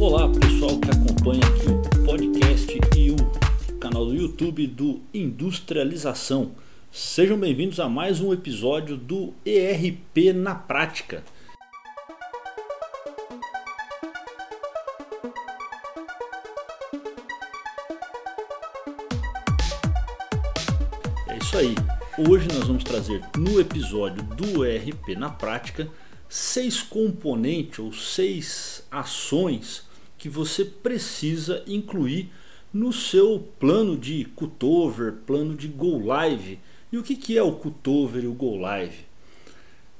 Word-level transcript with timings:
Olá 0.00 0.26
pessoal 0.30 0.80
que 0.80 0.90
acompanha 0.90 1.42
aqui 1.46 1.68
o 1.68 2.04
podcast 2.06 2.80
e 2.96 3.10
o 3.10 3.78
canal 3.78 4.06
do 4.06 4.14
YouTube 4.14 4.66
do 4.66 5.02
Industrialização. 5.12 6.52
Sejam 6.90 7.38
bem-vindos 7.38 7.78
a 7.78 7.86
mais 7.86 8.18
um 8.18 8.32
episódio 8.32 8.96
do 8.96 9.34
ERP 9.44 10.32
na 10.34 10.54
Prática. 10.54 11.22
É 21.28 21.36
isso 21.36 21.58
aí. 21.58 21.74
Hoje 22.26 22.48
nós 22.48 22.66
vamos 22.66 22.84
trazer 22.84 23.20
no 23.36 23.60
episódio 23.60 24.22
do 24.22 24.64
ERP 24.64 25.10
na 25.14 25.28
Prática 25.28 25.86
seis 26.26 26.80
componentes 26.82 27.78
ou 27.80 27.92
seis 27.92 28.82
ações 28.90 29.89
que 30.20 30.28
você 30.28 30.66
precisa 30.66 31.64
incluir 31.66 32.30
no 32.72 32.92
seu 32.92 33.40
plano 33.58 33.96
de 33.96 34.26
cutover, 34.36 35.14
plano 35.26 35.54
de 35.54 35.66
go 35.66 35.98
live. 36.06 36.58
E 36.92 36.98
o 36.98 37.02
que, 37.02 37.16
que 37.16 37.38
é 37.38 37.42
o 37.42 37.52
cutover 37.52 38.24
e 38.24 38.26
o 38.26 38.34
go 38.34 38.54
live? 38.54 38.98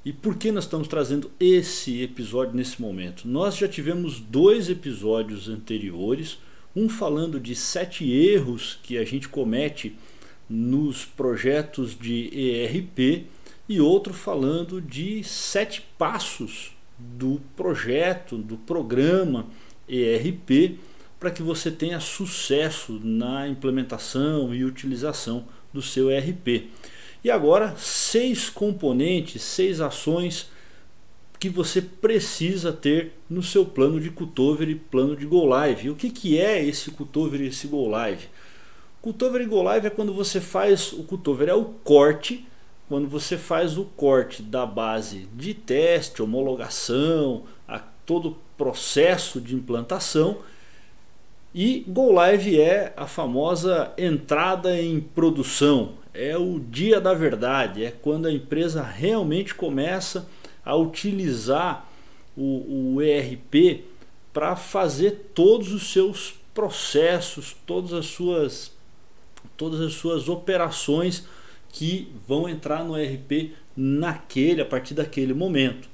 E 0.05 0.13
por 0.13 0.35
que 0.35 0.51
nós 0.51 0.65
estamos 0.65 0.87
trazendo 0.87 1.31
esse 1.39 2.03
episódio 2.03 2.55
nesse 2.55 2.79
momento? 2.79 3.27
Nós 3.27 3.57
já 3.57 3.67
tivemos 3.67 4.19
dois 4.19 4.69
episódios 4.69 5.49
anteriores, 5.49 6.37
um 6.75 6.87
falando 6.87 7.39
de 7.39 7.55
sete 7.55 8.09
erros 8.11 8.79
que 8.83 8.99
a 8.99 9.03
gente 9.03 9.27
comete 9.27 9.95
nos 10.47 11.03
projetos 11.03 11.97
de 11.97 12.29
ERP 12.31 13.25
e 13.67 13.81
outro 13.81 14.13
falando 14.13 14.79
de 14.79 15.23
sete 15.23 15.83
passos 15.97 16.73
do 16.99 17.41
projeto, 17.55 18.37
do 18.37 18.57
programa 18.57 19.47
ERP, 19.91 20.79
para 21.19 21.29
que 21.29 21.43
você 21.43 21.69
tenha 21.69 21.99
sucesso 21.99 22.99
na 23.03 23.47
implementação 23.47 24.55
e 24.55 24.63
utilização 24.63 25.45
do 25.73 25.81
seu 25.81 26.09
ERP. 26.09 26.69
E 27.23 27.29
agora, 27.29 27.75
seis 27.77 28.49
componentes, 28.49 29.41
seis 29.41 29.81
ações 29.81 30.49
que 31.39 31.49
você 31.49 31.81
precisa 31.81 32.71
ter 32.71 33.13
no 33.29 33.43
seu 33.43 33.65
plano 33.65 33.99
de 33.99 34.09
cutover 34.09 34.69
e 34.69 34.75
plano 34.75 35.15
de 35.15 35.25
go 35.25 35.45
live. 35.45 35.89
O 35.89 35.95
que, 35.95 36.09
que 36.09 36.39
é 36.39 36.63
esse 36.63 36.91
cutover 36.91 37.41
e 37.41 37.47
esse 37.47 37.67
go 37.67 37.87
live? 37.87 38.27
Cutover 39.01 39.41
e 39.41 39.45
go 39.45 39.61
live 39.61 39.87
é 39.87 39.89
quando 39.89 40.13
você 40.13 40.39
faz 40.39 40.93
o 40.93 41.03
cutover 41.03 41.49
é 41.49 41.53
o 41.53 41.65
corte 41.65 42.47
quando 42.91 43.07
você 43.07 43.37
faz 43.37 43.77
o 43.77 43.85
corte 43.85 44.43
da 44.43 44.65
base 44.65 45.25
de 45.33 45.53
teste, 45.53 46.21
homologação, 46.21 47.43
a 47.65 47.79
todo 47.79 48.35
processo 48.61 49.41
de 49.41 49.55
implantação. 49.55 50.37
E 51.51 51.83
Go 51.87 52.11
Live 52.11 52.61
é 52.61 52.93
a 52.95 53.07
famosa 53.07 53.91
entrada 53.97 54.79
em 54.79 54.99
produção, 54.99 55.93
é 56.13 56.37
o 56.37 56.59
dia 56.59 57.01
da 57.01 57.15
verdade, 57.15 57.83
é 57.83 57.89
quando 57.89 58.27
a 58.27 58.31
empresa 58.31 58.83
realmente 58.83 59.55
começa 59.55 60.29
a 60.63 60.75
utilizar 60.75 61.89
o, 62.37 62.93
o 62.93 63.01
ERP 63.01 63.83
para 64.31 64.55
fazer 64.55 65.31
todos 65.33 65.73
os 65.73 65.91
seus 65.91 66.35
processos, 66.53 67.57
todas 67.65 67.93
as 67.93 68.05
suas, 68.05 68.71
todas 69.57 69.81
as 69.81 69.93
suas 69.93 70.29
operações 70.29 71.25
que 71.69 72.13
vão 72.27 72.47
entrar 72.47 72.83
no 72.83 72.95
ERP 72.95 73.53
naquele, 73.75 74.61
a 74.61 74.65
partir 74.65 74.93
daquele 74.93 75.33
momento. 75.33 75.89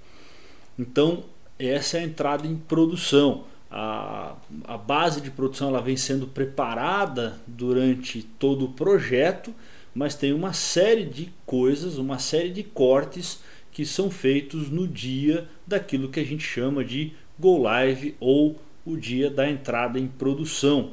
Então, 0.78 1.24
essa 1.60 1.98
é 1.98 2.02
a 2.02 2.04
entrada 2.04 2.46
em 2.46 2.56
produção. 2.56 3.46
A, 3.70 4.36
a 4.64 4.78
base 4.78 5.20
de 5.20 5.30
produção 5.30 5.70
ela 5.70 5.82
vem 5.82 5.98
sendo 5.98 6.28
preparada 6.28 7.38
durante 7.46 8.24
todo 8.24 8.66
o 8.66 8.72
projeto, 8.74 9.54
mas 9.94 10.16
tem 10.16 10.32
uma 10.32 10.54
série 10.54 11.06
de 11.06 11.32
coisas, 11.46 11.98
uma 11.98 12.20
série 12.20 12.50
de 12.50 12.64
cortes 12.64 13.42
que 13.72 13.86
são 13.86 14.10
feitos 14.10 14.70
no 14.70 14.88
dia 14.88 15.48
daquilo 15.66 16.10
que 16.10 16.20
a 16.20 16.26
gente 16.26 16.44
chama 16.44 16.84
de 16.84 17.14
go 17.38 17.58
live 17.58 18.16
ou 18.20 18.60
o 18.86 18.96
dia 18.96 19.30
da 19.30 19.50
entrada 19.50 20.00
em 20.00 20.08
produção. 20.08 20.92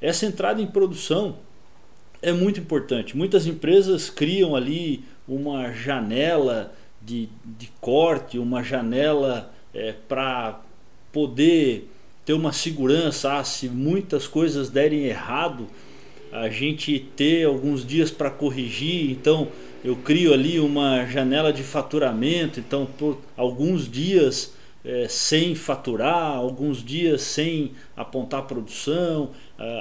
Essa 0.00 0.26
entrada 0.26 0.60
em 0.60 0.66
produção 0.66 1.38
é 2.20 2.32
muito 2.32 2.58
importante. 2.58 3.16
Muitas 3.16 3.46
empresas 3.46 4.10
criam 4.10 4.56
ali 4.56 5.04
uma 5.28 5.72
janela 5.72 6.74
de, 7.00 7.28
de 7.44 7.70
corte, 7.80 8.38
uma 8.38 8.62
janela 8.62 9.53
é, 9.74 9.92
para 10.08 10.60
poder 11.12 11.90
ter 12.24 12.32
uma 12.32 12.52
segurança. 12.52 13.38
Ah, 13.38 13.44
se 13.44 13.68
muitas 13.68 14.26
coisas 14.26 14.70
derem 14.70 15.04
errado, 15.04 15.66
a 16.32 16.48
gente 16.48 16.98
ter 17.16 17.44
alguns 17.44 17.86
dias 17.86 18.10
para 18.10 18.30
corrigir. 18.30 19.10
Então 19.10 19.48
eu 19.84 19.96
crio 19.96 20.32
ali 20.32 20.58
uma 20.58 21.04
janela 21.06 21.52
de 21.52 21.62
faturamento. 21.62 22.60
Então 22.60 22.86
por 22.86 23.18
alguns 23.36 23.90
dias 23.90 24.54
é, 24.84 25.06
sem 25.08 25.54
faturar, 25.54 26.36
alguns 26.36 26.84
dias 26.84 27.22
sem 27.22 27.72
apontar 27.96 28.42
produção, 28.42 29.30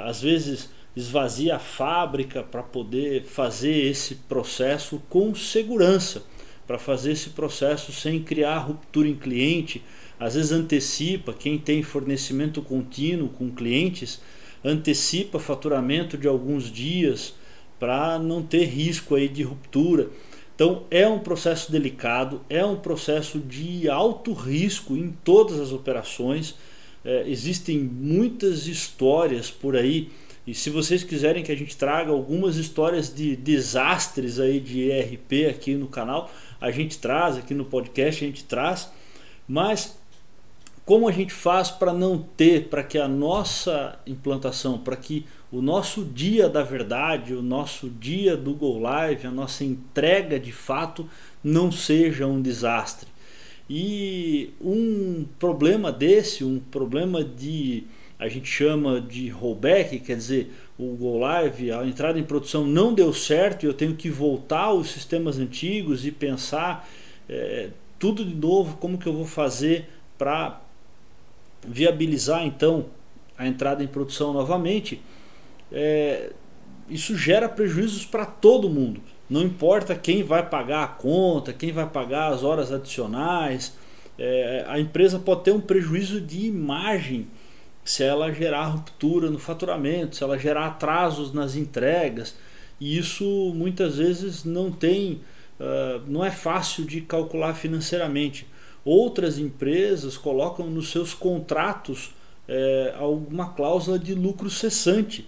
às 0.05 0.21
vezes 0.21 0.69
esvazia 0.95 1.55
a 1.55 1.59
fábrica 1.59 2.43
para 2.43 2.61
poder 2.61 3.23
fazer 3.23 3.85
esse 3.87 4.15
processo 4.15 5.01
com 5.09 5.33
segurança, 5.33 6.23
para 6.65 6.79
fazer 6.79 7.11
esse 7.11 7.31
processo 7.31 7.91
sem 7.91 8.21
criar 8.21 8.59
ruptura 8.59 9.07
em 9.07 9.15
cliente. 9.15 9.83
Às 10.19 10.35
vezes 10.35 10.51
antecipa, 10.51 11.33
quem 11.33 11.57
tem 11.57 11.83
fornecimento 11.83 12.61
contínuo 12.61 13.29
com 13.29 13.51
clientes, 13.51 14.21
antecipa 14.63 15.39
faturamento 15.39 16.17
de 16.17 16.27
alguns 16.27 16.71
dias 16.71 17.33
para 17.79 18.17
não 18.17 18.41
ter 18.41 18.65
risco 18.65 19.15
aí 19.15 19.27
de 19.27 19.43
ruptura. 19.43 20.09
Então 20.55 20.83
é 20.89 21.07
um 21.07 21.19
processo 21.19 21.71
delicado, 21.71 22.41
é 22.49 22.63
um 22.63 22.75
processo 22.75 23.39
de 23.39 23.89
alto 23.89 24.31
risco 24.33 24.95
em 24.95 25.11
todas 25.23 25.59
as 25.59 25.71
operações. 25.71 26.55
É, 27.03 27.25
existem 27.27 27.77
muitas 27.79 28.67
histórias 28.67 29.51
por 29.51 29.75
aí 29.75 30.09
e 30.45 30.53
se 30.53 30.69
vocês 30.69 31.03
quiserem 31.03 31.43
que 31.43 31.51
a 31.51 31.55
gente 31.55 31.77
traga 31.77 32.11
algumas 32.11 32.57
histórias 32.57 33.13
de 33.13 33.35
desastres 33.35 34.39
aí 34.39 34.59
de 34.59 34.89
ERP 34.89 35.49
aqui 35.49 35.75
no 35.75 35.87
canal, 35.87 36.29
a 36.59 36.69
gente 36.69 36.97
traz 36.97 37.37
aqui 37.37 37.53
no 37.53 37.63
podcast, 37.63 38.23
a 38.23 38.27
gente 38.27 38.43
traz. 38.43 38.91
Mas 39.47 39.97
como 40.85 41.07
a 41.07 41.11
gente 41.13 41.31
faz 41.31 41.71
para 41.71 41.93
não 41.93 42.17
ter, 42.17 42.67
para 42.67 42.83
que 42.83 42.97
a 42.97 43.07
nossa 43.07 43.97
implantação, 44.05 44.77
para 44.77 44.97
que 44.97 45.25
o 45.49 45.61
nosso 45.61 46.03
dia 46.03 46.49
da 46.49 46.61
verdade, 46.61 47.33
o 47.33 47.41
nosso 47.41 47.89
dia 47.89 48.35
do 48.35 48.53
Go 48.53 48.79
Live, 48.79 49.25
a 49.25 49.31
nossa 49.31 49.63
entrega 49.63 50.37
de 50.37 50.51
fato 50.51 51.07
não 51.41 51.71
seja 51.71 52.27
um 52.27 52.41
desastre. 52.41 53.07
E 53.69 54.49
um 54.59 55.25
problema 55.39 55.89
desse, 55.89 56.43
um 56.43 56.59
problema 56.59 57.23
de 57.23 57.85
a 58.19 58.27
gente 58.27 58.47
chama 58.47 59.01
de 59.01 59.29
rollback, 59.29 59.99
quer 59.99 60.15
dizer, 60.15 60.53
o 60.77 60.95
Go 60.95 61.19
Live, 61.19 61.71
a 61.71 61.85
entrada 61.85 62.17
em 62.17 62.23
produção 62.23 62.65
não 62.65 62.93
deu 62.93 63.13
certo 63.13 63.63
e 63.63 63.67
eu 63.67 63.73
tenho 63.73 63.95
que 63.95 64.09
voltar 64.09 64.65
aos 64.65 64.89
sistemas 64.89 65.37
antigos 65.39 66.05
e 66.05 66.11
pensar 66.11 66.87
é, 67.27 67.69
tudo 67.99 68.23
de 68.23 68.35
novo, 68.35 68.77
como 68.77 68.97
que 68.97 69.07
eu 69.07 69.13
vou 69.13 69.25
fazer 69.25 69.89
para 70.17 70.61
viabilizar 71.65 72.45
então 72.45 72.85
a 73.37 73.47
entrada 73.47 73.83
em 73.83 73.87
produção 73.87 74.33
novamente. 74.33 75.01
É, 75.71 76.31
isso 76.89 77.17
gera 77.17 77.47
prejuízos 77.49 78.05
para 78.05 78.25
todo 78.25 78.69
mundo. 78.69 79.01
Não 79.29 79.41
importa 79.41 79.95
quem 79.95 80.21
vai 80.21 80.47
pagar 80.47 80.83
a 80.83 80.87
conta, 80.87 81.53
quem 81.53 81.71
vai 81.71 81.87
pagar 81.87 82.31
as 82.31 82.43
horas 82.43 82.71
adicionais, 82.71 83.75
é, 84.17 84.65
a 84.67 84.79
empresa 84.79 85.17
pode 85.17 85.43
ter 85.43 85.51
um 85.51 85.61
prejuízo 85.61 86.21
de 86.21 86.45
imagem 86.45 87.27
se 87.83 88.03
ela 88.03 88.31
gerar 88.31 88.67
ruptura 88.67 89.29
no 89.29 89.39
faturamento, 89.39 90.15
se 90.15 90.23
ela 90.23 90.37
gerar 90.37 90.67
atrasos 90.67 91.33
nas 91.33 91.55
entregas. 91.55 92.35
E 92.79 92.97
isso 92.97 93.53
muitas 93.55 93.97
vezes 93.97 94.43
não 94.43 94.71
tem, 94.71 95.21
uh, 95.59 96.01
não 96.07 96.23
é 96.23 96.31
fácil 96.31 96.85
de 96.85 97.01
calcular 97.01 97.53
financeiramente. 97.53 98.47
Outras 98.85 99.37
empresas 99.37 100.17
colocam 100.17 100.69
nos 100.69 100.91
seus 100.91 101.13
contratos 101.13 102.13
é, 102.47 102.93
alguma 102.97 103.49
cláusula 103.53 103.97
de 103.97 104.13
lucro 104.13 104.49
cessante. 104.49 105.25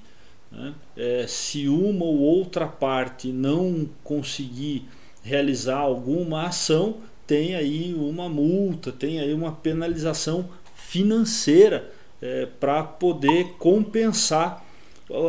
Né? 0.52 0.74
É, 0.98 1.26
se 1.28 1.68
uma 1.68 2.04
ou 2.06 2.20
outra 2.20 2.68
parte 2.68 3.30
não 3.30 3.90
conseguir 4.04 4.86
realizar 5.24 5.78
alguma 5.78 6.48
ação, 6.48 6.98
tem 7.26 7.56
aí 7.56 7.94
uma 7.98 8.30
multa, 8.30 8.92
tem 8.92 9.20
aí 9.20 9.34
uma 9.34 9.52
penalização 9.52 10.50
financeira 10.76 11.92
é, 12.22 12.46
para 12.60 12.84
poder 12.84 13.56
compensar 13.60 14.64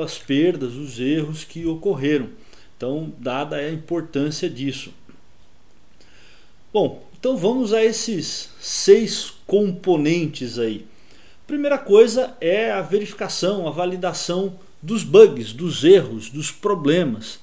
as 0.04 0.18
perdas, 0.18 0.74
os 0.74 0.98
erros 0.98 1.44
que 1.44 1.66
ocorreram. 1.66 2.30
Então, 2.76 3.12
dada 3.18 3.56
a 3.56 3.72
importância 3.72 4.48
disso. 4.48 4.92
Bom, 6.72 7.06
então 7.18 7.36
vamos 7.36 7.72
a 7.72 7.82
esses 7.84 8.50
seis 8.60 9.32
componentes 9.46 10.58
aí. 10.58 10.86
Primeira 11.46 11.78
coisa 11.78 12.36
é 12.40 12.70
a 12.70 12.82
verificação, 12.82 13.66
a 13.66 13.70
validação 13.70 14.58
dos 14.82 15.02
bugs, 15.02 15.52
dos 15.52 15.84
erros, 15.84 16.28
dos 16.28 16.50
problemas. 16.50 17.36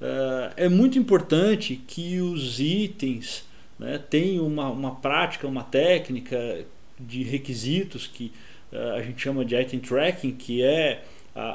Uh, 0.00 0.52
é 0.56 0.68
muito 0.68 0.98
importante 0.98 1.80
que 1.86 2.20
os 2.20 2.60
itens 2.60 3.44
né, 3.78 3.98
tenham 3.98 4.46
uma, 4.46 4.68
uma 4.68 4.94
prática, 4.96 5.46
uma 5.46 5.64
técnica 5.64 6.64
de 6.98 7.22
requisitos 7.22 8.06
que 8.06 8.32
a 8.72 9.02
gente 9.02 9.22
chama 9.22 9.44
de 9.44 9.56
item 9.56 9.80
tracking, 9.80 10.32
que 10.32 10.62
é 10.62 11.02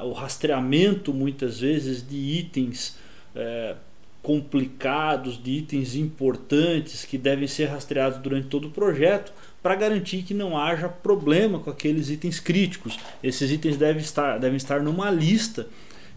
o 0.03 0.11
rastreamento 0.11 1.13
muitas 1.13 1.59
vezes 1.59 2.07
de 2.07 2.15
itens 2.15 2.95
uh, 3.35 3.75
complicados, 4.21 5.41
de 5.41 5.51
itens 5.51 5.95
importantes 5.95 7.03
que 7.05 7.17
devem 7.17 7.47
ser 7.47 7.65
rastreados 7.65 8.19
durante 8.19 8.47
todo 8.47 8.67
o 8.67 8.71
projeto 8.71 9.33
para 9.61 9.75
garantir 9.75 10.23
que 10.23 10.33
não 10.33 10.57
haja 10.57 10.87
problema 10.87 11.59
com 11.59 11.69
aqueles 11.69 12.09
itens 12.09 12.39
críticos. 12.39 12.99
Esses 13.23 13.51
itens 13.51 13.77
devem 13.77 14.01
estar, 14.01 14.37
devem 14.37 14.57
estar 14.57 14.81
numa 14.81 15.09
lista 15.09 15.67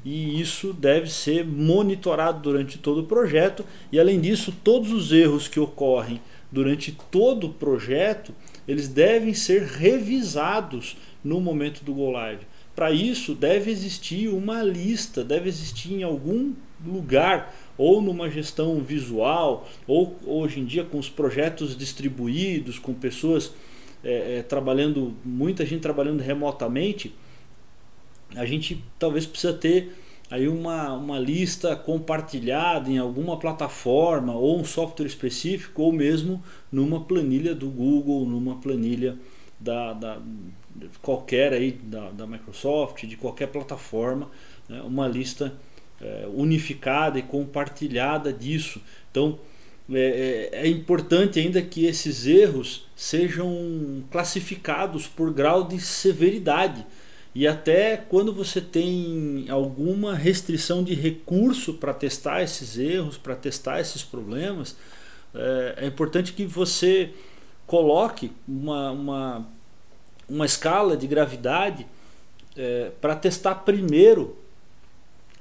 e 0.05 0.39
isso 0.39 0.75
deve 0.75 1.11
ser 1.11 1.47
monitorado 1.47 2.41
durante 2.41 2.77
todo 2.77 3.01
o 3.01 3.07
projeto 3.07 3.65
e 3.91 3.99
além 3.99 4.21
disso 4.21 4.53
todos 4.63 4.93
os 4.93 5.11
erros 5.13 5.49
que 5.49 5.59
ocorrem 5.59 6.21
durante 6.53 6.93
todo 7.11 7.47
o 7.47 7.55
projeto 7.55 8.35
eles 8.67 8.89
devem 8.89 9.35
ser 9.35 9.63
revisados 9.63 10.97
no 11.23 11.41
momento 11.41 11.85
do 11.85 11.95
go 11.95 12.11
live. 12.11 12.47
Para 12.75 12.91
isso 12.91 13.35
deve 13.35 13.71
existir 13.71 14.29
uma 14.29 14.63
lista, 14.63 15.23
deve 15.23 15.49
existir 15.49 15.93
em 15.93 16.03
algum 16.03 16.53
lugar 16.85 17.55
ou 17.79 18.03
numa 18.03 18.29
gestão 18.29 18.81
visual 18.81 19.69
ou 19.87 20.19
hoje 20.27 20.61
em 20.61 20.65
dia 20.65 20.85
com 20.85 20.99
os 20.99 21.09
projetos 21.09 21.77
distribuídos, 21.77 22.79
com 22.79 22.93
pessoas 22.93 23.53
é, 24.03 24.39
é, 24.39 24.43
trabalhando, 24.43 25.15
muita 25.25 25.65
gente 25.65 25.81
trabalhando 25.81 26.21
remotamente, 26.21 27.15
a 28.35 28.45
gente 28.45 28.85
talvez 28.99 29.25
precisa 29.25 29.53
ter 29.53 29.93
aí 30.35 30.49
uma, 30.49 30.93
uma 30.95 31.17
lista 31.17 31.77
compartilhada 31.77 32.91
em 32.91 32.99
alguma 32.99 33.39
plataforma 33.39 34.35
ou 34.35 34.59
um 34.59 34.65
software 34.65 35.07
específico 35.07 35.81
ou 35.81 35.93
mesmo 35.93 36.43
numa 36.73 37.01
planilha 37.01 37.55
do 37.55 37.69
Google, 37.71 38.27
numa 38.27 38.57
planilha 38.57 39.17
da, 39.61 39.93
da 39.93 40.19
qualquer 41.01 41.53
aí 41.53 41.71
da, 41.71 42.11
da, 42.11 42.27
Microsoft, 42.27 43.07
de 43.07 43.17
qualquer 43.17 43.47
plataforma, 43.47 44.29
né, 44.69 44.83
uma 44.83 45.07
lista 45.07 45.53
é, 46.01 46.27
unificada 46.35 47.17
e 47.17 47.23
compartilhada 47.23 48.33
disso. 48.33 48.83
Então 49.13 49.39
é, 49.93 50.51
é, 50.53 50.63
é 50.63 50.69
importante 50.69 51.39
ainda 51.39 51.63
que 51.63 51.87
esses 51.87 52.27
erros 52.27 52.89
sejam 52.97 54.03
classificados 54.11 55.07
por 55.07 55.33
grau 55.33 55.63
de 55.63 55.79
severidade 55.79 56.85
e 57.35 57.49
até 57.49 57.97
quando 57.97 58.33
você 58.33 58.61
tem 58.61 59.47
alguma 59.49 60.15
restrição 60.15 60.85
de 60.85 60.95
recurso 60.95 61.75
para 61.75 61.93
testar 61.93 62.43
esses 62.43 62.79
erros, 62.79 63.19
para 63.19 63.35
testar 63.35 63.81
esses 63.81 64.05
problemas, 64.05 64.77
é, 65.35 65.75
é, 65.79 65.87
importante 65.87 66.33
que 66.33 66.47
você 66.47 67.11
coloque 67.67 68.31
uma, 68.47 68.93
uma, 68.93 69.49
uma 70.29 70.47
escala 70.47 70.97
de 70.97 71.09
gravidade 71.09 71.85
é, 72.57 72.93
para 73.01 73.17
testar 73.17 73.57
primeiro 73.57 74.39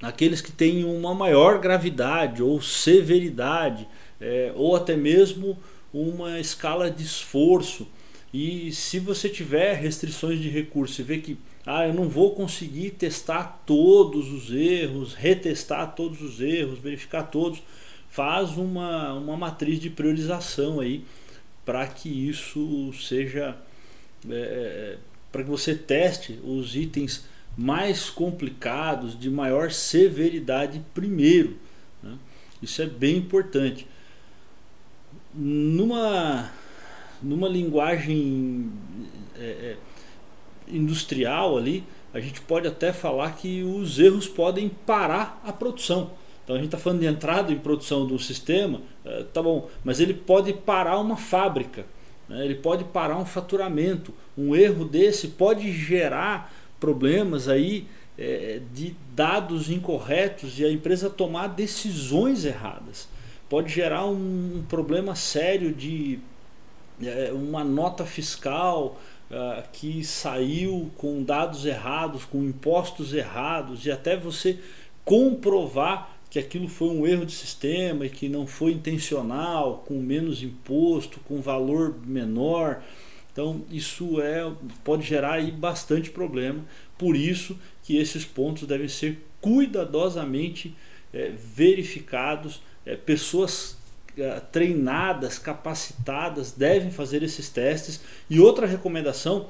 aqueles 0.02 0.42
que 0.42 0.52
têm 0.52 0.84
uma 0.84 1.14
maior 1.14 1.60
gravidade 1.60 2.42
ou 2.42 2.60
severidade, 2.60 3.88
é, 4.20 4.52
ou 4.56 4.76
até 4.76 4.98
mesmo 4.98 5.58
uma 5.94 6.40
escala 6.40 6.90
de 6.90 7.04
esforço. 7.04 7.88
E 8.34 8.72
se 8.72 8.98
você 8.98 9.30
tiver 9.30 9.76
restrições 9.76 10.40
de 10.40 10.50
recurso 10.50 11.00
e 11.00 11.04
ver 11.04 11.22
que 11.22 11.38
ah, 11.66 11.88
eu 11.88 11.94
não 11.94 12.10
vou 12.10 12.36
conseguir 12.36 12.92
testar 12.92 13.64
todos 13.66 14.32
os 14.32 14.54
erros, 14.54 15.14
retestar 15.14 15.96
todos 15.96 16.22
os 16.22 16.42
erros, 16.42 16.80
verificar 16.80 17.24
todos. 17.24 17.64
Faz 18.10 18.58
uma, 18.58 19.14
uma 19.14 19.38
matriz 19.38 19.80
de 19.80 19.90
priorização 19.90 20.80
aí 20.80 21.06
para 21.66 21.88
que 21.88 22.10
isso 22.10 22.92
seja. 22.94 23.56
É, 24.30 24.98
é 24.98 24.98
para 25.32 25.44
que 25.44 25.50
você 25.50 25.74
teste 25.74 26.40
os 26.44 26.76
itens 26.76 27.26
mais 27.58 28.08
complicados, 28.08 29.20
de 29.20 29.32
maior 29.32 29.72
severidade 29.72 30.80
primeiro. 30.94 31.58
Né? 32.04 32.16
Isso 32.62 32.84
é 32.84 32.86
bem 32.86 33.18
importante. 33.18 33.88
Numa, 35.34 36.52
numa 37.22 37.48
linguagem. 37.48 38.72
É, 39.40 39.44
é 39.44 39.78
industrial 40.68 41.58
ali, 41.58 41.84
a 42.14 42.20
gente 42.20 42.42
pode 42.42 42.68
até 42.68 42.94
falar 42.94 43.36
que 43.36 43.64
os 43.64 44.00
erros 44.00 44.28
podem 44.28 44.70
parar 44.70 45.42
a 45.46 45.52
produção. 45.52 46.12
Então 46.44 46.56
a 46.56 46.60
gente 46.60 46.68
está 46.68 46.78
falando 46.78 47.00
de 47.00 47.08
entrada 47.08 47.52
em 47.52 47.58
produção 47.58 48.06
do 48.06 48.20
sistema, 48.20 48.82
é, 49.06 49.24
tá 49.34 49.42
bom, 49.42 49.70
mas 49.84 50.00
ele 50.00 50.14
pode 50.14 50.54
parar 50.54 51.00
uma 51.00 51.16
fábrica, 51.16 51.86
né? 52.28 52.44
ele 52.44 52.56
pode 52.56 52.84
parar 52.84 53.18
um 53.18 53.26
faturamento. 53.26 54.14
Um 54.38 54.56
erro 54.56 54.86
desse 54.86 55.30
pode 55.30 55.72
gerar 55.72 56.54
problemas 56.80 57.48
aí 57.48 57.88
é, 58.18 58.60
de 58.74 58.96
dados 59.16 59.70
incorretos 59.70 60.60
e 60.60 60.66
a 60.66 60.72
empresa 60.72 61.10
tomar 61.10 61.48
decisões 61.48 62.46
erradas. 62.46 63.08
Pode 63.50 63.72
gerar 63.72 64.06
um, 64.06 64.58
um 64.58 64.66
problema 64.68 65.16
sério 65.16 65.74
de 65.74 66.20
é, 67.02 67.32
uma 67.34 67.64
nota 67.64 68.06
fiscal 68.06 69.00
uh, 69.32 69.64
que 69.72 70.04
saiu 70.04 70.92
com 70.98 71.24
dados 71.24 71.66
errados, 71.66 72.26
com 72.26 72.44
impostos 72.44 73.14
errados, 73.14 73.86
e 73.86 73.92
até 73.92 74.18
você 74.18 74.60
comprovar 75.04 76.18
que 76.30 76.40
aquilo 76.40 76.68
foi 76.68 76.90
um 76.90 77.06
erro 77.06 77.28
de 77.28 77.32
sistema 77.32 78.08
e 78.08 78.10
que 78.10 78.28
não 78.28 78.48
foi 78.48 78.72
intencional, 78.72 79.84
com 79.86 80.02
menos 80.02 80.42
imposto, 80.42 81.20
com 81.20 81.40
valor 81.40 81.96
menor. 82.06 82.82
Então 83.32 83.64
isso 83.70 84.20
é 84.20 84.52
pode 84.84 85.04
gerar 85.04 85.34
aí 85.34 85.52
bastante 85.52 86.10
problema. 86.10 86.66
Por 86.98 87.16
isso 87.16 87.56
que 87.84 87.98
esses 87.98 88.26
pontos 88.26 88.68
devem 88.68 88.88
ser 88.88 89.24
cuidadosamente 89.40 90.76
é, 91.14 91.30
verificados. 91.30 92.62
É, 92.84 92.96
pessoas 92.96 93.78
treinadas, 94.52 95.40
capacitadas 95.40 96.52
devem 96.52 96.92
fazer 96.92 97.24
esses 97.24 97.50
testes. 97.50 98.02
E 98.30 98.40
outra 98.40 98.68
recomendação 98.68 99.48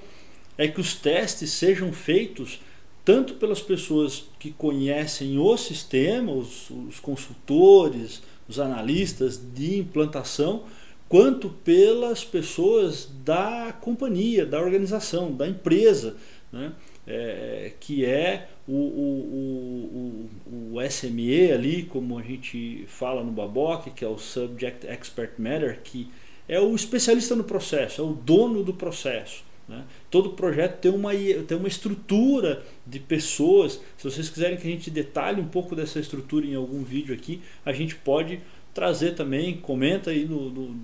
é 0.57 0.67
que 0.67 0.79
os 0.79 0.95
testes 0.95 1.51
sejam 1.51 1.91
feitos 1.91 2.61
tanto 3.05 3.33
pelas 3.35 3.61
pessoas 3.61 4.25
que 4.39 4.51
conhecem 4.51 5.37
o 5.37 5.57
sistema, 5.57 6.31
os, 6.31 6.69
os 6.69 6.99
consultores, 6.99 8.21
os 8.47 8.59
analistas 8.59 9.41
de 9.53 9.79
implantação, 9.79 10.63
quanto 11.09 11.49
pelas 11.49 12.23
pessoas 12.23 13.09
da 13.25 13.75
companhia, 13.81 14.45
da 14.45 14.59
organização, 14.59 15.33
da 15.33 15.47
empresa, 15.47 16.15
né? 16.51 16.71
É, 17.07 17.71
que 17.79 18.05
é 18.05 18.47
o, 18.67 18.73
o, 18.73 20.29
o, 20.45 20.75
o, 20.75 20.81
SME 20.89 21.51
ali, 21.51 21.83
como 21.83 22.17
a 22.17 22.21
gente 22.21 22.85
fala 22.87 23.23
no 23.23 23.31
Baboc, 23.31 23.87
que 23.93 24.05
é 24.05 24.07
o 24.07 24.17
Subject 24.17 24.87
Expert 24.87 25.33
Matter, 25.37 25.81
que 25.83 26.09
é 26.47 26.59
o 26.59 26.73
especialista 26.75 27.35
no 27.35 27.43
processo, 27.43 28.01
é 28.01 28.03
o 28.03 28.13
dono 28.13 28.63
do 28.63 28.73
processo. 28.73 29.43
Né? 29.67 29.83
Todo 30.09 30.31
projeto 30.31 30.79
tem 30.79 30.91
uma, 30.91 31.11
tem 31.13 31.57
uma 31.57 31.67
estrutura 31.67 32.63
de 32.85 32.99
pessoas. 32.99 33.81
Se 33.97 34.03
vocês 34.03 34.29
quiserem 34.29 34.57
que 34.57 34.67
a 34.67 34.71
gente 34.71 34.89
detalhe 34.89 35.41
um 35.41 35.47
pouco 35.47 35.75
dessa 35.75 35.99
estrutura 35.99 36.45
em 36.45 36.55
algum 36.55 36.83
vídeo 36.83 37.13
aqui, 37.13 37.41
a 37.65 37.71
gente 37.73 37.95
pode 37.95 38.39
trazer 38.73 39.11
também, 39.11 39.57
comenta 39.57 40.09
aí 40.09 40.25
no, 40.25 40.49
no, 40.49 40.75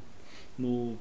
no 0.57 0.97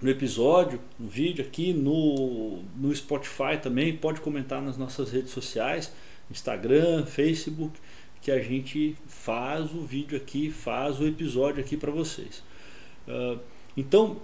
no 0.00 0.10
episódio, 0.10 0.80
no 0.98 1.08
vídeo 1.08 1.44
aqui, 1.44 1.72
no, 1.72 2.62
no 2.76 2.94
Spotify 2.94 3.58
também. 3.60 3.96
Pode 3.96 4.20
comentar 4.20 4.62
nas 4.62 4.76
nossas 4.76 5.10
redes 5.10 5.30
sociais, 5.30 5.92
Instagram, 6.30 7.04
Facebook, 7.04 7.78
que 8.22 8.30
a 8.30 8.42
gente 8.42 8.96
faz 9.06 9.72
o 9.74 9.82
vídeo 9.82 10.16
aqui, 10.16 10.50
faz 10.50 11.00
o 11.00 11.06
episódio 11.06 11.62
aqui 11.62 11.76
para 11.76 11.90
vocês. 11.90 12.42
Uh, 13.06 13.38
então, 13.76 14.18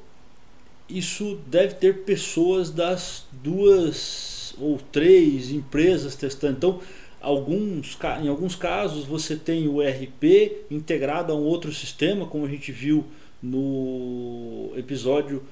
isso 0.89 1.39
deve 1.47 1.75
ter 1.75 2.05
pessoas 2.05 2.71
das 2.71 3.27
duas 3.33 4.55
ou 4.59 4.79
três 4.79 5.51
empresas 5.51 6.15
testando. 6.15 6.57
Então, 6.57 6.81
alguns, 7.21 7.99
em 8.23 8.29
alguns 8.29 8.55
casos 8.55 9.05
você 9.05 9.37
tem 9.37 9.67
o 9.67 9.83
ERP 9.83 10.65
integrado 10.71 11.33
a 11.33 11.37
um 11.37 11.43
outro 11.43 11.73
sistema, 11.73 12.27
como 12.27 12.45
a 12.45 12.49
gente 12.49 12.71
viu 12.71 13.05
no 13.43 14.73
episódio 14.77 15.43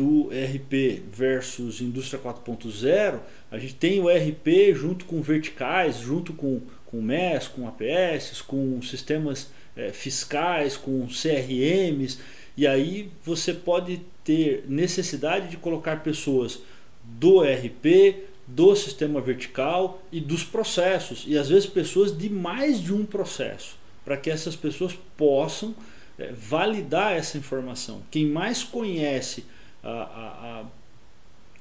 do 0.00 0.32
ERP 0.32 1.02
versus 1.12 1.82
indústria 1.82 2.18
4.0, 2.18 3.20
a 3.50 3.58
gente 3.58 3.74
tem 3.74 4.00
o 4.00 4.08
ERP 4.08 4.74
junto 4.74 5.04
com 5.04 5.20
verticais, 5.20 5.98
junto 5.98 6.32
com, 6.32 6.62
com 6.86 7.02
MES, 7.02 7.48
com 7.48 7.68
APS, 7.68 8.40
com 8.40 8.80
sistemas 8.80 9.50
é, 9.76 9.90
fiscais, 9.90 10.78
com 10.78 11.06
CRMs, 11.06 12.18
e 12.56 12.66
aí 12.66 13.10
você 13.22 13.52
pode 13.52 14.00
ter 14.24 14.64
necessidade 14.66 15.48
de 15.48 15.58
colocar 15.58 16.02
pessoas 16.02 16.60
do 17.04 17.44
ERP, 17.44 18.24
do 18.46 18.74
sistema 18.74 19.20
vertical 19.20 20.02
e 20.10 20.18
dos 20.18 20.42
processos. 20.42 21.24
E 21.26 21.36
às 21.36 21.50
vezes 21.50 21.66
pessoas 21.66 22.16
de 22.16 22.30
mais 22.30 22.80
de 22.80 22.94
um 22.94 23.04
processo, 23.04 23.76
para 24.02 24.16
que 24.16 24.30
essas 24.30 24.56
pessoas 24.56 24.98
possam 25.14 25.74
é, 26.18 26.32
validar 26.32 27.12
essa 27.12 27.36
informação. 27.36 28.02
Quem 28.10 28.24
mais 28.24 28.64
conhece 28.64 29.44
a, 29.82 29.90
a, 29.90 30.64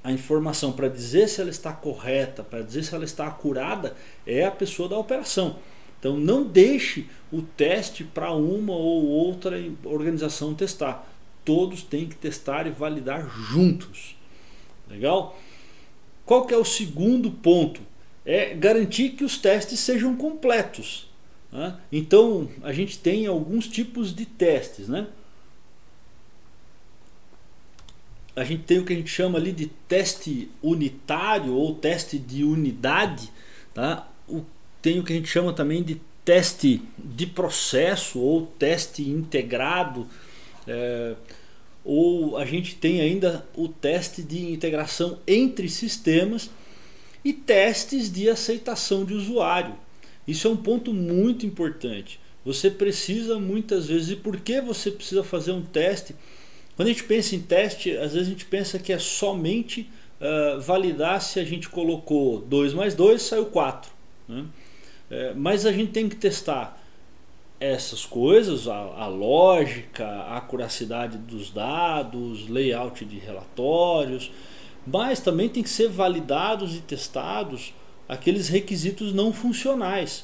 a, 0.03 0.11
informação 0.11 0.71
para 0.71 0.87
dizer 0.87 1.27
se 1.27 1.41
ela 1.41 1.49
está 1.49 1.71
correta, 1.71 2.43
para 2.43 2.61
dizer 2.61 2.83
se 2.83 2.93
ela 2.93 3.05
está 3.05 3.27
acurada, 3.27 3.95
é 4.25 4.45
a 4.45 4.51
pessoa 4.51 4.89
da 4.89 4.97
operação. 4.97 5.57
Então 5.99 6.17
não 6.17 6.43
deixe 6.45 7.07
o 7.31 7.41
teste 7.41 8.03
para 8.03 8.31
uma 8.31 8.73
ou 8.73 9.05
outra 9.05 9.57
organização 9.83 10.53
testar. 10.53 11.07
Todos 11.43 11.83
têm 11.83 12.07
que 12.07 12.15
testar 12.15 12.67
e 12.67 12.71
validar 12.71 13.29
juntos. 13.29 14.15
Legal? 14.89 15.37
Qual 16.25 16.45
que 16.45 16.53
é 16.53 16.57
o 16.57 16.65
segundo 16.65 17.31
ponto? 17.31 17.81
É 18.25 18.53
garantir 18.53 19.09
que 19.09 19.23
os 19.23 19.37
testes 19.37 19.79
sejam 19.79 20.15
completos. 20.15 21.09
Né? 21.51 21.75
Então 21.91 22.49
a 22.61 22.71
gente 22.71 22.99
tem 22.99 23.25
alguns 23.25 23.67
tipos 23.67 24.13
de 24.13 24.25
testes. 24.25 24.87
Né? 24.87 25.07
A 28.39 28.43
gente 28.43 28.63
tem 28.63 28.79
o 28.79 28.85
que 28.85 28.93
a 28.93 28.95
gente 28.95 29.09
chama 29.09 29.37
ali 29.37 29.51
de 29.51 29.67
teste 29.87 30.49
unitário 30.61 31.53
ou 31.53 31.75
teste 31.75 32.17
de 32.17 32.43
unidade. 32.43 33.29
Tá? 33.73 34.07
O 34.27 34.43
tem 34.81 34.99
o 34.99 35.03
que 35.03 35.13
a 35.13 35.15
gente 35.15 35.27
chama 35.27 35.53
também 35.53 35.83
de 35.83 35.99
teste 36.23 36.81
de 36.97 37.25
processo 37.25 38.19
ou 38.19 38.45
teste 38.45 39.01
integrado. 39.03 40.07
É, 40.67 41.15
ou 41.83 42.37
a 42.37 42.45
gente 42.45 42.75
tem 42.75 43.01
ainda 43.01 43.45
o 43.55 43.67
teste 43.67 44.21
de 44.21 44.51
integração 44.51 45.19
entre 45.27 45.67
sistemas 45.69 46.49
e 47.23 47.33
testes 47.33 48.11
de 48.11 48.29
aceitação 48.29 49.03
de 49.03 49.13
usuário. 49.13 49.75
Isso 50.27 50.47
é 50.47 50.51
um 50.51 50.57
ponto 50.57 50.93
muito 50.93 51.45
importante. 51.45 52.19
Você 52.45 52.69
precisa 52.69 53.39
muitas 53.39 53.87
vezes, 53.87 54.11
e 54.11 54.15
por 54.15 54.37
que 54.37 54.61
você 54.61 54.91
precisa 54.91 55.23
fazer 55.23 55.51
um 55.51 55.61
teste? 55.61 56.15
Quando 56.79 56.87
a 56.87 56.91
gente 56.93 57.03
pensa 57.03 57.35
em 57.35 57.41
teste, 57.41 57.91
às 57.97 58.13
vezes 58.13 58.29
a 58.29 58.31
gente 58.31 58.45
pensa 58.45 58.79
que 58.79 58.93
é 58.93 58.97
somente 58.97 59.89
uh, 60.21 60.61
validar 60.61 61.21
se 61.21 61.37
a 61.37 61.43
gente 61.43 61.67
colocou 61.67 62.39
2 62.39 62.73
mais 62.73 62.95
2, 62.95 63.21
saiu 63.21 63.47
4. 63.47 63.91
Né? 64.29 64.45
É, 65.11 65.33
mas 65.33 65.65
a 65.65 65.73
gente 65.73 65.91
tem 65.91 66.07
que 66.07 66.15
testar 66.15 66.81
essas 67.59 68.05
coisas, 68.05 68.65
a, 68.69 68.75
a, 68.75 69.07
lógica, 69.07 70.05
a 70.05 70.37
acuracidade 70.37 71.17
dos 71.17 71.51
dados, 71.51 72.47
layout 72.47 73.03
de 73.03 73.19
relatórios, 73.19 74.31
mas 74.87 75.19
também 75.19 75.49
tem 75.49 75.61
que 75.61 75.69
ser 75.69 75.89
validados 75.89 76.77
e 76.77 76.79
testados 76.79 77.73
aqueles 78.07 78.47
requisitos 78.47 79.11
não 79.11 79.33
funcionais. 79.33 80.23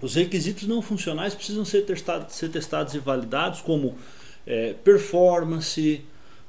Os 0.00 0.14
requisitos 0.14 0.66
não 0.66 0.80
funcionais 0.80 1.34
precisam 1.34 1.66
ser 1.66 1.82
testados, 1.84 2.34
ser 2.34 2.48
testados 2.48 2.94
e 2.94 2.98
validados 2.98 3.60
como 3.60 3.98
é, 4.46 4.74
performance, 4.84 6.04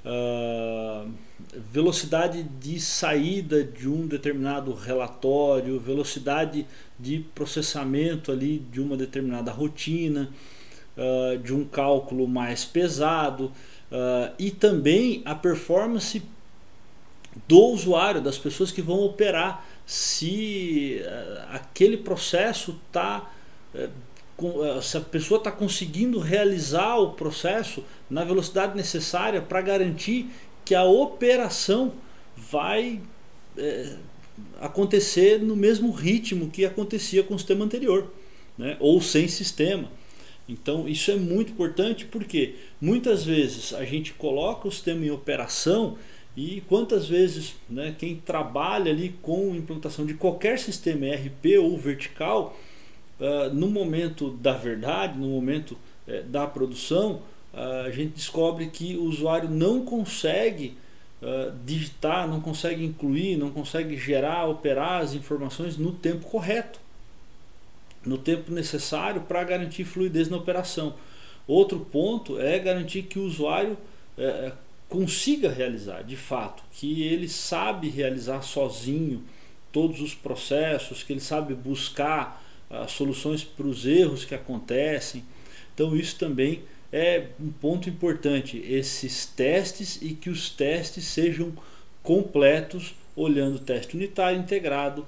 uh, 0.05 1.09
velocidade 1.71 2.43
de 2.43 2.79
saída 2.79 3.63
de 3.63 3.87
um 3.89 4.07
determinado 4.07 4.73
relatório, 4.73 5.79
velocidade 5.79 6.65
de 6.99 7.19
processamento 7.35 8.31
ali 8.31 8.59
de 8.59 8.79
uma 8.79 8.95
determinada 8.95 9.51
rotina, 9.51 10.29
uh, 10.97 11.37
de 11.37 11.53
um 11.53 11.65
cálculo 11.65 12.27
mais 12.27 12.63
pesado 12.65 13.45
uh, 13.91 14.33
e 14.39 14.51
também 14.51 15.21
a 15.25 15.35
performance 15.35 16.21
do 17.47 17.59
usuário, 17.59 18.21
das 18.21 18.37
pessoas 18.37 18.71
que 18.71 18.81
vão 18.81 18.99
operar, 19.05 19.65
se 19.85 21.01
aquele 21.49 21.97
processo 21.97 22.79
está 22.87 23.29
eh, 23.73 23.89
se 24.81 24.97
a 24.97 25.01
pessoa 25.01 25.37
está 25.37 25.51
conseguindo 25.51 26.19
realizar 26.19 26.97
o 26.97 27.11
processo 27.13 27.83
na 28.09 28.23
velocidade 28.23 28.75
necessária 28.75 29.41
para 29.41 29.61
garantir 29.61 30.27
que 30.65 30.75
a 30.75 30.83
operação 30.83 31.93
vai 32.35 33.01
é, 33.57 33.95
acontecer 34.59 35.39
no 35.41 35.55
mesmo 35.55 35.91
ritmo 35.91 36.49
que 36.49 36.65
acontecia 36.65 37.23
com 37.23 37.35
o 37.35 37.39
sistema 37.39 37.65
anterior, 37.65 38.11
né? 38.57 38.77
ou 38.79 39.01
sem 39.01 39.27
sistema. 39.27 39.89
Então 40.47 40.87
isso 40.87 41.11
é 41.11 41.15
muito 41.15 41.51
importante 41.51 42.05
porque 42.05 42.55
muitas 42.79 43.23
vezes 43.23 43.73
a 43.73 43.85
gente 43.85 44.13
coloca 44.13 44.67
o 44.67 44.71
sistema 44.71 45.05
em 45.05 45.11
operação 45.11 45.97
e 46.35 46.61
quantas 46.67 47.07
vezes 47.07 47.55
né, 47.69 47.93
quem 47.97 48.15
trabalha 48.15 48.91
ali 48.91 49.15
com 49.21 49.53
implantação 49.55 50.05
de 50.05 50.13
qualquer 50.13 50.57
sistema 50.59 51.05
ERP 51.05 51.57
ou 51.59 51.77
vertical, 51.77 52.57
uh, 53.21 53.53
no 53.53 53.69
momento 53.69 54.31
da 54.31 54.53
verdade, 54.53 55.17
no 55.17 55.27
momento 55.27 55.77
uh, 56.07 56.23
da 56.23 56.45
produção, 56.47 57.21
uh, 57.53 57.85
a 57.85 57.91
gente 57.91 58.15
descobre 58.15 58.67
que 58.67 58.97
o 58.97 59.03
usuário 59.03 59.49
não 59.49 59.85
consegue 59.85 60.75
uh, 61.21 61.53
digitar, 61.63 62.27
não 62.27 62.41
consegue 62.41 62.83
incluir, 62.83 63.37
não 63.37 63.51
consegue 63.51 63.95
gerar, 63.95 64.47
operar 64.47 65.01
as 65.01 65.13
informações 65.13 65.77
no 65.77 65.91
tempo 65.91 66.25
correto, 66.25 66.79
no 68.03 68.17
tempo 68.17 68.51
necessário 68.51 69.21
para 69.21 69.43
garantir 69.43 69.83
fluidez 69.83 70.27
na 70.27 70.37
operação. 70.37 70.95
Outro 71.47 71.79
ponto 71.79 72.39
é 72.39 72.57
garantir 72.57 73.03
que 73.03 73.19
o 73.19 73.25
usuário 73.25 73.77
é, 74.17 74.51
consiga 74.89 75.49
realizar, 75.49 76.03
de 76.03 76.15
fato, 76.15 76.63
que 76.73 77.03
ele 77.03 77.29
sabe 77.29 77.89
realizar 77.89 78.41
sozinho 78.41 79.23
todos 79.71 80.01
os 80.01 80.13
processos, 80.13 81.03
que 81.03 81.13
ele 81.13 81.19
sabe 81.19 81.53
buscar 81.53 82.43
uh, 82.71 82.89
soluções 82.89 83.43
para 83.43 83.67
os 83.67 83.85
erros 83.85 84.25
que 84.25 84.33
acontecem. 84.33 85.23
Então 85.73 85.95
isso 85.95 86.17
também 86.17 86.63
é 86.91 87.27
um 87.39 87.51
ponto 87.51 87.89
importante, 87.89 88.57
esses 88.57 89.25
testes 89.25 89.99
e 90.01 90.13
que 90.13 90.29
os 90.29 90.49
testes 90.49 91.05
sejam 91.05 91.53
completos, 92.03 92.95
olhando 93.15 93.59
teste 93.59 93.95
unitário 93.95 94.39
integrado, 94.39 95.05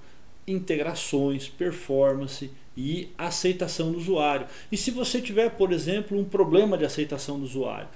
integrações, 0.48 1.50
performance 1.50 2.52
e 2.76 3.10
aceitação 3.18 3.92
do 3.92 3.98
usuário. 3.98 4.48
E 4.72 4.78
se 4.78 4.92
você 4.92 5.22
tiver, 5.22 5.50
por 5.52 5.72
exemplo, 5.72 6.18
um 6.18 6.24
problema 6.24 6.78
de 6.78 6.86
aceitação 6.86 7.40
do 7.40 7.46
usuário, 7.46 7.88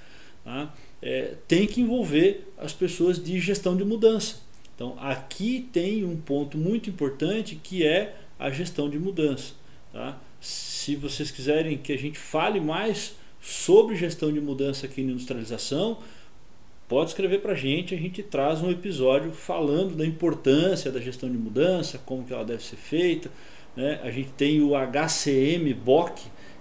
tá? 0.44 0.74
é, 1.02 1.34
tem 1.46 1.66
que 1.66 1.80
envolver 1.80 2.52
as 2.58 2.72
pessoas 2.72 3.22
de 3.22 3.38
gestão 3.40 3.76
de 3.76 3.84
mudança. 3.84 4.36
Então 4.74 4.96
aqui 5.00 5.68
tem 5.72 6.04
um 6.04 6.16
ponto 6.16 6.56
muito 6.56 6.88
importante 6.90 7.56
que 7.56 7.86
é 7.86 8.14
a 8.38 8.50
gestão 8.50 8.88
de 8.88 8.98
mudança. 8.98 9.54
Tá? 9.92 10.18
Se 10.40 10.96
vocês 10.96 11.30
quiserem 11.30 11.78
que 11.78 11.92
a 11.92 11.98
gente 11.98 12.18
fale 12.18 12.60
mais 12.60 13.16
sobre 13.40 13.96
gestão 13.96 14.32
de 14.32 14.40
mudança 14.40 14.86
aqui 14.86 15.02
na 15.02 15.12
industrialização, 15.12 15.98
pode 16.88 17.10
escrever 17.10 17.40
para 17.40 17.52
a 17.52 17.56
gente, 17.56 17.94
a 17.94 17.98
gente 17.98 18.22
traz 18.22 18.62
um 18.62 18.70
episódio 18.70 19.32
falando 19.32 19.96
da 19.96 20.06
importância 20.06 20.90
da 20.90 21.00
gestão 21.00 21.30
de 21.30 21.36
mudança, 21.36 21.98
como 22.04 22.24
que 22.24 22.32
ela 22.32 22.44
deve 22.44 22.62
ser 22.62 22.76
feita. 22.76 23.30
Né? 23.76 24.00
A 24.02 24.10
gente 24.10 24.30
tem 24.30 24.60
o 24.60 24.72
HCM 24.74 25.72
BOC, 25.74 26.20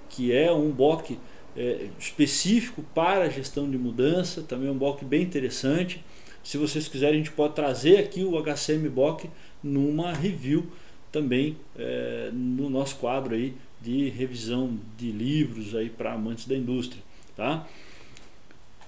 que 0.09 0.31
é 0.31 0.51
um 0.51 0.69
BOC 0.69 1.17
é, 1.55 1.87
específico 1.99 2.83
para 2.93 3.25
a 3.25 3.29
gestão 3.29 3.69
de 3.69 3.77
mudança, 3.77 4.41
também 4.43 4.69
é 4.69 4.71
um 4.71 4.77
BOC 4.77 5.03
bem 5.03 5.23
interessante. 5.23 6.03
Se 6.43 6.57
vocês 6.57 6.87
quiserem, 6.87 7.15
a 7.15 7.17
gente 7.17 7.31
pode 7.31 7.55
trazer 7.55 7.97
aqui 7.97 8.23
o 8.23 8.41
HCM 8.41 8.87
BOC 8.89 9.29
numa 9.63 10.13
review 10.13 10.67
também 11.11 11.57
é, 11.77 12.29
no 12.33 12.69
nosso 12.69 12.97
quadro 12.97 13.35
aí 13.35 13.53
de 13.81 14.09
revisão 14.09 14.77
de 14.97 15.11
livros 15.11 15.75
aí 15.75 15.89
para 15.89 16.13
amantes 16.13 16.45
da 16.45 16.55
indústria, 16.55 17.01
tá? 17.35 17.67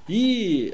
E 0.08 0.74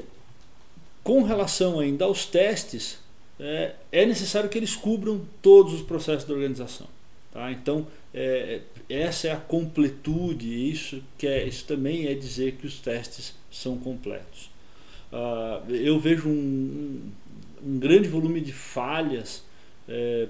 com 1.04 1.22
relação 1.22 1.78
ainda 1.78 2.04
aos 2.04 2.26
testes, 2.26 2.98
é, 3.38 3.74
é 3.92 4.06
necessário 4.06 4.48
que 4.48 4.58
eles 4.58 4.74
cubram 4.74 5.20
todos 5.42 5.74
os 5.74 5.82
processos 5.82 6.24
da 6.24 6.34
organização, 6.34 6.86
tá? 7.32 7.52
Então 7.52 7.86
é, 8.14 8.60
essa 8.88 9.28
é 9.28 9.32
a 9.32 9.36
completude, 9.36 10.70
isso 10.70 11.02
que 11.18 11.26
é, 11.26 11.46
isso 11.46 11.66
também 11.66 12.06
é 12.06 12.14
dizer 12.14 12.52
que 12.52 12.66
os 12.66 12.80
testes 12.80 13.34
são 13.50 13.76
completos. 13.76 14.50
Uh, 15.12 15.70
eu 15.70 16.00
vejo 16.00 16.28
um, 16.28 17.00
um, 17.64 17.78
grande 17.78 18.08
volume 18.08 18.40
de 18.40 18.52
falhas 18.52 19.44
é, 19.88 20.28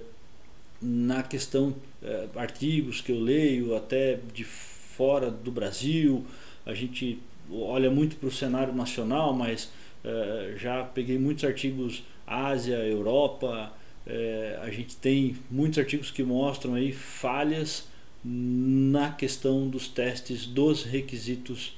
na 0.80 1.22
questão 1.22 1.74
é, 2.02 2.28
artigos 2.36 3.00
que 3.00 3.12
eu 3.12 3.18
leio 3.20 3.76
até 3.76 4.18
de 4.32 4.44
fora 4.44 5.30
do 5.30 5.50
Brasil 5.50 6.24
a 6.64 6.74
gente 6.74 7.18
olha 7.50 7.90
muito 7.90 8.16
para 8.16 8.28
o 8.28 8.32
cenário 8.32 8.74
nacional 8.74 9.32
mas 9.32 9.70
é, 10.04 10.54
já 10.58 10.84
peguei 10.84 11.18
muitos 11.18 11.44
artigos 11.44 12.02
Ásia 12.26 12.76
Europa 12.78 13.72
é, 14.06 14.58
a 14.62 14.70
gente 14.70 14.96
tem 14.96 15.36
muitos 15.50 15.78
artigos 15.78 16.10
que 16.10 16.22
mostram 16.22 16.74
aí 16.74 16.92
falhas 16.92 17.88
na 18.24 19.12
questão 19.12 19.68
dos 19.68 19.88
testes 19.88 20.46
dos 20.46 20.84
requisitos 20.84 21.76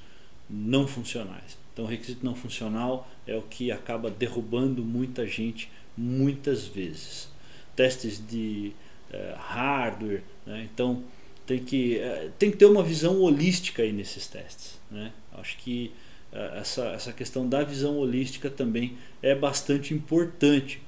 não 0.48 0.86
funcionais 0.86 1.58
então 1.72 1.86
requisito 1.86 2.24
não 2.24 2.34
funcional 2.34 3.08
é 3.26 3.36
o 3.36 3.42
que 3.42 3.70
acaba 3.70 4.10
derrubando 4.10 4.82
muita 4.84 5.24
gente 5.24 5.70
muitas 5.98 6.66
vezes. 6.66 7.28
Testes 7.74 8.24
de 8.24 8.72
uh, 9.12 9.36
hardware, 9.38 10.22
né? 10.46 10.68
então 10.72 11.02
tem 11.46 11.58
que, 11.58 11.96
uh, 11.96 12.30
tem 12.38 12.50
que 12.50 12.56
ter 12.56 12.66
uma 12.66 12.82
visão 12.82 13.20
holística 13.20 13.82
aí 13.82 13.92
nesses 13.92 14.26
testes. 14.26 14.78
Né? 14.90 15.12
Acho 15.34 15.56
que 15.58 15.92
uh, 16.32 16.58
essa, 16.58 16.86
essa 16.88 17.12
questão 17.12 17.48
da 17.48 17.62
visão 17.62 17.98
holística 17.98 18.50
também 18.50 18.96
é 19.22 19.34
bastante 19.34 19.94
importante. 19.94 20.80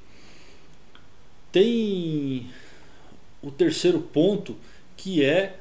Tem 1.53 2.47
o 3.43 3.51
terceiro 3.51 4.01
ponto 4.01 4.57
que 4.97 5.25
é 5.25 5.57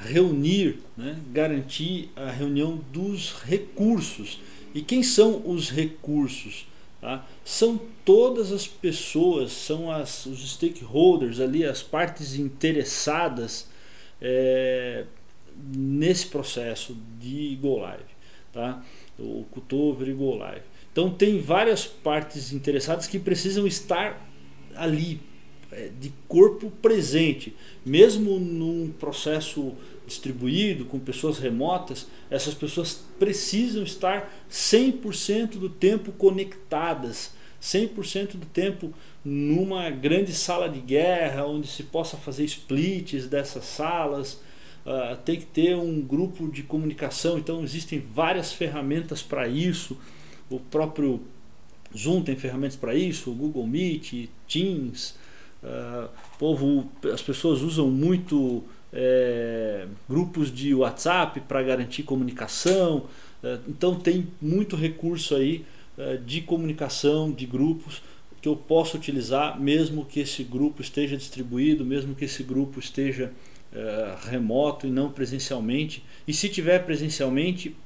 reunir, 0.00 0.78
né, 0.96 1.18
garantir 1.32 2.10
a 2.16 2.30
reunião 2.30 2.76
dos 2.92 3.34
recursos. 3.44 4.40
E 4.74 4.82
quem 4.82 5.02
são 5.02 5.42
os 5.48 5.70
recursos? 5.70 6.66
Tá? 7.06 7.24
São 7.44 7.80
todas 8.04 8.50
as 8.50 8.66
pessoas, 8.66 9.52
são 9.52 9.92
as, 9.92 10.26
os 10.26 10.54
stakeholders 10.54 11.38
ali, 11.38 11.64
as 11.64 11.80
partes 11.80 12.34
interessadas 12.34 13.68
é, 14.20 15.04
nesse 15.72 16.26
processo 16.26 16.96
de 17.20 17.56
Go 17.62 17.78
Live. 17.78 18.02
Tá? 18.52 18.84
O 19.16 19.44
Cutover 19.52 20.08
e 20.08 20.14
Go 20.14 20.34
Live. 20.34 20.64
Então 20.90 21.08
tem 21.08 21.40
várias 21.40 21.86
partes 21.86 22.52
interessadas 22.52 23.06
que 23.06 23.20
precisam 23.20 23.68
estar 23.68 24.28
ali 24.74 25.20
é, 25.70 25.90
de 26.00 26.12
corpo 26.26 26.72
presente, 26.82 27.54
mesmo 27.84 28.40
num 28.40 28.92
processo 28.98 29.76
distribuído 30.06 30.84
com 30.84 30.98
pessoas 30.98 31.38
remotas, 31.38 32.06
essas 32.30 32.54
pessoas 32.54 33.04
precisam 33.18 33.82
estar 33.82 34.32
100% 34.50 35.58
do 35.58 35.68
tempo 35.68 36.12
conectadas, 36.12 37.32
100% 37.60 38.36
do 38.36 38.46
tempo 38.46 38.92
numa 39.24 39.90
grande 39.90 40.32
sala 40.32 40.68
de 40.68 40.80
guerra 40.80 41.46
onde 41.46 41.66
se 41.66 41.82
possa 41.82 42.16
fazer 42.16 42.44
splits 42.44 43.26
dessas 43.26 43.64
salas. 43.64 44.40
Uh, 44.84 45.16
tem 45.24 45.40
que 45.40 45.46
ter 45.46 45.74
um 45.74 46.00
grupo 46.00 46.48
de 46.48 46.62
comunicação, 46.62 47.38
então 47.38 47.64
existem 47.64 47.98
várias 47.98 48.52
ferramentas 48.52 49.20
para 49.20 49.48
isso. 49.48 49.98
O 50.48 50.60
próprio 50.60 51.20
Zoom 51.96 52.22
tem 52.22 52.36
ferramentas 52.36 52.76
para 52.76 52.94
isso, 52.94 53.32
o 53.32 53.34
Google 53.34 53.66
Meet, 53.66 54.28
Teams, 54.46 55.14
Uh, 55.62 56.08
povo, 56.38 56.88
as 57.12 57.20
pessoas 57.20 57.60
usam 57.60 57.90
muito 57.90 58.62
é, 58.98 59.86
grupos 60.08 60.50
de 60.50 60.74
WhatsApp 60.74 61.40
para 61.40 61.62
garantir 61.62 62.02
comunicação. 62.02 63.04
Uh, 63.42 63.60
então 63.68 63.94
tem 63.94 64.26
muito 64.40 64.74
recurso 64.74 65.36
aí 65.36 65.66
uh, 65.98 66.16
de 66.24 66.40
comunicação, 66.40 67.30
de 67.30 67.44
grupos 67.44 68.02
que 68.40 68.48
eu 68.48 68.56
posso 68.56 68.96
utilizar 68.96 69.60
mesmo 69.60 70.06
que 70.06 70.20
esse 70.20 70.42
grupo 70.42 70.80
esteja 70.80 71.14
distribuído, 71.14 71.84
mesmo 71.84 72.14
que 72.14 72.24
esse 72.24 72.42
grupo 72.42 72.80
esteja 72.80 73.30
remoto 74.30 74.86
e 74.86 74.90
não 74.90 75.10
presencialmente. 75.10 76.02
E 76.26 76.32
se 76.32 76.48
tiver 76.48 76.78
presencialmente, 76.86 77.76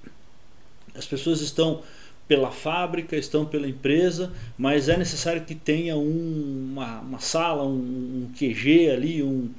as 0.94 1.04
pessoas 1.04 1.40
estão 1.40 1.82
pela 2.28 2.52
fábrica, 2.52 3.16
estão 3.16 3.44
pela 3.44 3.66
empresa, 3.66 4.32
mas 4.56 4.88
é 4.88 4.96
necessário 4.96 5.44
que 5.44 5.52
tenha 5.52 5.96
um, 5.96 6.68
uma, 6.70 7.00
uma, 7.00 7.18
sala, 7.18 7.64
um, 7.64 7.72
um, 7.72 8.30
QG 8.38 8.88
ali, 8.88 9.20
um, 9.20 9.50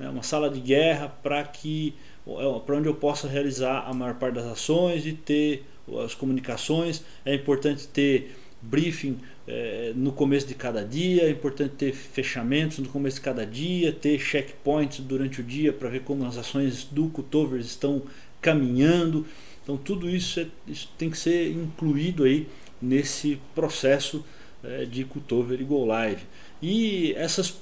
né, 0.00 0.08
uma 0.08 0.22
sala 0.22 0.48
de 0.48 0.58
guerra 0.58 1.08
para 1.22 1.44
que 1.44 1.94
é, 2.26 2.60
para 2.64 2.76
onde 2.76 2.88
eu 2.88 2.94
possa 2.94 3.28
realizar 3.28 3.84
a 3.86 3.92
maior 3.92 4.14
parte 4.14 4.34
das 4.34 4.46
ações 4.46 5.06
e 5.06 5.12
ter 5.12 5.64
as 6.04 6.14
comunicações. 6.14 7.04
É 7.24 7.34
importante 7.34 7.86
ter 7.86 8.34
briefing 8.62 9.18
é, 9.46 9.92
no 9.94 10.12
começo 10.12 10.46
de 10.46 10.54
cada 10.54 10.84
dia, 10.84 11.24
é 11.24 11.30
importante 11.30 11.74
ter 11.76 11.92
fechamentos 11.92 12.78
no 12.78 12.88
começo 12.88 13.16
de 13.16 13.22
cada 13.22 13.44
dia, 13.44 13.92
ter 13.92 14.18
checkpoints 14.18 15.00
durante 15.00 15.40
o 15.40 15.44
dia 15.44 15.72
para 15.72 15.88
ver 15.88 16.00
como 16.00 16.24
as 16.24 16.38
ações 16.38 16.84
do 16.84 17.08
Cutovers 17.08 17.66
estão 17.66 18.02
caminhando. 18.40 19.26
Então 19.62 19.76
tudo 19.76 20.08
isso, 20.08 20.40
é, 20.40 20.46
isso 20.66 20.90
tem 20.96 21.10
que 21.10 21.18
ser 21.18 21.50
incluído 21.52 22.24
aí 22.24 22.48
nesse 22.80 23.38
processo 23.54 24.24
é, 24.64 24.86
de 24.86 25.04
cutover 25.04 25.60
e 25.60 25.64
go 25.64 25.84
live. 25.84 26.22
E 26.62 27.12
essas, 27.14 27.60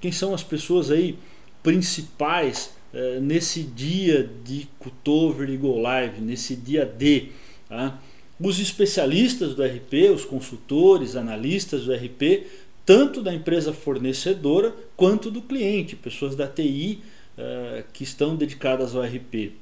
quem 0.00 0.12
são 0.12 0.34
as 0.34 0.42
pessoas 0.42 0.90
aí 0.90 1.18
principais 1.62 2.70
é, 2.92 3.20
nesse 3.20 3.62
dia 3.62 4.28
de 4.44 4.68
cutover 4.78 5.48
e 5.48 5.56
go 5.56 5.78
live, 5.78 6.20
nesse 6.20 6.56
dia 6.56 6.84
D? 6.84 7.28
Tá? 7.68 7.98
Os 8.38 8.58
especialistas 8.58 9.54
do 9.54 9.62
RP, 9.62 10.10
os 10.14 10.24
consultores, 10.24 11.16
analistas 11.16 11.84
do 11.84 11.92
RP, 11.92 12.46
tanto 12.86 13.22
da 13.22 13.32
empresa 13.32 13.72
fornecedora 13.72 14.74
quanto 14.96 15.30
do 15.30 15.42
cliente, 15.42 15.94
pessoas 15.94 16.34
da 16.34 16.46
TI 16.46 17.00
é, 17.36 17.84
que 17.92 18.02
estão 18.02 18.34
dedicadas 18.34 18.96
ao 18.96 19.02
RP 19.02 19.52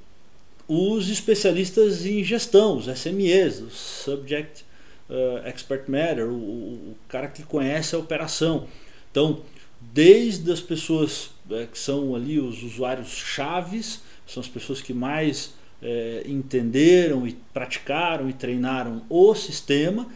os 0.69 1.09
especialistas 1.09 2.05
em 2.05 2.23
gestão, 2.23 2.77
os 2.77 2.87
SMEs, 2.87 3.61
os 3.61 3.73
Subject 3.73 4.65
uh, 5.09 5.47
Expert 5.47 5.89
Matter, 5.89 6.29
o, 6.29 6.35
o, 6.35 6.97
cara 7.09 7.27
que 7.27 7.43
conhece 7.43 7.97
a 7.97 7.99
operação. 7.99 8.69
Então, 9.11 9.41
desde 9.81 10.53
as 10.53 10.61
pessoas 10.61 11.31
é, 11.51 11.67
que 11.67 11.79
são 11.79 12.15
ali 12.15 12.39
os 12.39 12.63
usuários 12.63 13.09
chaves, 13.09 14.03
são 14.27 14.41
as 14.41 14.49
pessoas 14.49 14.81
que 14.81 14.93
mais 14.93 15.55
é, 15.83 16.25
entenderam 16.27 17.27
e 17.27 17.33
praticaram 17.53 18.29
e 18.29 18.33
treinaram 18.33 19.03
o 19.09 19.35
sistema, 19.35 20.07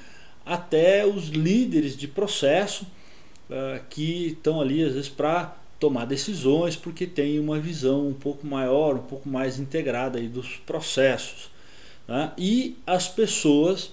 até 0.44 1.06
os 1.06 1.28
líderes 1.28 1.96
de 1.96 2.08
processo 2.08 2.84
uh, 3.48 3.80
que 3.88 4.28
estão 4.28 4.60
ali 4.60 4.82
às 4.82 4.92
vezes 4.92 5.08
para 5.08 5.56
tomar 5.78 6.04
decisões 6.04 6.76
porque 6.76 7.06
tem 7.06 7.38
uma 7.38 7.58
visão 7.58 8.08
um 8.08 8.14
pouco 8.14 8.46
maior, 8.46 8.96
um 8.96 9.02
pouco 9.02 9.28
mais 9.28 9.58
integrada 9.58 10.18
aí 10.18 10.28
dos 10.28 10.56
processos. 10.56 11.50
Né? 12.06 12.32
E 12.36 12.76
as 12.86 13.08
pessoas 13.08 13.92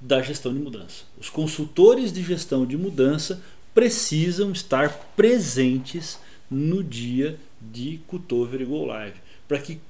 da 0.00 0.22
gestão 0.22 0.54
de 0.54 0.60
mudança. 0.60 1.02
Os 1.18 1.28
consultores 1.28 2.12
de 2.12 2.22
gestão 2.22 2.64
de 2.64 2.76
mudança 2.76 3.42
precisam 3.74 4.52
estar 4.52 4.90
presentes 5.16 6.18
no 6.50 6.82
dia 6.82 7.38
de 7.60 8.00
Cutover 8.06 8.60
e 8.60 8.64
Go 8.64 8.84
Live, 8.86 9.16
para 9.46 9.58
que 9.58 9.80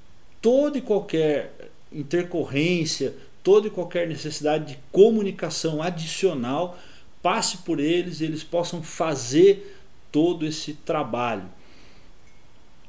toda 0.40 0.78
e 0.78 0.82
qualquer 0.82 1.70
intercorrência, 1.92 3.14
toda 3.42 3.68
e 3.68 3.70
qualquer 3.70 4.08
necessidade 4.08 4.74
de 4.74 4.78
comunicação 4.92 5.82
adicional 5.82 6.78
passe 7.22 7.58
por 7.58 7.80
eles 7.80 8.20
e 8.20 8.24
eles 8.24 8.44
possam 8.44 8.82
fazer 8.82 9.76
todo 10.10 10.46
esse 10.46 10.72
trabalho. 10.72 11.44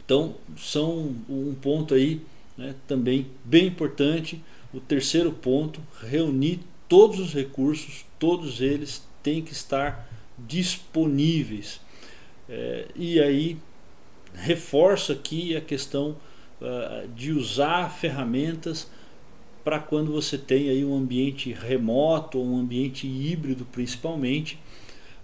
Então, 0.04 0.36
são 0.58 1.16
um 1.30 1.56
ponto 1.62 1.94
aí 1.94 2.22
né, 2.58 2.76
também 2.88 3.28
bem 3.44 3.68
importante. 3.68 4.42
O 4.74 4.80
terceiro 4.80 5.32
ponto, 5.32 5.82
reunir 6.02 6.60
todos 6.88 7.20
os 7.20 7.34
recursos, 7.34 8.06
todos 8.18 8.60
eles 8.62 9.04
têm 9.22 9.42
que 9.42 9.54
estar 9.54 10.08
disponíveis. 10.38 11.80
É, 12.50 12.88
e 12.96 13.20
aí 13.20 13.58
reforça 14.34 15.14
aqui 15.14 15.56
a 15.56 15.62
questão 15.62 16.18
uh, 16.62 17.08
de 17.10 17.32
usar 17.32 17.90
ferramentas 17.90 18.90
para 19.64 19.80
quando 19.80 20.12
você 20.12 20.38
tem 20.38 20.70
aí 20.70 20.84
um 20.84 20.98
ambiente 20.98 21.54
remoto 21.54 22.40
ou 22.40 22.46
um 22.46 22.60
ambiente 22.60 23.06
híbrido 23.08 23.66
principalmente 23.66 24.58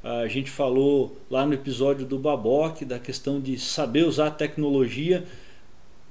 a 0.05 0.27
gente 0.27 0.51
falou 0.51 1.17
lá 1.31 1.47
no 1.47 1.55
episódio 1.55 2.05
do 2.05 2.19
Baboque 2.19 2.85
da 2.85 2.99
questão 2.99 3.41
de 3.41 3.57
saber 3.57 4.05
usar 4.05 4.27
a 4.27 4.31
tecnologia. 4.31 5.25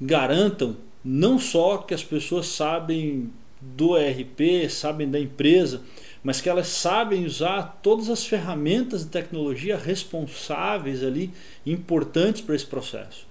Garantam 0.00 0.76
não 1.04 1.38
só 1.38 1.78
que 1.78 1.94
as 1.94 2.02
pessoas 2.02 2.48
sabem 2.48 3.30
do 3.60 3.96
ERP, 3.96 4.68
sabem 4.68 5.08
da 5.08 5.20
empresa, 5.20 5.80
mas 6.24 6.40
que 6.40 6.48
elas 6.48 6.68
sabem 6.68 7.26
usar 7.26 7.80
todas 7.82 8.08
as 8.08 8.26
ferramentas 8.26 9.04
de 9.04 9.10
tecnologia 9.10 9.76
responsáveis 9.76 11.04
ali, 11.04 11.30
importantes 11.66 12.40
para 12.40 12.56
esse 12.56 12.64
processo. 12.64 13.26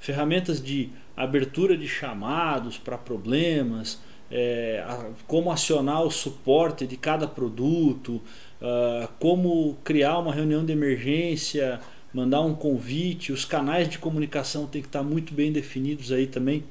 Ferramentas 0.00 0.62
de 0.62 0.88
abertura 1.14 1.76
de 1.76 1.86
chamados 1.86 2.78
para 2.78 2.96
problemas, 2.96 4.00
é, 4.30 4.82
como 5.26 5.52
acionar 5.52 6.02
o 6.02 6.10
suporte 6.10 6.86
de 6.86 6.96
cada 6.96 7.28
produto, 7.28 8.22
uh, 8.62 9.08
como 9.18 9.76
criar 9.84 10.18
uma 10.18 10.32
reunião 10.32 10.64
de 10.64 10.72
emergência, 10.72 11.78
mandar 12.14 12.40
um 12.40 12.54
convite, 12.54 13.32
os 13.32 13.44
canais 13.44 13.88
de 13.88 13.98
comunicação 13.98 14.66
têm 14.66 14.80
que 14.80 14.88
estar 14.88 15.02
muito 15.02 15.34
bem 15.34 15.52
definidos 15.52 16.10
aí 16.10 16.26
também 16.26 16.64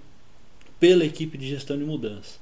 pela 0.79 1.05
equipe 1.05 1.38
de 1.38 1.47
gestão 1.47 1.77
de 1.77 1.84
mudança. 1.84 2.39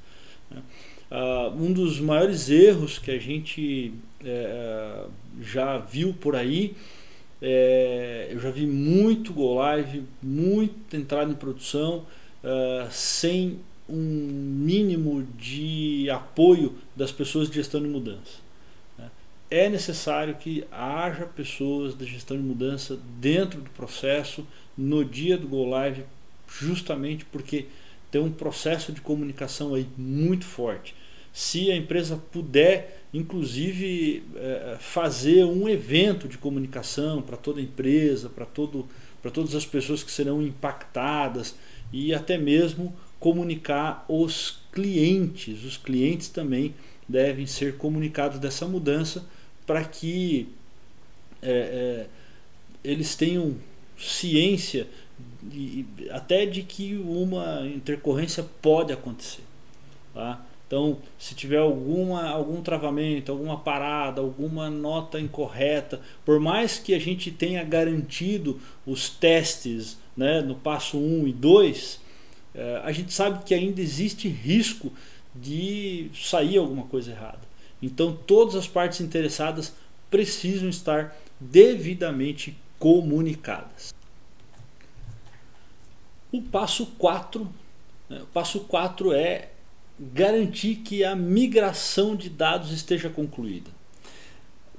Uh, 1.09 1.55
um 1.55 1.71
dos 1.71 1.99
maiores 1.99 2.49
erros 2.49 2.99
que 2.99 3.11
a 3.11 3.17
gente 3.17 3.93
é, 4.23 5.05
já 5.41 5.77
viu 5.77 6.13
por 6.13 6.35
aí, 6.35 6.75
é, 7.41 8.27
eu 8.31 8.39
já 8.39 8.51
vi 8.51 8.65
muito 8.65 9.31
go 9.31 9.53
live, 9.55 10.03
muito 10.21 10.95
entrada 10.95 11.31
em 11.31 11.35
produção, 11.35 12.05
uh, 12.43 12.91
sem 12.91 13.59
um 13.87 13.95
mínimo 13.95 15.25
de 15.37 16.09
apoio 16.09 16.75
das 16.95 17.11
pessoas 17.11 17.49
de 17.49 17.55
gestão 17.55 17.81
de 17.81 17.87
mudança. 17.87 18.45
é 19.49 19.69
necessário 19.69 20.35
que 20.35 20.65
haja 20.69 21.25
pessoas 21.25 21.95
da 21.95 22.05
gestão 22.05 22.35
de 22.35 22.43
mudança 22.43 22.99
dentro 23.17 23.61
do 23.61 23.69
processo 23.69 24.45
no 24.77 25.05
dia 25.05 25.37
do 25.37 25.47
Go 25.47 25.63
Live, 25.69 26.03
justamente 26.49 27.23
porque 27.23 27.67
tem 28.11 28.21
um 28.21 28.31
processo 28.31 28.91
de 28.91 29.01
comunicação 29.01 29.73
aí 29.73 29.87
muito 29.97 30.45
forte. 30.45 30.95
Se 31.33 31.71
a 31.71 31.75
empresa 31.75 32.17
puder, 32.31 33.03
inclusive, 33.13 34.23
é, 34.35 34.77
fazer 34.79 35.45
um 35.45 35.69
evento 35.69 36.27
de 36.27 36.37
comunicação 36.37 37.21
para 37.21 37.37
toda 37.37 37.59
a 37.59 37.63
empresa, 37.63 38.29
para 38.29 38.45
todo, 38.45 38.87
para 39.21 39.29
todas 39.29 39.53
as 39.53 39.65
pessoas 39.65 40.01
que 40.01 40.11
serão 40.11 40.41
impactadas 40.41 41.55
e 41.93 42.13
até 42.13 42.37
mesmo 42.37 42.95
comunicar 43.19 44.05
os 44.07 44.59
clientes. 44.71 45.63
Os 45.63 45.77
clientes 45.77 46.29
também 46.29 46.73
devem 47.07 47.45
ser 47.45 47.77
comunicados 47.77 48.39
dessa 48.39 48.65
mudança 48.67 49.25
para 49.65 49.83
que 49.83 50.49
é, 51.41 51.51
é, 51.51 52.07
eles 52.83 53.15
tenham 53.15 53.55
ciência 53.97 54.87
até 56.11 56.45
de 56.45 56.63
que 56.63 56.95
uma 56.95 57.65
intercorrência 57.65 58.45
pode 58.61 58.91
acontecer. 58.93 59.43
Tá? 60.13 60.41
Então, 60.67 60.97
se 61.17 61.33
tiver 61.33 61.59
alguma, 61.59 62.29
algum 62.29 62.61
travamento, 62.61 63.31
alguma 63.31 63.57
parada, 63.57 64.19
alguma 64.19 64.69
nota 64.69 65.17
incorreta, 65.19 66.01
por 66.25 66.41
mais 66.41 66.77
que 66.77 66.93
a 66.93 66.99
gente 66.99 67.31
tenha 67.31 67.63
garantido 67.63 68.59
os 68.85 69.09
testes 69.09 69.97
né, 70.15 70.41
no 70.41 70.55
passo 70.55 70.97
1 70.97 71.27
e 71.27 71.31
2, 71.31 72.01
é, 72.53 72.81
a 72.83 72.91
gente 72.91 73.13
sabe 73.13 73.45
que 73.45 73.53
ainda 73.53 73.79
existe 73.79 74.27
risco 74.27 74.91
de 75.33 76.09
sair 76.13 76.57
alguma 76.57 76.83
coisa 76.83 77.11
errada. 77.11 77.47
Então, 77.81 78.17
todas 78.25 78.55
as 78.55 78.67
partes 78.67 78.99
interessadas 78.99 79.73
precisam 80.09 80.67
estar 80.67 81.15
devidamente 81.39 82.57
comunicadas. 82.79 83.93
O 86.31 86.41
passo 86.41 86.85
4, 86.97 87.47
né, 88.09 88.21
o 88.21 88.25
passo 88.27 88.61
4 88.61 89.13
é 89.13 89.49
garantir 89.99 90.75
que 90.75 91.03
a 91.03 91.15
migração 91.15 92.15
de 92.15 92.29
dados 92.29 92.71
esteja 92.71 93.09
concluída. 93.09 93.71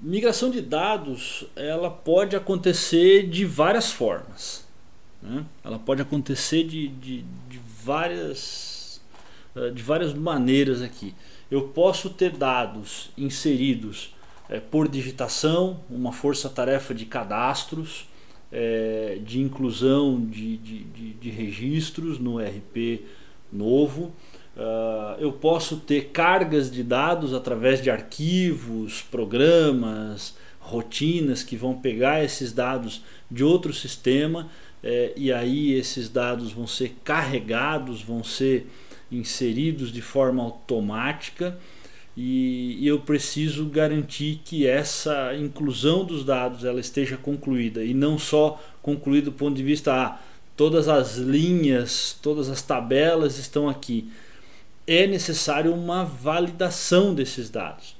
Migração 0.01 0.51
de 0.51 0.61
dados 0.61 1.45
ela 1.57 1.91
pode 1.91 2.37
acontecer 2.37 3.29
de 3.29 3.45
várias 3.45 3.91
formas. 3.91 4.65
Né? 5.21 5.45
Ela 5.65 5.79
pode 5.79 6.01
acontecer 6.01 6.65
de, 6.65 6.89
de, 6.89 7.25
de, 7.49 7.61
várias, 7.83 9.01
eh, 9.57 9.71
de 9.71 9.83
várias 9.83 10.15
maneiras 10.15 10.83
aqui. 10.83 11.15
Eu 11.51 11.69
posso 11.69 12.11
ter 12.11 12.31
dados 12.31 13.11
inseridos 13.19 14.15
é, 14.49 14.61
por 14.61 14.89
digitação, 14.89 15.81
uma 15.91 16.13
força-tarefa 16.13 16.95
de 16.95 17.05
cadastros, 17.05 18.07
é, 18.53 19.19
de 19.25 19.41
inclusão 19.41 20.21
de, 20.21 20.57
de, 20.57 20.79
de, 20.85 21.11
de, 21.15 21.31
registros 21.31 22.19
no 22.19 22.39
RP 22.39 23.03
novo. 23.53 24.13
Uh, 24.57 25.21
eu 25.21 25.33
posso 25.33 25.77
ter 25.77 26.07
cargas 26.07 26.71
de 26.71 26.83
dados 26.83 27.33
através 27.33 27.81
de 27.81 27.91
arquivos, 27.91 29.03
programas, 29.03 30.37
rotinas 30.59 31.45
que 31.45 31.57
vão 31.57 31.75
pegar 31.75 32.25
esses 32.25 32.53
dados 32.53 33.03
de 33.31 33.45
outro 33.45 33.73
sistema 33.73 34.49
é, 34.83 35.13
e 35.17 35.33
aí 35.33 35.73
esses 35.73 36.09
dados 36.09 36.53
vão 36.53 36.67
ser 36.67 36.97
carregados, 37.03 38.03
vão 38.03 38.23
ser 38.23 38.67
inseridos 39.11 39.91
de 39.93 40.03
forma 40.03 40.43
automática 40.43 41.59
e, 42.21 42.85
eu 42.85 42.99
preciso 42.99 43.67
garantir 43.67 44.41
que 44.45 44.67
essa 44.67 45.37
inclusão 45.37 46.05
dos 46.05 46.25
dados 46.25 46.65
ela 46.65 46.81
esteja 46.81 47.17
concluída 47.17 47.85
e 47.85 47.95
não 47.95 48.19
só 48.19 48.61
concluída 48.83 49.27
do 49.27 49.37
ponto 49.37 49.57
de 49.57 49.63
vista 49.63 49.95
ah, 49.95 50.19
todas 50.57 50.89
as 50.89 51.17
linhas, 51.17 52.19
todas 52.21 52.51
as 52.51 52.61
tabelas 52.61 53.39
estão 53.39 53.69
aqui. 53.69 54.11
É 54.85 55.07
necessário 55.07 55.73
uma 55.73 56.05
validação 56.05 57.15
desses 57.15 57.49
dados. 57.51 57.95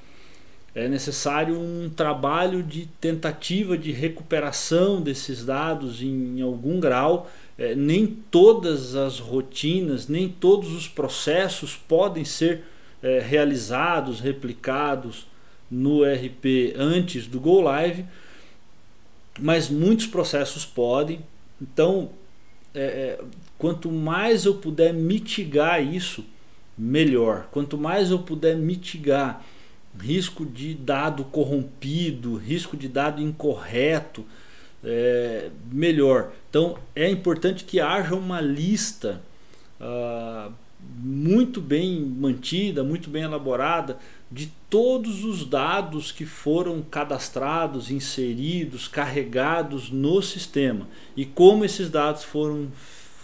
É 0.75 0.89
necessário 0.89 1.57
um 1.57 1.89
trabalho 1.89 2.61
de 2.65 2.87
tentativa 3.01 3.79
de 3.79 3.93
recuperação 3.93 5.01
desses 5.01 5.45
dados 5.45 6.03
em 6.03 6.41
algum 6.41 6.81
grau. 6.81 7.31
É, 7.57 7.73
nem 7.77 8.05
todas 8.07 8.97
as 8.97 9.21
rotinas, 9.21 10.09
nem 10.09 10.29
todos 10.29 10.73
os 10.73 10.89
processos 10.89 11.77
podem 11.77 12.25
ser 12.25 12.65
é, 13.03 13.19
realizados, 13.21 14.21
replicados 14.21 15.27
no 15.71 16.03
RP 16.03 16.75
antes 16.77 17.27
do 17.27 17.39
Go 17.39 17.61
Live, 17.61 18.05
mas 19.39 19.69
muitos 19.69 20.07
processos 20.07 20.65
podem. 20.65 21.21
Então, 21.61 22.11
é, 22.75 22.81
é, 22.81 23.21
quanto 23.57 23.91
mais 23.91 24.45
eu 24.45 24.55
puder 24.55 24.93
mitigar 24.93 25.83
isso, 25.83 26.25
melhor. 26.77 27.49
Quanto 27.51 27.77
mais 27.77 28.11
eu 28.11 28.21
puder 28.21 28.57
mitigar 28.57 29.45
risco 30.01 30.47
de 30.47 30.75
dado 30.75 31.25
corrompido, 31.25 32.37
risco 32.37 32.77
de 32.77 32.89
dado 32.89 33.21
incorreto, 33.21 34.25
é, 34.85 35.51
melhor. 35.73 36.33
Então 36.49 36.79
é 36.95 37.09
importante 37.11 37.65
que 37.65 37.81
haja 37.81 38.15
uma 38.15 38.41
lista 38.41 39.21
uh, 39.81 40.53
muito 40.81 41.61
bem 41.61 42.01
mantida, 42.01 42.83
muito 42.83 43.11
bem 43.11 43.23
elaborada 43.23 43.99
de 44.31 44.53
todos 44.69 45.25
os 45.25 45.45
dados 45.45 46.13
que 46.13 46.27
foram 46.27 46.83
cadastrados, 46.83 47.91
inseridos, 47.91 48.87
carregados 48.87 49.91
no 49.91 50.21
sistema 50.21 50.87
e 51.17 51.25
como 51.25 51.65
esses 51.65 51.89
dados 51.89 52.25
foram, 52.25 52.69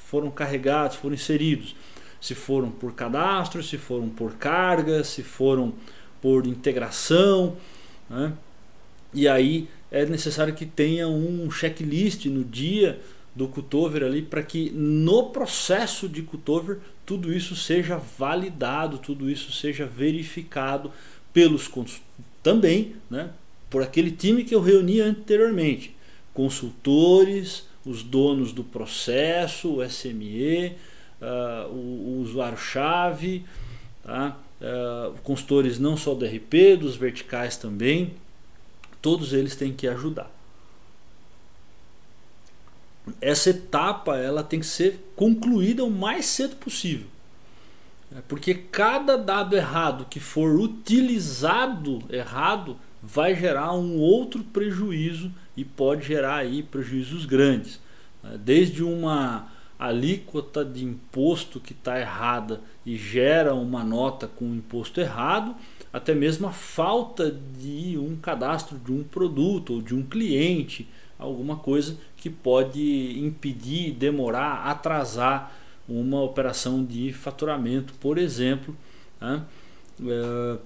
foram 0.07 0.31
carregados, 0.31 0.97
foram 0.97 1.15
inseridos. 1.15 1.75
Se 2.21 2.35
foram 2.35 2.71
por 2.71 2.95
cadastro, 2.95 3.63
se 3.63 3.77
foram 3.77 4.09
por 4.09 4.33
carga, 4.37 5.05
se 5.05 5.23
foram 5.23 5.75
por 6.23 6.47
integração. 6.47 7.57
Né? 8.09 8.33
E 9.13 9.29
aí 9.29 9.69
é 9.91 10.07
necessário 10.07 10.55
que 10.55 10.65
tenha 10.65 11.07
um 11.07 11.51
checklist 11.51 12.25
no 12.27 12.43
dia 12.43 12.99
do 13.35 13.49
cutover 13.49 14.05
ali 14.05 14.23
para 14.23 14.43
que 14.43 14.71
no 14.71 15.31
processo 15.31 16.09
de 16.09 16.23
cutover 16.23 16.79
tudo 17.05 17.33
isso 17.33 17.57
seja 17.57 17.97
validado, 17.97 18.99
tudo 18.99 19.29
isso 19.29 19.53
seja 19.53 19.85
verificado 19.85 20.91
pelos 21.33 21.69
também, 22.43 22.95
né, 23.11 23.31
por 23.69 23.83
aquele 23.83 24.11
time 24.13 24.45
que 24.45 24.55
eu 24.55 24.61
reuni 24.61 25.01
anteriormente, 25.01 25.95
consultores, 26.33 27.67
os 27.85 28.03
donos 28.03 28.53
do 28.53 28.63
processo, 28.63 29.77
o 29.77 29.89
SME, 29.89 30.69
uh, 30.69 30.75
ah, 31.21 31.69
o, 31.71 31.75
o 31.75 32.21
usuário-chave, 32.23 33.45
tá? 34.03 34.39
uh, 34.61 35.19
consultores 35.23 35.79
não 35.79 35.97
só 35.97 36.15
do 36.15 36.25
RP, 36.25 36.77
dos 36.79 36.97
verticais 36.97 37.57
também, 37.57 38.15
todos 39.03 39.33
eles 39.33 39.55
têm 39.57 39.73
que 39.73 39.87
ajudar 39.87 40.34
essa 43.21 43.51
etapa 43.51 44.17
ela 44.17 44.43
tem 44.43 44.61
que 44.61 44.67
ser 44.67 45.13
concluída 45.15 45.85
o 45.85 45.91
mais 45.91 46.27
cedo 46.27 46.57
possível. 46.57 47.07
É, 48.15 48.21
porque 48.29 48.55
cada 48.55 49.17
dado 49.17 49.57
errado 49.57 50.07
que 50.09 50.21
for 50.21 50.59
utilizado 50.59 52.03
errado 52.09 52.77
vai 53.03 53.35
gerar 53.35 53.73
um 53.73 53.99
outro 53.99 54.43
prejuízo 54.45 55.31
e 55.57 55.65
pode 55.65 56.07
gerar 56.07 56.37
aí 56.37 56.63
prejuízos 56.63 57.27
grandes. 57.27 57.81
É, 58.23 58.39
desde 58.39 58.83
uma 58.83 59.49
alíquota 59.79 60.65
de 60.65 60.85
imposto 60.85 61.61
que 61.61 61.73
está 61.73 61.99
errada 61.99 62.61
e 62.87 62.97
gera 62.97 63.55
uma 63.55 63.85
nota 63.85 64.27
com 64.27 64.55
imposto 64.55 65.01
errado, 65.01 65.55
até 65.93 66.15
mesmo 66.15 66.47
a 66.47 66.53
falta 66.53 67.31
de 67.31 67.99
um 67.99 68.17
cadastro 68.17 68.79
de 68.79 68.93
um 68.93 69.03
produto 69.03 69.75
ou 69.75 69.83
de 69.83 69.95
um 69.95 70.03
cliente, 70.03 70.89
alguma 71.19 71.57
coisa 71.57 71.97
que 72.17 72.31
pode 72.31 73.19
impedir, 73.19 73.93
demorar, 73.93 74.67
atrasar 74.67 75.53
uma 75.89 76.23
operação 76.23 76.85
de 76.85 77.13
faturamento, 77.13 77.93
por 77.95 78.19
exemplo. 78.19 78.77
Né? 79.21 79.43
É, 80.07 80.59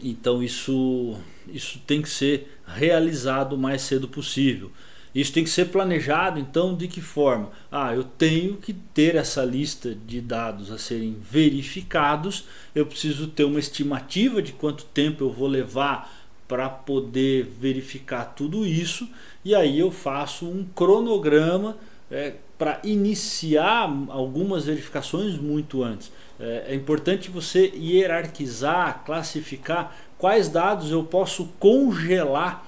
então 0.00 0.42
isso, 0.42 1.16
isso 1.48 1.80
tem 1.86 2.02
que 2.02 2.08
ser 2.08 2.58
realizado 2.66 3.54
o 3.54 3.58
mais 3.58 3.82
cedo 3.82 4.08
possível. 4.08 4.70
Isso 5.14 5.32
tem 5.32 5.42
que 5.42 5.50
ser 5.50 5.66
planejado, 5.66 6.38
então, 6.38 6.76
de 6.76 6.86
que 6.86 7.00
forma? 7.00 7.50
Ah, 7.72 7.94
eu 7.94 8.04
tenho 8.04 8.56
que 8.56 8.72
ter 8.72 9.16
essa 9.16 9.44
lista 9.44 9.94
de 9.94 10.20
dados 10.20 10.70
a 10.70 10.78
serem 10.78 11.16
verificados, 11.18 12.44
eu 12.74 12.86
preciso 12.86 13.26
ter 13.26 13.44
uma 13.44 13.58
estimativa 13.58 14.42
de 14.42 14.52
quanto 14.52 14.84
tempo 14.84 15.24
eu 15.24 15.32
vou 15.32 15.48
levar 15.48 16.17
para 16.48 16.68
poder 16.68 17.44
verificar 17.60 18.24
tudo 18.34 18.66
isso 18.66 19.06
e 19.44 19.54
aí 19.54 19.78
eu 19.78 19.90
faço 19.90 20.46
um 20.46 20.64
cronograma 20.74 21.76
é, 22.10 22.34
para 22.56 22.80
iniciar 22.82 23.88
algumas 24.08 24.64
verificações 24.64 25.36
muito 25.36 25.84
antes. 25.84 26.10
É, 26.40 26.64
é 26.68 26.74
importante 26.74 27.30
você 27.30 27.70
hierarquizar, 27.76 29.04
classificar 29.04 29.96
quais 30.16 30.48
dados 30.48 30.90
eu 30.90 31.04
posso 31.04 31.46
congelar 31.60 32.66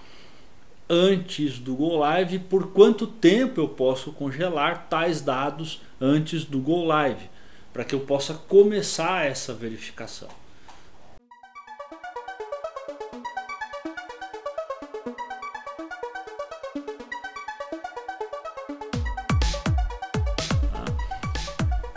antes 0.88 1.58
do 1.58 1.74
Go 1.74 1.96
Live, 1.96 2.40
por 2.40 2.72
quanto 2.72 3.06
tempo 3.06 3.60
eu 3.60 3.68
posso 3.68 4.12
congelar 4.12 4.88
tais 4.88 5.20
dados 5.20 5.80
antes 6.00 6.44
do 6.44 6.58
Go 6.58 6.84
Live, 6.84 7.30
para 7.72 7.84
que 7.84 7.94
eu 7.94 8.00
possa 8.00 8.34
começar 8.34 9.24
essa 9.24 9.54
verificação. 9.54 10.39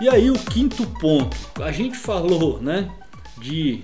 E 0.03 0.09
aí 0.09 0.29
o 0.29 0.33
quinto 0.33 0.85
ponto, 0.99 1.37
a 1.63 1.71
gente 1.71 1.97
falou, 1.97 2.61
né, 2.61 2.91
de 3.37 3.83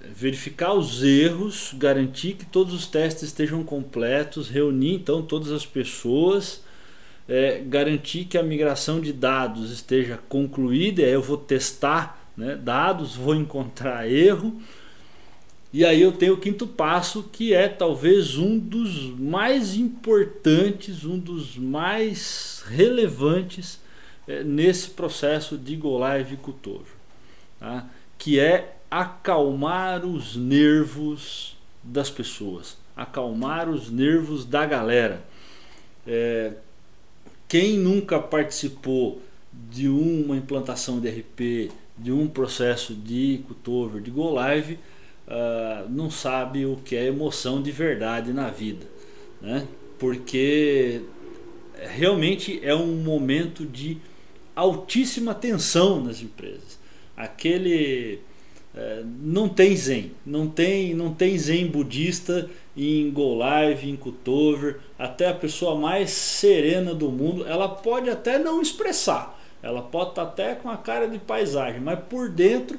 verificar 0.00 0.72
os 0.72 1.02
erros, 1.02 1.74
garantir 1.76 2.34
que 2.34 2.46
todos 2.46 2.72
os 2.72 2.86
testes 2.86 3.24
estejam 3.24 3.64
completos, 3.64 4.48
reunir 4.48 4.94
então 4.94 5.22
todas 5.22 5.50
as 5.50 5.66
pessoas, 5.66 6.62
é, 7.28 7.58
garantir 7.66 8.26
que 8.26 8.38
a 8.38 8.44
migração 8.44 9.00
de 9.00 9.12
dados 9.12 9.72
esteja 9.72 10.20
concluída, 10.28 11.02
aí 11.02 11.10
eu 11.10 11.20
vou 11.20 11.36
testar 11.36 12.30
né, 12.36 12.54
dados, 12.54 13.16
vou 13.16 13.34
encontrar 13.34 14.08
erro. 14.08 14.62
E 15.72 15.84
aí 15.84 16.00
eu 16.00 16.12
tenho 16.12 16.34
o 16.34 16.40
quinto 16.40 16.68
passo, 16.68 17.24
que 17.24 17.52
é 17.52 17.66
talvez 17.66 18.38
um 18.38 18.56
dos 18.56 19.10
mais 19.18 19.74
importantes, 19.74 21.04
um 21.04 21.18
dos 21.18 21.58
mais 21.58 22.62
relevantes 22.68 23.84
nesse 24.44 24.90
processo 24.90 25.56
de 25.56 25.76
Go 25.76 25.98
Live 25.98 26.36
Cutojo, 26.38 26.96
tá? 27.60 27.86
que 28.18 28.38
é 28.40 28.76
acalmar 28.90 30.04
os 30.04 30.36
nervos 30.36 31.56
das 31.82 32.10
pessoas, 32.10 32.76
acalmar 32.96 33.68
os 33.68 33.90
nervos 33.90 34.44
da 34.44 34.66
galera. 34.66 35.22
É, 36.06 36.52
quem 37.48 37.78
nunca 37.78 38.18
participou 38.18 39.20
de 39.70 39.88
uma 39.88 40.36
implantação 40.36 41.00
de 41.00 41.08
RP, 41.08 41.72
de 41.96 42.12
um 42.12 42.28
processo 42.28 42.94
de 42.94 43.40
cutover, 43.46 44.02
de 44.02 44.10
Go 44.10 44.30
Live, 44.30 44.74
uh, 45.26 45.88
não 45.88 46.10
sabe 46.10 46.66
o 46.66 46.76
que 46.76 46.94
é 46.94 47.06
emoção 47.06 47.62
de 47.62 47.70
verdade 47.70 48.32
na 48.32 48.50
vida, 48.50 48.86
né? 49.40 49.66
porque 49.98 51.00
realmente 51.80 52.60
é 52.62 52.74
um 52.74 52.96
momento 52.96 53.64
de 53.64 53.98
altíssima 54.56 55.34
tensão 55.34 56.02
nas 56.02 56.22
empresas. 56.22 56.78
Aquele 57.16 58.20
é, 58.74 59.02
não 59.22 59.48
tem 59.48 59.76
zen, 59.76 60.12
não 60.24 60.48
tem, 60.48 60.94
não 60.94 61.14
tem 61.14 61.38
zen 61.38 61.66
budista 61.66 62.50
em 62.76 63.10
Go 63.10 63.34
Live, 63.34 63.88
em 63.88 63.96
Cutover, 63.96 64.80
até 64.98 65.28
a 65.28 65.34
pessoa 65.34 65.74
mais 65.74 66.10
serena 66.10 66.94
do 66.94 67.10
mundo, 67.10 67.46
ela 67.46 67.68
pode 67.68 68.10
até 68.10 68.38
não 68.38 68.60
expressar, 68.60 69.40
ela 69.62 69.80
pode 69.80 70.10
estar 70.10 70.26
tá 70.26 70.28
até 70.30 70.54
com 70.54 70.68
a 70.68 70.76
cara 70.76 71.08
de 71.08 71.18
paisagem, 71.18 71.80
mas 71.80 71.98
por 72.00 72.28
dentro 72.28 72.78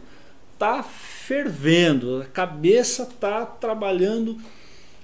tá 0.60 0.84
fervendo, 0.84 2.22
a 2.22 2.26
cabeça 2.26 3.08
tá 3.20 3.44
trabalhando 3.46 4.38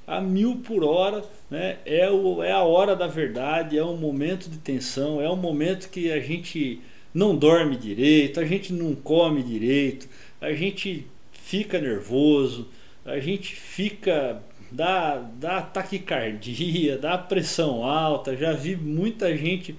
a 0.05 0.19
mil 0.19 0.57
por 0.57 0.83
hora, 0.83 1.23
né? 1.49 1.77
é, 1.85 2.09
o, 2.09 2.43
é 2.43 2.51
a 2.51 2.61
hora 2.61 2.95
da 2.95 3.07
verdade, 3.07 3.77
é 3.77 3.83
um 3.83 3.97
momento 3.97 4.49
de 4.49 4.57
tensão, 4.57 5.21
é 5.21 5.29
um 5.29 5.35
momento 5.35 5.89
que 5.89 6.11
a 6.11 6.19
gente 6.19 6.81
não 7.13 7.35
dorme 7.35 7.77
direito, 7.77 8.39
a 8.39 8.45
gente 8.45 8.73
não 8.73 8.95
come 8.95 9.41
direito, 9.43 10.07
a 10.41 10.51
gente 10.51 11.07
fica 11.31 11.79
nervoso, 11.79 12.67
a 13.05 13.19
gente 13.19 13.55
fica 13.55 14.41
dá, 14.73 15.17
dá 15.35 15.61
taquicardia, 15.61 16.97
dá 16.97 17.17
pressão 17.17 17.83
alta. 17.83 18.35
Já 18.35 18.53
vi 18.53 18.75
muita 18.75 19.35
gente 19.37 19.75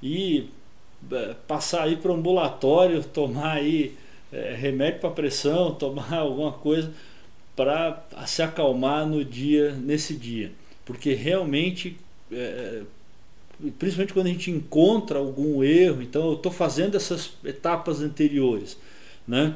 ir 0.00 0.50
é, 1.10 1.34
passar 1.46 1.84
aí 1.84 1.96
para 1.96 2.12
o 2.12 2.14
ambulatório, 2.14 3.02
tomar 3.02 3.56
aí 3.56 3.94
é, 4.32 4.54
remédio 4.54 5.00
para 5.00 5.10
pressão, 5.10 5.74
tomar 5.76 6.14
alguma 6.14 6.52
coisa 6.52 6.92
para 7.54 8.02
se 8.26 8.42
acalmar 8.42 9.06
no 9.06 9.24
dia, 9.24 9.72
nesse 9.72 10.14
dia, 10.14 10.52
porque 10.84 11.12
realmente, 11.12 11.96
é, 12.30 12.82
principalmente 13.78 14.12
quando 14.12 14.26
a 14.26 14.30
gente 14.30 14.50
encontra 14.50 15.18
algum 15.18 15.62
erro, 15.62 16.02
então 16.02 16.28
eu 16.28 16.34
estou 16.34 16.50
fazendo 16.50 16.96
essas 16.96 17.32
etapas 17.44 18.00
anteriores, 18.00 18.78
né? 19.26 19.54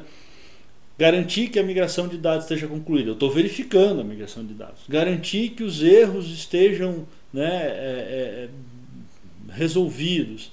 Garantir 0.97 1.49
que 1.49 1.59
a 1.59 1.63
migração 1.63 2.07
de 2.07 2.17
dados 2.17 2.45
esteja 2.45 2.67
concluída. 2.67 3.09
Eu 3.09 3.13
estou 3.13 3.29
verificando 3.29 4.01
a 4.01 4.03
migração 4.03 4.43
de 4.43 4.55
dados. 4.55 4.81
Garantir 4.89 5.49
que 5.49 5.63
os 5.63 5.83
erros 5.83 6.25
estejam 6.31 7.05
né, 7.31 7.67
é, 7.67 8.47
é, 8.47 8.49
resolvidos. 9.53 10.51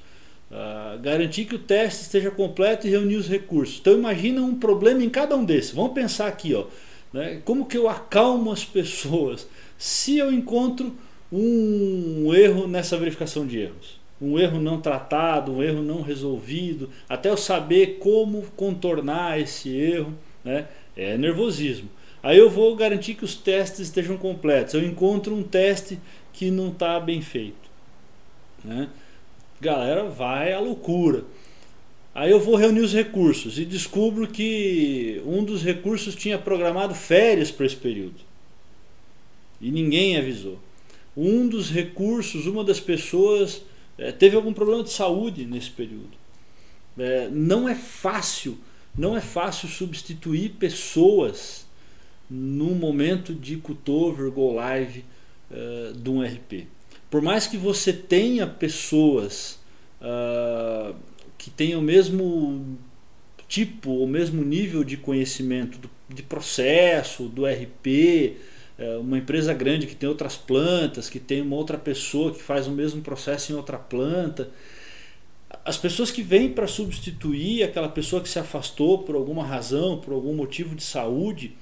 Uh, 0.51 1.01
garantir 1.01 1.47
que 1.47 1.55
o 1.55 1.59
teste 1.59 2.03
esteja 2.03 2.31
completo 2.31 2.87
e 2.87 2.91
reunir 2.91 3.17
os 3.17 3.27
recursos. 3.27 3.79
Então 3.81 3.95
imagina 3.95 4.43
um 4.43 4.55
problema 4.55 5.03
em 5.03 5.09
cada 5.09 5.35
um 5.35 5.45
desses. 5.45 5.73
Vamos 5.73 5.95
pensar 5.95 6.29
aqui, 6.29 6.55
ó. 6.55 6.67
Né? 7.15 7.41
Como 7.45 7.65
que 7.65 7.79
eu 7.79 7.89
acalmo 7.89 8.51
as 8.51 8.65
pessoas 8.65 9.49
se 9.79 10.19
eu 10.19 10.33
encontro 10.33 10.93
um 11.31 12.35
erro 12.35 12.67
nessa 12.67 12.99
verificação 12.99 13.47
de 13.47 13.61
erros? 13.61 14.01
Um 14.21 14.37
erro 14.37 14.61
não 14.61 14.81
tratado, 14.81 15.53
um 15.53 15.63
erro 15.63 15.81
não 15.81 16.03
resolvido, 16.03 16.91
até 17.09 17.31
eu 17.31 17.37
saber 17.37 17.99
como 18.01 18.43
contornar 18.57 19.41
esse 19.41 19.69
erro, 19.77 20.13
né? 20.45 20.67
é 20.97 21.17
nervosismo. 21.17 21.89
Aí 22.21 22.37
eu 22.37 22.51
vou 22.51 22.75
garantir 22.75 23.15
que 23.15 23.25
os 23.25 23.37
testes 23.37 23.81
estejam 23.81 24.17
completos. 24.17 24.75
Eu 24.75 24.83
encontro 24.83 25.37
um 25.37 25.43
teste 25.43 26.01
que 26.33 26.51
não 26.51 26.71
está 26.71 26.99
bem 26.99 27.23
feito. 27.23 27.71
Né? 28.65 28.89
Galera, 29.61 30.05
vai 30.05 30.53
à 30.53 30.59
loucura. 30.59 31.23
Aí 32.15 32.31
eu 32.31 32.39
vou 32.39 32.55
reunir 32.55 32.81
os 32.81 32.93
recursos 32.93 33.59
e 33.59 33.65
descubro 33.65 34.29
que 34.29 35.21
um 35.27 35.43
dos 35.43 35.65
recursos 35.65 36.15
tinha 36.15 36.39
programado 36.39 36.95
férias 36.95 37.51
para 37.51 37.67
esse 37.67 37.75
período. 37.75 38.21
E 39.61 39.71
ninguém 39.71 40.17
avisou. 40.17 40.61
Um 41.17 41.49
dos 41.49 41.71
recursos, 41.71 42.47
uma 42.47 42.63
das 42.63 42.79
pessoas, 42.79 43.63
é, 43.99 44.13
teve 44.13 44.37
algum 44.37 44.53
problema 44.53 44.85
de 44.85 44.93
saúde 44.93 45.45
nesse 45.45 45.71
período. 45.71 46.17
É, 46.97 47.29
não 47.29 47.69
é 47.69 47.75
fácil, 47.75 48.59
não 48.97 49.17
é 49.17 49.21
fácil 49.21 49.69
substituir 49.69 50.51
pessoas 50.51 51.67
num 52.31 52.75
momento 52.75 53.35
de 53.35 53.57
cutover, 53.57 54.31
go 54.31 54.53
live 54.53 55.05
uh, 55.51 55.93
de 55.93 56.11
um 56.11 56.23
RP. 56.23 56.67
Por 57.11 57.21
mais 57.21 57.47
que 57.47 57.57
você 57.57 57.93
tenha 57.93 58.47
pessoas 58.47 59.59
uh, 60.01 60.95
que 61.45 61.51
tenham 61.51 61.81
o 61.81 61.83
mesmo 61.83 62.79
tipo, 63.47 64.03
o 64.03 64.09
mesmo 64.09 64.43
nível 64.43 64.83
de 64.83 64.97
conhecimento 64.97 65.77
do, 65.77 65.91
de 66.09 66.23
processo, 66.23 67.25
do 67.25 67.45
RP, 67.45 68.39
é, 68.79 68.97
uma 68.97 69.19
empresa 69.19 69.53
grande 69.53 69.87
que 69.87 69.95
tem 69.95 70.09
outras 70.09 70.39
plantas, 70.39 71.11
que 71.11 71.21
tem 71.21 71.43
uma 71.43 71.55
outra 71.55 71.77
pessoa 71.77 72.33
que 72.33 72.43
faz 72.43 72.67
o 72.67 72.71
mesmo 72.71 73.03
processo 73.03 73.53
em 73.53 73.55
outra 73.55 73.77
planta. 73.77 74.49
As 75.67 75.77
pessoas 75.77 76.11
que 76.11 76.23
vêm 76.23 76.49
para 76.49 76.67
substituir 76.67 77.63
aquela 77.63 77.91
pessoa 77.91 78.23
que 78.23 78.29
se 78.29 78.39
afastou 78.39 79.01
por 79.01 79.15
alguma 79.15 79.45
razão, 79.45 79.99
por 79.99 80.15
algum 80.15 80.35
motivo 80.35 80.75
de 80.75 80.83
saúde, 80.83 81.55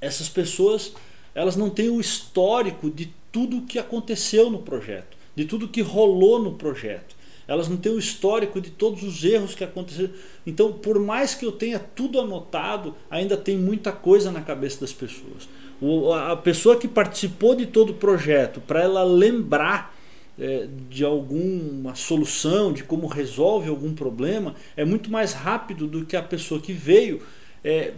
essas 0.00 0.30
pessoas 0.30 0.94
elas 1.34 1.56
não 1.56 1.68
têm 1.68 1.90
o 1.90 2.00
histórico 2.00 2.90
de 2.90 3.12
tudo 3.30 3.66
que 3.66 3.78
aconteceu 3.78 4.48
no 4.48 4.60
projeto, 4.60 5.14
de 5.36 5.44
tudo 5.44 5.68
que 5.68 5.82
rolou 5.82 6.42
no 6.42 6.54
projeto 6.54 7.17
elas 7.48 7.66
não 7.66 7.78
têm 7.78 7.90
o 7.90 7.98
histórico 7.98 8.60
de 8.60 8.70
todos 8.70 9.02
os 9.02 9.24
erros 9.24 9.54
que 9.54 9.64
aconteceram. 9.64 10.10
Então, 10.46 10.70
por 10.70 10.98
mais 10.98 11.34
que 11.34 11.46
eu 11.46 11.50
tenha 11.50 11.78
tudo 11.78 12.20
anotado, 12.20 12.94
ainda 13.10 13.38
tem 13.38 13.56
muita 13.56 13.90
coisa 13.90 14.30
na 14.30 14.42
cabeça 14.42 14.82
das 14.82 14.92
pessoas. 14.92 15.48
O, 15.80 16.12
a 16.12 16.36
pessoa 16.36 16.76
que 16.76 16.86
participou 16.86 17.54
de 17.54 17.64
todo 17.64 17.90
o 17.90 17.94
projeto, 17.94 18.60
para 18.60 18.82
ela 18.82 19.02
lembrar 19.02 19.96
é, 20.38 20.68
de 20.90 21.04
alguma 21.04 21.94
solução, 21.94 22.70
de 22.70 22.84
como 22.84 23.06
resolve 23.06 23.70
algum 23.70 23.94
problema, 23.94 24.54
é 24.76 24.84
muito 24.84 25.10
mais 25.10 25.32
rápido 25.32 25.86
do 25.86 26.04
que 26.04 26.16
a 26.16 26.22
pessoa 26.22 26.60
que 26.60 26.74
veio 26.74 27.22
é, 27.64 27.94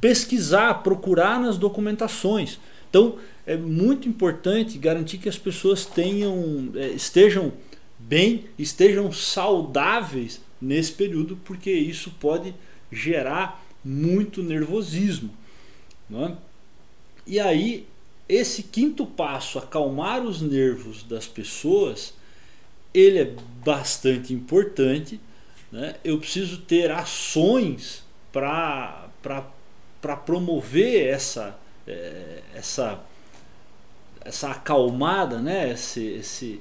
pesquisar, 0.00 0.82
procurar 0.82 1.40
nas 1.40 1.56
documentações. 1.56 2.58
Então, 2.90 3.16
é 3.46 3.56
muito 3.56 4.06
importante 4.06 4.76
garantir 4.76 5.16
que 5.16 5.28
as 5.28 5.38
pessoas 5.38 5.86
tenham, 5.86 6.70
é, 6.74 6.88
estejam 6.88 7.52
bem, 8.08 8.46
estejam 8.58 9.12
saudáveis 9.12 10.40
nesse 10.60 10.92
período, 10.92 11.36
porque 11.44 11.70
isso 11.70 12.10
pode 12.20 12.54
gerar 12.90 13.64
muito 13.84 14.42
nervosismo. 14.42 15.30
É? 16.12 16.32
E 17.26 17.40
aí, 17.40 17.86
esse 18.28 18.64
quinto 18.64 19.06
passo, 19.06 19.58
acalmar 19.58 20.22
os 20.22 20.40
nervos 20.40 21.02
das 21.02 21.26
pessoas, 21.26 22.14
ele 22.92 23.18
é 23.18 23.34
bastante 23.64 24.32
importante. 24.32 25.20
Né? 25.70 25.96
Eu 26.04 26.18
preciso 26.18 26.58
ter 26.58 26.90
ações 26.90 28.04
para 28.30 29.08
promover 30.24 31.06
essa, 31.08 31.58
é, 31.86 32.42
essa, 32.54 33.00
essa 34.20 34.50
acalmada, 34.50 35.40
né? 35.40 35.70
esse, 35.72 36.04
esse, 36.04 36.60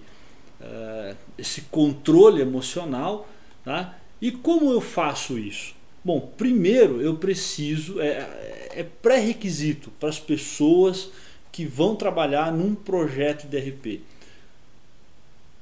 uh, 0.62 1.15
esse 1.38 1.62
controle 1.62 2.41
emocional. 2.41 3.28
Tá? 3.65 3.97
E 4.21 4.32
como 4.32 4.71
eu 4.71 4.82
faço 4.82 5.38
isso? 5.38 5.74
Bom, 6.04 6.32
primeiro 6.38 7.02
eu 7.02 7.15
preciso, 7.15 8.00
é, 8.00 8.69
é 8.71 8.84
pré-requisito 9.02 9.91
para 10.00 10.10
as 10.10 10.19
pessoas 10.19 11.10
que 11.52 11.65
vão 11.65 11.95
trabalhar 11.95 12.52
num 12.52 12.74
projeto 12.74 13.47
de 13.47 13.58
RP 13.58 14.02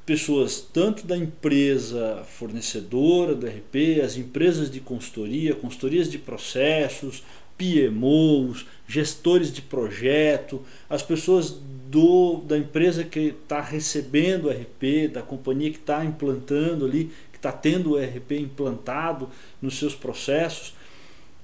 pessoas 0.09 0.59
tanto 0.73 1.05
da 1.05 1.15
empresa 1.15 2.23
fornecedora 2.25 3.35
do 3.35 3.45
RP, 3.45 4.01
as 4.03 4.17
empresas 4.17 4.71
de 4.71 4.79
consultoria, 4.79 5.53
consultorias 5.53 6.09
de 6.09 6.17
processos, 6.17 7.21
PMOs, 7.55 8.65
gestores 8.87 9.53
de 9.53 9.61
projeto, 9.61 10.65
as 10.89 11.03
pessoas 11.03 11.57
do, 11.89 12.41
da 12.45 12.57
empresa 12.57 13.03
que 13.03 13.35
está 13.43 13.61
recebendo 13.61 14.45
o 14.45 14.49
RP, 14.49 15.07
da 15.11 15.21
companhia 15.21 15.71
que 15.71 15.77
está 15.77 16.03
implantando 16.05 16.85
ali, 16.85 17.11
que 17.31 17.37
está 17.37 17.51
tendo 17.51 17.93
o 17.93 17.97
RP 17.97 18.33
implantado 18.33 19.29
nos 19.61 19.77
seus 19.79 19.95
processos. 19.95 20.73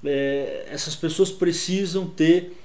É, 0.04 0.66
essas 0.70 0.94
pessoas 0.94 1.30
precisam 1.30 2.06
ter 2.06 2.56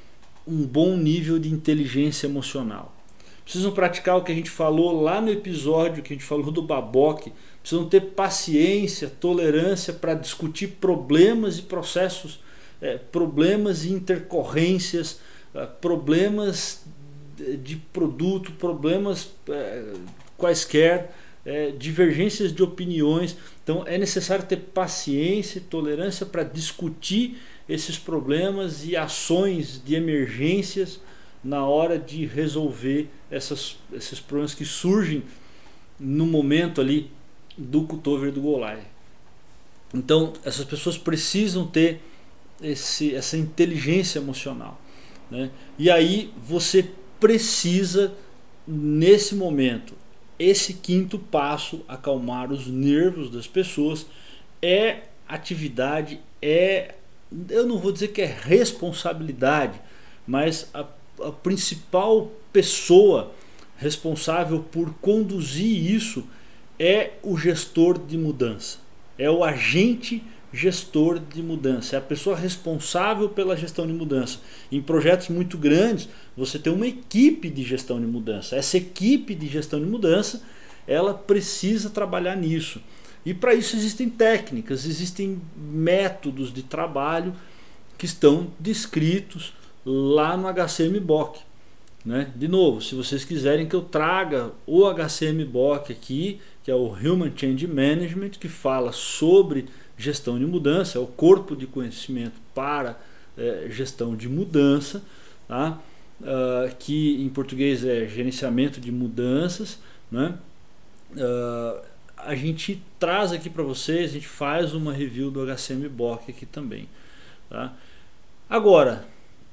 um 0.47 0.65
bom 0.65 0.95
nível 0.95 1.39
de 1.39 1.51
inteligência 1.51 2.27
emocional 2.27 2.95
precisam 3.43 3.71
praticar 3.73 4.17
o 4.17 4.23
que 4.23 4.31
a 4.31 4.35
gente 4.35 4.49
falou 4.49 5.01
lá 5.01 5.19
no 5.19 5.29
episódio 5.29 6.01
que 6.01 6.13
a 6.13 6.15
gente 6.15 6.25
falou 6.25 6.51
do 6.51 6.61
baboque, 6.61 7.33
precisam 7.61 7.85
ter 7.85 7.99
paciência, 7.99 9.09
tolerância 9.09 9.93
para 9.93 10.13
discutir 10.13 10.67
problemas 10.79 11.59
e 11.59 11.63
processos, 11.63 12.39
é, 12.81 12.97
problemas 12.97 13.83
e 13.83 13.91
intercorrências, 13.91 15.19
é, 15.53 15.65
problemas 15.65 16.85
de 17.57 17.75
produto, 17.75 18.51
problemas 18.53 19.31
é, 19.49 19.93
quaisquer, 20.37 21.11
é, 21.45 21.71
divergências 21.71 22.53
de 22.53 22.63
opiniões. 22.63 23.37
Então 23.63 23.85
é 23.85 23.97
necessário 23.97 24.45
ter 24.45 24.57
paciência 24.57 25.59
e 25.59 25.61
tolerância 25.61 26.25
para 26.25 26.43
discutir 26.43 27.37
esses 27.67 27.97
problemas 27.97 28.85
e 28.85 28.95
ações 28.95 29.81
de 29.83 29.95
emergências 29.95 30.99
na 31.43 31.65
hora 31.65 31.97
de 31.97 32.25
resolver 32.25 33.09
essas, 33.29 33.77
esses 33.93 34.19
problemas 34.19 34.53
que 34.53 34.65
surgem 34.65 35.23
no 35.99 36.25
momento 36.25 36.81
ali 36.81 37.09
do 37.57 37.83
cutover 37.83 38.31
do 38.31 38.41
Golai. 38.41 38.83
Então, 39.93 40.33
essas 40.43 40.65
pessoas 40.65 40.97
precisam 40.97 41.67
ter 41.67 42.01
esse, 42.61 43.13
essa 43.15 43.37
inteligência 43.37 44.19
emocional. 44.19 44.79
Né? 45.29 45.49
E 45.77 45.89
aí 45.89 46.31
você 46.43 46.89
precisa, 47.21 48.13
nesse 48.67 49.33
momento, 49.33 49.93
esse 50.37 50.73
quinto 50.73 51.17
passo, 51.17 51.85
acalmar 51.87 52.51
os 52.51 52.67
nervos 52.67 53.31
das 53.31 53.47
pessoas, 53.47 54.05
é 54.61 55.03
atividade, 55.25 56.19
é, 56.41 56.95
eu 57.49 57.65
não 57.65 57.77
vou 57.77 57.93
dizer 57.93 58.09
que 58.09 58.21
é 58.21 58.25
responsabilidade, 58.25 59.79
mas 60.27 60.69
a 60.73 60.85
a 61.21 61.31
principal 61.31 62.31
pessoa 62.51 63.31
responsável 63.77 64.59
por 64.59 64.93
conduzir 64.95 65.91
isso 65.91 66.23
é 66.79 67.11
o 67.23 67.37
gestor 67.37 67.99
de 67.99 68.17
mudança, 68.17 68.79
é 69.17 69.29
o 69.29 69.43
agente 69.43 70.23
gestor 70.53 71.19
de 71.19 71.41
mudança, 71.41 71.95
é 71.95 71.99
a 71.99 72.01
pessoa 72.01 72.35
responsável 72.35 73.29
pela 73.29 73.55
gestão 73.55 73.87
de 73.87 73.93
mudança. 73.93 74.39
Em 74.71 74.81
projetos 74.81 75.29
muito 75.29 75.57
grandes, 75.57 76.09
você 76.35 76.59
tem 76.59 76.71
uma 76.71 76.87
equipe 76.87 77.49
de 77.49 77.63
gestão 77.63 77.99
de 77.99 78.05
mudança. 78.05 78.55
Essa 78.55 78.77
equipe 78.77 79.33
de 79.33 79.47
gestão 79.47 79.79
de 79.79 79.85
mudança, 79.85 80.43
ela 80.87 81.13
precisa 81.13 81.89
trabalhar 81.89 82.35
nisso. 82.35 82.81
E 83.25 83.33
para 83.33 83.53
isso 83.53 83.75
existem 83.75 84.09
técnicas, 84.09 84.85
existem 84.85 85.39
métodos 85.55 86.51
de 86.51 86.63
trabalho 86.63 87.33
que 87.97 88.05
estão 88.05 88.47
descritos 88.59 89.53
lá 89.85 90.35
no 90.35 90.47
HCMBOK. 90.47 91.39
Né? 92.03 92.31
De 92.35 92.47
novo, 92.47 92.81
se 92.81 92.95
vocês 92.95 93.23
quiserem 93.23 93.67
que 93.67 93.75
eu 93.75 93.81
traga 93.81 94.51
o 94.65 94.83
HCMBOK 94.91 95.91
aqui, 95.91 96.41
que 96.63 96.71
é 96.71 96.75
o 96.75 96.87
Human 96.87 97.31
Change 97.35 97.67
Management, 97.67 98.31
que 98.31 98.49
fala 98.49 98.91
sobre 98.91 99.65
gestão 100.01 100.37
de 100.37 100.45
mudança, 100.45 100.97
é 100.97 101.01
o 101.01 101.07
corpo 101.07 101.55
de 101.55 101.67
conhecimento 101.67 102.39
para 102.53 102.99
é, 103.37 103.67
gestão 103.69 104.15
de 104.15 104.27
mudança, 104.27 105.03
tá? 105.47 105.79
Uh, 106.19 106.75
que 106.77 107.19
em 107.23 107.29
português 107.29 107.83
é 107.83 108.07
gerenciamento 108.07 108.79
de 108.79 108.91
mudanças. 108.91 109.79
Né? 110.11 110.37
Uh, 111.13 111.81
a 112.15 112.35
gente 112.35 112.79
traz 112.99 113.31
aqui 113.31 113.49
para 113.49 113.63
vocês, 113.63 114.11
a 114.11 114.13
gente 114.13 114.27
faz 114.27 114.75
uma 114.75 114.93
review 114.93 115.31
do 115.31 115.43
HCMBOK 115.43 116.29
aqui 116.29 116.45
também. 116.45 116.87
Tá? 117.49 117.73
Agora, 118.47 119.07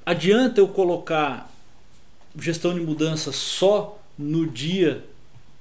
Adianta 0.09 0.59
eu 0.59 0.67
colocar 0.67 1.51
gestão 2.35 2.73
de 2.73 2.79
mudança 2.79 3.31
só 3.31 4.01
no 4.17 4.47
dia 4.47 5.05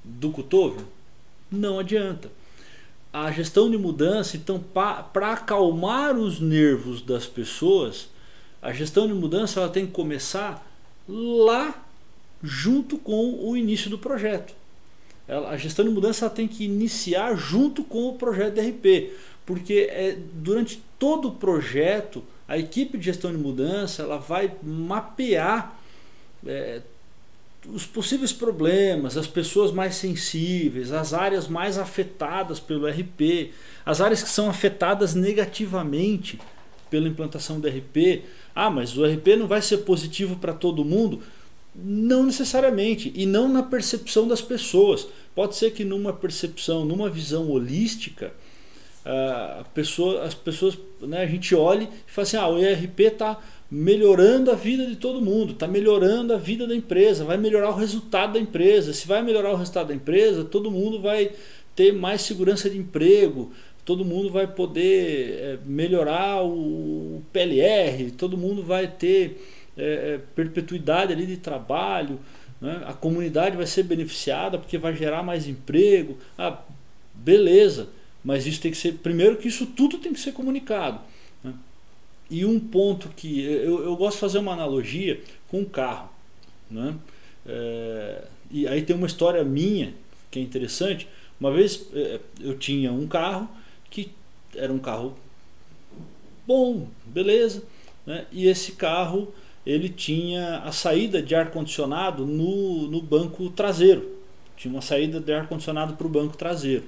do 0.02 0.30
cutover? 0.30 0.86
Não 1.50 1.78
adianta. 1.78 2.30
A 3.26 3.32
gestão 3.32 3.70
de 3.70 3.76
mudança, 3.76 4.36
então, 4.36 4.62
para 5.12 5.32
acalmar 5.32 6.16
os 6.16 6.38
nervos 6.38 7.02
das 7.02 7.26
pessoas, 7.26 8.08
a 8.62 8.72
gestão 8.72 9.06
de 9.06 9.12
mudança 9.12 9.58
ela 9.58 9.68
tem 9.68 9.86
que 9.86 9.92
começar 9.92 10.64
lá 11.08 11.84
junto 12.42 12.96
com 12.96 13.44
o 13.44 13.56
início 13.56 13.90
do 13.90 13.98
projeto. 13.98 14.54
Ela, 15.26 15.50
a 15.50 15.56
gestão 15.56 15.84
de 15.84 15.90
mudança 15.90 16.26
ela 16.26 16.34
tem 16.34 16.46
que 16.46 16.64
iniciar 16.64 17.34
junto 17.36 17.82
com 17.82 18.08
o 18.08 18.14
projeto 18.14 18.54
de 18.54 18.60
RP, 18.60 19.12
porque 19.44 19.88
é, 19.90 20.16
durante 20.34 20.80
todo 20.98 21.28
o 21.28 21.32
projeto 21.32 22.22
a 22.46 22.56
equipe 22.56 22.96
de 22.96 23.04
gestão 23.04 23.32
de 23.32 23.38
mudança 23.38 24.02
ela 24.02 24.18
vai 24.18 24.52
mapear 24.62 25.76
é, 26.46 26.82
os 27.66 27.84
possíveis 27.84 28.32
problemas, 28.32 29.16
as 29.16 29.26
pessoas 29.26 29.72
mais 29.72 29.96
sensíveis, 29.96 30.92
as 30.92 31.12
áreas 31.12 31.48
mais 31.48 31.78
afetadas 31.78 32.60
pelo 32.60 32.86
RP, 32.86 33.52
as 33.84 34.00
áreas 34.00 34.22
que 34.22 34.28
são 34.28 34.48
afetadas 34.48 35.14
negativamente 35.14 36.38
pela 36.88 37.08
implantação 37.08 37.60
do 37.60 37.68
RP. 37.68 38.24
Ah, 38.54 38.70
mas 38.70 38.96
o 38.96 39.04
RP 39.04 39.36
não 39.38 39.46
vai 39.46 39.60
ser 39.60 39.78
positivo 39.78 40.36
para 40.36 40.52
todo 40.52 40.84
mundo? 40.84 41.22
Não 41.74 42.24
necessariamente, 42.24 43.12
e 43.14 43.26
não 43.26 43.48
na 43.48 43.62
percepção 43.62 44.26
das 44.26 44.40
pessoas. 44.40 45.06
Pode 45.34 45.54
ser 45.54 45.72
que 45.72 45.84
numa 45.84 46.12
percepção, 46.12 46.84
numa 46.84 47.08
visão 47.08 47.50
holística, 47.50 48.32
a 49.04 49.64
pessoa, 49.72 50.24
as 50.24 50.34
pessoas, 50.34 50.76
né, 51.00 51.22
a 51.22 51.26
gente 51.26 51.54
olha 51.54 51.84
e 51.84 52.10
fala 52.10 52.26
assim, 52.26 52.36
ah, 52.36 52.48
o 52.48 52.58
ERP 52.58 53.00
está 53.00 53.38
melhorando 53.70 54.50
a 54.50 54.54
vida 54.54 54.86
de 54.86 54.96
todo 54.96 55.20
mundo, 55.20 55.52
está 55.52 55.68
melhorando 55.68 56.32
a 56.32 56.38
vida 56.38 56.66
da 56.66 56.74
empresa, 56.74 57.24
vai 57.24 57.36
melhorar 57.36 57.70
o 57.70 57.76
resultado 57.76 58.34
da 58.34 58.40
empresa. 58.40 58.92
Se 58.92 59.06
vai 59.06 59.22
melhorar 59.22 59.52
o 59.52 59.56
resultado 59.56 59.88
da 59.88 59.94
empresa, 59.94 60.44
todo 60.44 60.70
mundo 60.70 61.00
vai 61.00 61.32
ter 61.76 61.92
mais 61.92 62.22
segurança 62.22 62.68
de 62.68 62.78
emprego, 62.78 63.52
todo 63.84 64.04
mundo 64.04 64.30
vai 64.30 64.46
poder 64.46 65.30
é, 65.32 65.58
melhorar 65.64 66.44
o 66.44 67.22
PLR, 67.32 68.10
todo 68.12 68.36
mundo 68.36 68.62
vai 68.62 68.86
ter 68.86 69.40
é, 69.76 70.18
perpetuidade 70.34 71.12
ali 71.12 71.24
de 71.24 71.36
trabalho, 71.36 72.18
né? 72.60 72.82
a 72.86 72.92
comunidade 72.92 73.56
vai 73.56 73.66
ser 73.66 73.84
beneficiada 73.84 74.58
porque 74.58 74.76
vai 74.76 74.94
gerar 74.94 75.22
mais 75.22 75.46
emprego. 75.46 76.18
Ah, 76.36 76.58
beleza. 77.14 77.88
Mas 78.24 78.46
isso 78.46 78.60
tem 78.60 78.70
que 78.70 78.76
ser, 78.76 78.94
primeiro 78.94 79.36
que 79.36 79.48
isso 79.48 79.64
tudo 79.66 79.98
tem 79.98 80.12
que 80.12 80.20
ser 80.20 80.32
comunicado. 80.32 81.00
Né? 81.42 81.54
E 82.30 82.44
um 82.44 82.60
ponto 82.60 83.08
que 83.10 83.42
eu, 83.42 83.84
eu 83.84 83.96
gosto 83.96 84.16
de 84.16 84.20
fazer 84.20 84.38
uma 84.38 84.52
analogia 84.52 85.20
com 85.48 85.60
um 85.60 85.64
carro. 85.64 86.10
Né? 86.70 86.94
É, 87.46 88.24
e 88.50 88.66
aí 88.68 88.82
tem 88.82 88.94
uma 88.94 89.06
história 89.06 89.42
minha 89.42 89.94
que 90.30 90.38
é 90.38 90.42
interessante. 90.42 91.08
Uma 91.40 91.50
vez 91.50 91.86
é, 91.94 92.20
eu 92.40 92.58
tinha 92.58 92.92
um 92.92 93.06
carro 93.06 93.48
que 93.90 94.10
era 94.54 94.72
um 94.72 94.78
carro 94.78 95.16
bom, 96.46 96.88
beleza, 97.06 97.62
né? 98.06 98.26
e 98.32 98.46
esse 98.46 98.72
carro 98.72 99.32
ele 99.66 99.88
tinha 99.88 100.58
a 100.60 100.72
saída 100.72 101.20
de 101.20 101.34
ar 101.34 101.50
condicionado 101.50 102.26
no, 102.26 102.88
no 102.88 103.02
banco 103.02 103.50
traseiro. 103.50 104.16
Tinha 104.56 104.72
uma 104.72 104.80
saída 104.80 105.20
de 105.20 105.32
ar 105.32 105.46
condicionado 105.46 105.94
para 105.94 106.06
o 106.06 106.10
banco 106.10 106.36
traseiro. 106.36 106.84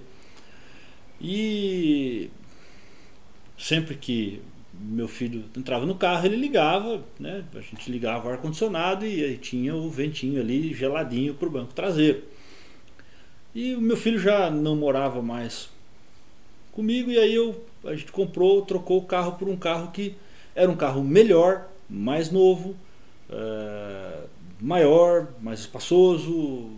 E 1.21 2.31
sempre 3.59 3.95
que 3.95 4.41
meu 4.81 5.07
filho 5.07 5.45
entrava 5.57 5.85
no 5.85 5.95
carro, 5.95 6.27
ele 6.27 6.37
ligava, 6.37 7.05
né? 7.19 7.45
A 7.55 7.61
gente 7.61 7.91
ligava 7.91 8.29
o 8.29 8.33
ar-condicionado 8.33 9.05
e 9.05 9.23
aí 9.23 9.37
tinha 9.37 9.75
o 9.75 9.91
ventinho 9.91 10.41
ali 10.41 10.73
geladinho 10.73 11.35
para 11.35 11.49
o 11.49 11.51
banco 11.51 11.75
traseiro. 11.75 12.23
E 13.55 13.75
o 13.75 13.81
meu 13.81 13.97
filho 13.97 14.19
já 14.19 14.51
não 14.51 14.75
morava 14.75 15.21
mais 15.21 15.69
comigo 16.73 17.11
e 17.11 17.19
aí 17.19 17.35
eu, 17.35 17.63
a 17.85 17.95
gente 17.95 18.11
comprou, 18.11 18.63
trocou 18.63 18.99
o 18.99 19.05
carro 19.05 19.33
por 19.33 19.49
um 19.49 19.57
carro 19.57 19.91
que 19.91 20.15
era 20.55 20.71
um 20.71 20.77
carro 20.77 21.03
melhor, 21.03 21.69
mais 21.89 22.31
novo, 22.31 22.75
é, 23.29 24.25
maior, 24.61 25.29
mais 25.41 25.61
espaçoso, 25.61 26.71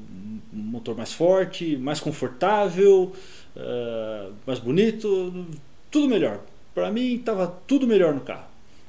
motor 0.52 0.96
mais 0.96 1.12
forte, 1.12 1.76
mais 1.76 2.00
confortável, 2.00 3.12
é, 3.54 4.30
mais 4.46 4.58
bonito, 4.58 5.46
tudo 5.90 6.08
melhor. 6.08 6.40
Para 6.74 6.90
mim 6.90 7.14
estava 7.14 7.46
tudo 7.66 7.86
melhor 7.86 8.14
no 8.14 8.20
carro. 8.20 8.46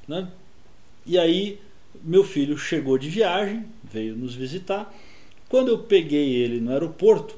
Né? 0.08 0.28
E 1.06 1.18
aí 1.18 1.60
meu 2.02 2.24
filho 2.24 2.58
chegou 2.58 2.98
de 2.98 3.10
viagem, 3.10 3.66
veio 3.84 4.16
nos 4.16 4.34
visitar. 4.34 4.94
Quando 5.50 5.70
eu 5.70 5.80
peguei 5.80 6.36
ele 6.36 6.60
no 6.60 6.72
aeroporto, 6.72 7.36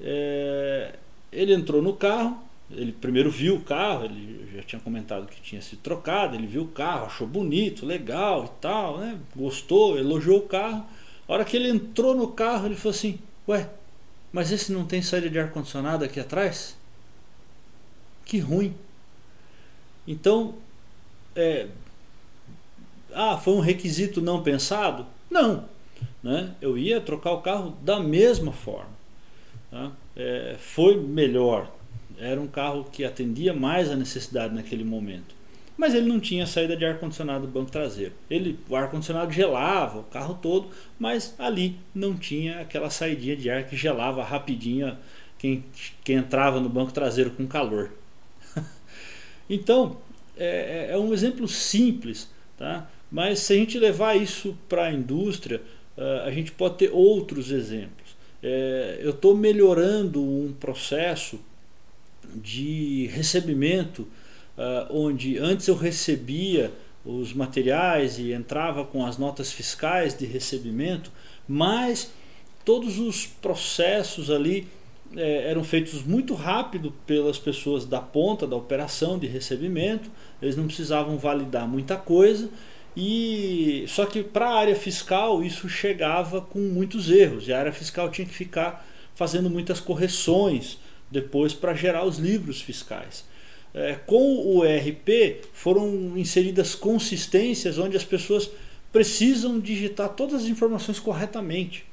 é, 0.00 0.96
ele 1.32 1.54
entrou 1.54 1.80
no 1.80 1.94
carro. 1.94 2.42
Ele 2.70 2.92
primeiro 2.92 3.30
viu 3.30 3.56
o 3.56 3.60
carro, 3.60 4.06
ele 4.06 4.48
já 4.54 4.62
tinha 4.62 4.80
comentado 4.80 5.26
que 5.26 5.40
tinha 5.40 5.62
se 5.62 5.76
trocado. 5.76 6.34
Ele 6.34 6.46
viu 6.46 6.62
o 6.62 6.68
carro, 6.68 7.06
achou 7.06 7.26
bonito, 7.26 7.86
legal 7.86 8.44
e 8.44 8.60
tal, 8.60 8.98
né? 8.98 9.18
gostou, 9.34 9.98
elogiou 9.98 10.38
o 10.38 10.48
carro. 10.48 10.84
A 11.28 11.32
hora 11.32 11.44
que 11.44 11.56
ele 11.56 11.68
entrou 11.68 12.14
no 12.14 12.28
carro, 12.28 12.66
ele 12.66 12.74
falou 12.74 12.94
assim: 12.94 13.18
Ué, 13.48 13.68
mas 14.32 14.50
esse 14.50 14.72
não 14.72 14.84
tem 14.84 15.00
saída 15.02 15.30
de 15.30 15.38
ar-condicionado 15.38 16.04
aqui 16.04 16.18
atrás? 16.20 16.76
Que 18.24 18.38
ruim. 18.38 18.74
Então, 20.06 20.54
é, 21.34 21.68
ah, 23.12 23.38
foi 23.38 23.54
um 23.54 23.60
requisito 23.60 24.20
não 24.20 24.42
pensado? 24.42 25.06
Não. 25.30 25.64
Né? 26.22 26.54
Eu 26.60 26.76
ia 26.76 27.00
trocar 27.00 27.32
o 27.32 27.40
carro 27.40 27.76
da 27.82 28.00
mesma 28.00 28.52
forma. 28.52 28.92
Tá? 29.70 29.92
É, 30.16 30.56
foi 30.58 30.96
melhor. 30.96 31.70
Era 32.18 32.40
um 32.40 32.46
carro 32.46 32.84
que 32.84 33.04
atendia 33.04 33.52
mais 33.52 33.90
a 33.90 33.96
necessidade 33.96 34.54
naquele 34.54 34.84
momento. 34.84 35.34
Mas 35.76 35.94
ele 35.94 36.08
não 36.08 36.20
tinha 36.20 36.46
saída 36.46 36.76
de 36.76 36.84
ar-condicionado 36.84 37.46
do 37.46 37.52
banco 37.52 37.70
traseiro. 37.70 38.12
Ele, 38.30 38.58
o 38.68 38.76
ar-condicionado 38.76 39.32
gelava 39.32 39.98
o 39.98 40.04
carro 40.04 40.38
todo, 40.40 40.68
mas 40.98 41.34
ali 41.38 41.76
não 41.92 42.16
tinha 42.16 42.60
aquela 42.60 42.90
saída 42.90 43.34
de 43.34 43.50
ar 43.50 43.64
que 43.64 43.76
gelava 43.76 44.22
rapidinho 44.22 44.96
quem, 45.36 45.64
quem 46.04 46.16
entrava 46.16 46.60
no 46.60 46.68
banco 46.68 46.92
traseiro 46.92 47.32
com 47.32 47.46
calor. 47.46 47.90
Então, 49.48 49.96
é, 50.36 50.88
é, 50.90 50.94
é 50.94 50.98
um 50.98 51.12
exemplo 51.12 51.46
simples, 51.46 52.28
tá? 52.56 52.90
Mas 53.10 53.40
se 53.40 53.52
a 53.52 53.56
gente 53.56 53.78
levar 53.78 54.16
isso 54.16 54.56
para 54.68 54.86
a 54.86 54.92
indústria, 54.92 55.62
uh, 55.96 56.26
a 56.26 56.30
gente 56.30 56.50
pode 56.52 56.78
ter 56.78 56.90
outros 56.92 57.50
exemplos. 57.50 58.16
É, 58.42 58.98
eu 59.00 59.10
estou 59.10 59.36
melhorando 59.36 60.22
um 60.22 60.52
processo 60.58 61.38
de 62.34 63.06
recebimento 63.12 64.02
uh, 64.02 64.86
onde 64.90 65.38
antes 65.38 65.68
eu 65.68 65.76
recebia 65.76 66.72
os 67.04 67.32
materiais 67.32 68.18
e 68.18 68.32
entrava 68.32 68.84
com 68.84 69.04
as 69.06 69.18
notas 69.18 69.52
fiscais 69.52 70.16
de 70.16 70.26
recebimento, 70.26 71.12
mas 71.46 72.10
todos 72.64 72.98
os 72.98 73.26
processos 73.26 74.30
ali 74.30 74.66
é, 75.16 75.50
eram 75.50 75.62
feitos 75.64 76.02
muito 76.02 76.34
rápido 76.34 76.92
pelas 77.06 77.38
pessoas 77.38 77.84
da 77.84 78.00
ponta 78.00 78.46
da 78.46 78.56
operação 78.56 79.18
de 79.18 79.26
recebimento, 79.26 80.10
eles 80.40 80.56
não 80.56 80.66
precisavam 80.66 81.16
validar 81.18 81.68
muita 81.68 81.96
coisa. 81.96 82.48
E 82.96 83.84
só 83.88 84.06
que 84.06 84.22
para 84.22 84.48
a 84.48 84.58
área 84.58 84.76
fiscal 84.76 85.42
isso 85.42 85.68
chegava 85.68 86.40
com 86.40 86.60
muitos 86.60 87.10
erros. 87.10 87.48
E 87.48 87.52
a 87.52 87.58
área 87.58 87.72
fiscal 87.72 88.10
tinha 88.10 88.26
que 88.26 88.34
ficar 88.34 88.86
fazendo 89.14 89.50
muitas 89.50 89.80
correções 89.80 90.78
depois 91.10 91.52
para 91.52 91.74
gerar 91.74 92.04
os 92.04 92.18
livros 92.18 92.60
fiscais. 92.60 93.24
É, 93.72 93.94
com 94.06 94.46
o 94.46 94.64
ERP 94.64 95.44
foram 95.52 96.16
inseridas 96.16 96.76
consistências 96.76 97.78
onde 97.78 97.96
as 97.96 98.04
pessoas 98.04 98.48
precisam 98.92 99.58
digitar 99.58 100.10
todas 100.10 100.42
as 100.42 100.48
informações 100.48 101.00
corretamente 101.00 101.84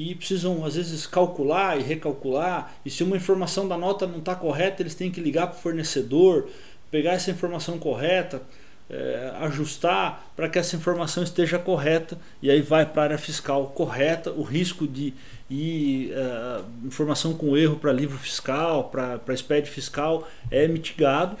e 0.00 0.14
precisam 0.14 0.64
às 0.64 0.76
vezes 0.76 1.06
calcular 1.06 1.78
e 1.78 1.82
recalcular 1.82 2.74
e 2.84 2.90
se 2.90 3.02
uma 3.04 3.16
informação 3.16 3.68
da 3.68 3.76
nota 3.76 4.06
não 4.06 4.18
está 4.18 4.34
correta 4.34 4.82
eles 4.82 4.94
têm 4.94 5.10
que 5.10 5.20
ligar 5.20 5.48
para 5.48 5.58
o 5.58 5.60
fornecedor 5.60 6.48
pegar 6.90 7.12
essa 7.12 7.30
informação 7.30 7.78
correta 7.78 8.40
é, 8.88 9.32
ajustar 9.42 10.32
para 10.34 10.48
que 10.48 10.58
essa 10.58 10.74
informação 10.74 11.22
esteja 11.22 11.58
correta 11.58 12.18
e 12.42 12.50
aí 12.50 12.60
vai 12.60 12.84
para 12.84 13.02
a 13.02 13.04
área 13.04 13.18
fiscal 13.18 13.68
correta, 13.68 14.32
o 14.32 14.42
risco 14.42 14.86
de 14.86 15.14
ir 15.48 16.12
é, 16.12 16.62
informação 16.84 17.32
com 17.34 17.56
erro 17.56 17.76
para 17.76 17.92
livro 17.92 18.18
fiscal, 18.18 18.90
para 18.90 19.36
SPED 19.36 19.70
fiscal 19.70 20.26
é 20.50 20.66
mitigado. 20.66 21.36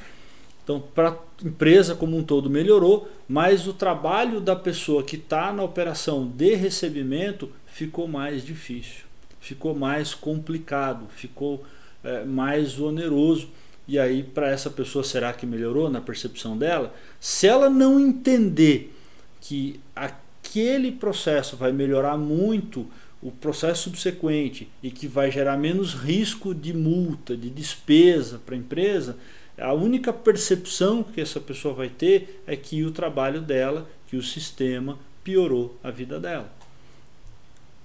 Então, 0.62 0.80
para 0.94 1.10
a 1.10 1.16
empresa 1.44 1.94
como 1.94 2.16
um 2.16 2.22
todo 2.22 2.50
melhorou, 2.50 3.08
mas 3.28 3.66
o 3.66 3.72
trabalho 3.72 4.40
da 4.40 4.54
pessoa 4.54 5.02
que 5.02 5.16
está 5.16 5.52
na 5.52 5.62
operação 5.62 6.26
de 6.26 6.54
recebimento 6.54 7.50
ficou 7.66 8.06
mais 8.06 8.44
difícil, 8.44 9.04
ficou 9.40 9.74
mais 9.74 10.14
complicado, 10.14 11.06
ficou 11.08 11.64
é, 12.04 12.24
mais 12.24 12.78
oneroso 12.78 13.48
e 13.90 13.98
aí, 13.98 14.22
para 14.22 14.48
essa 14.48 14.70
pessoa, 14.70 15.02
será 15.02 15.32
que 15.32 15.44
melhorou 15.44 15.90
na 15.90 16.00
percepção 16.00 16.56
dela? 16.56 16.94
Se 17.18 17.48
ela 17.48 17.68
não 17.68 17.98
entender 17.98 18.94
que 19.40 19.80
aquele 19.96 20.92
processo 20.92 21.56
vai 21.56 21.72
melhorar 21.72 22.16
muito 22.16 22.86
o 23.20 23.32
processo 23.32 23.82
subsequente 23.82 24.68
e 24.80 24.92
que 24.92 25.08
vai 25.08 25.28
gerar 25.32 25.56
menos 25.56 25.92
risco 25.92 26.54
de 26.54 26.72
multa, 26.72 27.36
de 27.36 27.50
despesa 27.50 28.40
para 28.46 28.54
a 28.54 28.58
empresa, 28.58 29.16
a 29.60 29.72
única 29.72 30.12
percepção 30.12 31.02
que 31.02 31.20
essa 31.20 31.38
pessoa 31.38 31.74
vai 31.74 31.88
ter 31.88 32.42
é 32.46 32.56
que 32.56 32.82
o 32.82 32.90
trabalho 32.90 33.40
dela, 33.40 33.88
que 34.06 34.16
o 34.16 34.22
sistema 34.22 34.98
piorou 35.22 35.78
a 35.82 35.90
vida 35.90 36.18
dela. 36.18 36.50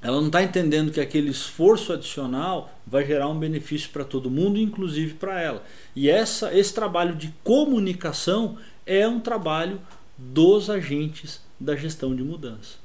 Ela 0.01 0.19
não 0.19 0.27
está 0.27 0.43
entendendo 0.43 0.91
que 0.91 1.01
aquele 1.01 1.29
esforço 1.29 1.91
adicional 1.91 2.71
vai 2.85 3.05
gerar 3.05 3.27
um 3.27 3.39
benefício 3.39 3.89
para 3.89 4.03
todo 4.03 4.29
mundo, 4.29 4.59
inclusive 4.59 5.15
para 5.15 5.41
ela. 5.41 5.63
E 5.95 6.09
essa, 6.09 6.55
esse 6.55 6.73
trabalho 6.73 7.15
de 7.15 7.33
comunicação 7.43 8.57
é 8.85 9.07
um 9.07 9.19
trabalho 9.19 9.81
dos 10.17 10.69
agentes 10.69 11.41
da 11.59 11.75
gestão 11.75 12.15
de 12.15 12.23
mudança. 12.23 12.77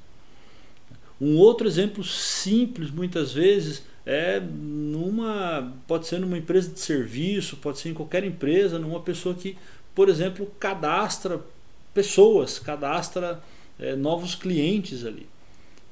Um 1.21 1.37
outro 1.37 1.69
exemplo 1.69 2.03
simples, 2.03 2.91
muitas 2.91 3.33
vezes, 3.35 3.83
é 4.11 4.41
numa 4.41 5.73
pode 5.87 6.09
ser 6.09 6.19
numa 6.19 6.37
empresa 6.37 6.69
de 6.69 6.81
serviço, 6.81 7.57
pode 7.59 7.79
ser 7.79 7.91
em 7.91 7.95
qualquer 7.95 8.25
empresa, 8.25 8.77
numa 8.77 8.99
pessoa 8.99 9.37
que, 9.37 9.57
por 9.95 10.09
exemplo, 10.09 10.51
cadastra 10.59 11.41
pessoas, 11.95 12.59
cadastra 12.59 13.41
é, 13.79 13.95
novos 13.95 14.35
clientes 14.35 15.07
ali. 15.07 15.29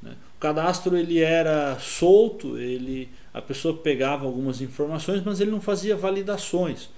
Né? 0.02 0.16
O 0.36 0.40
cadastro 0.40 0.96
ele 0.96 1.20
era 1.20 1.78
solto, 1.78 2.58
ele 2.58 3.08
a 3.32 3.40
pessoa 3.40 3.76
pegava 3.76 4.26
algumas 4.26 4.60
informações, 4.60 5.22
mas 5.24 5.40
ele 5.40 5.52
não 5.52 5.60
fazia 5.60 5.94
validações. 5.94 6.90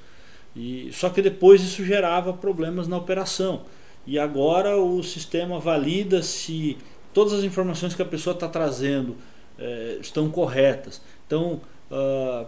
E 0.57 0.89
só 0.91 1.11
que 1.11 1.21
depois 1.21 1.62
isso 1.62 1.85
gerava 1.85 2.33
problemas 2.33 2.89
na 2.89 2.97
operação. 2.97 3.66
E 4.07 4.18
agora 4.18 4.79
o 4.79 5.03
sistema 5.03 5.61
valida 5.61 6.23
se 6.23 6.79
todas 7.12 7.35
as 7.35 7.45
informações 7.45 7.95
que 7.95 8.01
a 8.01 8.07
pessoa 8.07 8.33
está 8.33 8.49
trazendo 8.49 9.16
é, 9.61 9.99
estão 10.01 10.31
corretas. 10.31 11.01
Então, 11.27 11.61
uh, 11.91 12.47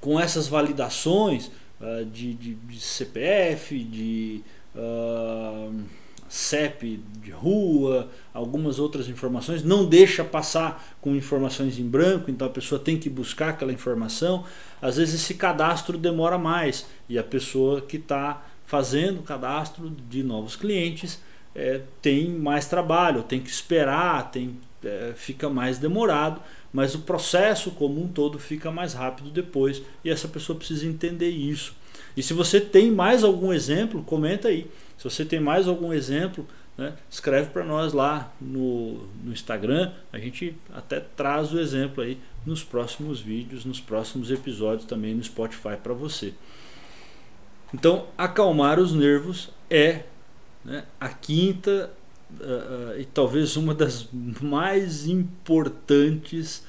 com 0.00 0.18
essas 0.18 0.46
validações 0.46 1.50
uh, 1.80 2.04
de, 2.04 2.32
de, 2.34 2.54
de, 2.54 2.80
CPF, 2.80 3.78
de 3.82 4.42
uh, 4.74 5.74
CEP 6.28 7.02
de 7.20 7.30
rua, 7.30 8.08
algumas 8.32 8.78
outras 8.78 9.08
informações, 9.08 9.64
não 9.64 9.86
deixa 9.86 10.22
passar 10.22 10.96
com 11.00 11.16
informações 11.16 11.78
em 11.78 11.86
branco, 11.86 12.30
então 12.30 12.46
a 12.46 12.50
pessoa 12.50 12.78
tem 12.78 12.98
que 12.98 13.10
buscar 13.10 13.50
aquela 13.50 13.72
informação. 13.72 14.44
Às 14.80 14.96
vezes 14.96 15.22
esse 15.22 15.34
cadastro 15.34 15.98
demora 15.98 16.38
mais 16.38 16.86
e 17.08 17.18
a 17.18 17.24
pessoa 17.24 17.80
que 17.80 17.96
está 17.96 18.46
fazendo 18.64 19.20
o 19.20 19.22
cadastro 19.22 19.90
de 19.90 20.22
novos 20.22 20.54
clientes 20.54 21.18
é, 21.54 21.80
tem 22.02 22.28
mais 22.28 22.66
trabalho, 22.66 23.22
tem 23.22 23.40
que 23.40 23.50
esperar, 23.50 24.30
tem, 24.30 24.56
é, 24.84 25.12
fica 25.14 25.48
mais 25.48 25.78
demorado, 25.78 26.40
mas 26.72 26.94
o 26.94 27.00
processo 27.00 27.70
como 27.72 28.02
um 28.02 28.08
todo 28.08 28.38
fica 28.38 28.70
mais 28.70 28.94
rápido 28.94 29.30
depois 29.30 29.82
e 30.04 30.10
essa 30.10 30.28
pessoa 30.28 30.58
precisa 30.58 30.86
entender 30.86 31.30
isso. 31.30 31.74
E 32.16 32.22
se 32.22 32.32
você 32.32 32.60
tem 32.60 32.90
mais 32.90 33.22
algum 33.24 33.52
exemplo, 33.52 34.02
comenta 34.02 34.48
aí. 34.48 34.70
Se 34.96 35.04
você 35.04 35.24
tem 35.24 35.38
mais 35.38 35.68
algum 35.68 35.92
exemplo, 35.92 36.46
né, 36.78 36.94
escreve 37.10 37.50
para 37.50 37.64
nós 37.64 37.92
lá 37.92 38.32
no, 38.40 39.08
no 39.24 39.32
Instagram. 39.32 39.92
A 40.12 40.18
gente 40.18 40.56
até 40.72 41.00
traz 41.00 41.52
o 41.52 41.58
exemplo 41.58 42.02
aí 42.02 42.18
nos 42.46 42.62
próximos 42.62 43.20
vídeos, 43.20 43.64
nos 43.64 43.80
próximos 43.80 44.30
episódios 44.30 44.86
também 44.86 45.14
no 45.14 45.22
Spotify 45.22 45.76
para 45.82 45.92
você. 45.92 46.32
Então, 47.74 48.06
acalmar 48.16 48.78
os 48.78 48.94
nervos 48.94 49.50
é 49.68 50.04
né, 50.64 50.84
a 50.98 51.08
quinta 51.08 51.90
uh, 52.40 52.98
e 52.98 53.04
talvez 53.04 53.56
uma 53.56 53.74
das 53.74 54.08
mais 54.40 55.06
importantes 55.06 56.62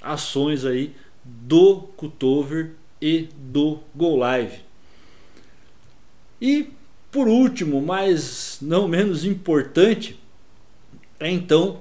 ações 0.00 0.64
aí 0.64 0.94
do 1.24 1.88
cutover 1.96 2.72
e 3.00 3.28
do 3.36 3.80
Go 3.94 4.16
Live. 4.16 4.60
E 6.40 6.70
por 7.10 7.28
último, 7.28 7.80
mas 7.80 8.58
não 8.60 8.88
menos 8.88 9.24
importante, 9.24 10.18
é 11.20 11.30
então 11.30 11.80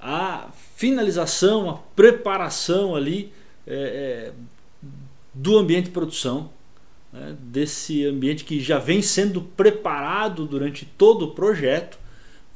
a 0.00 0.48
finalização, 0.74 1.70
a 1.70 1.74
preparação 1.74 2.96
ali 2.96 3.32
é, 3.64 3.74
é, 3.74 4.32
do 5.32 5.56
ambiente 5.56 5.84
de 5.84 5.90
produção, 5.92 6.50
né, 7.12 7.36
desse 7.38 8.04
ambiente 8.04 8.44
que 8.44 8.58
já 8.60 8.78
vem 8.78 9.00
sendo 9.00 9.40
preparado 9.40 10.44
durante 10.46 10.84
todo 10.84 11.26
o 11.26 11.30
projeto. 11.30 12.01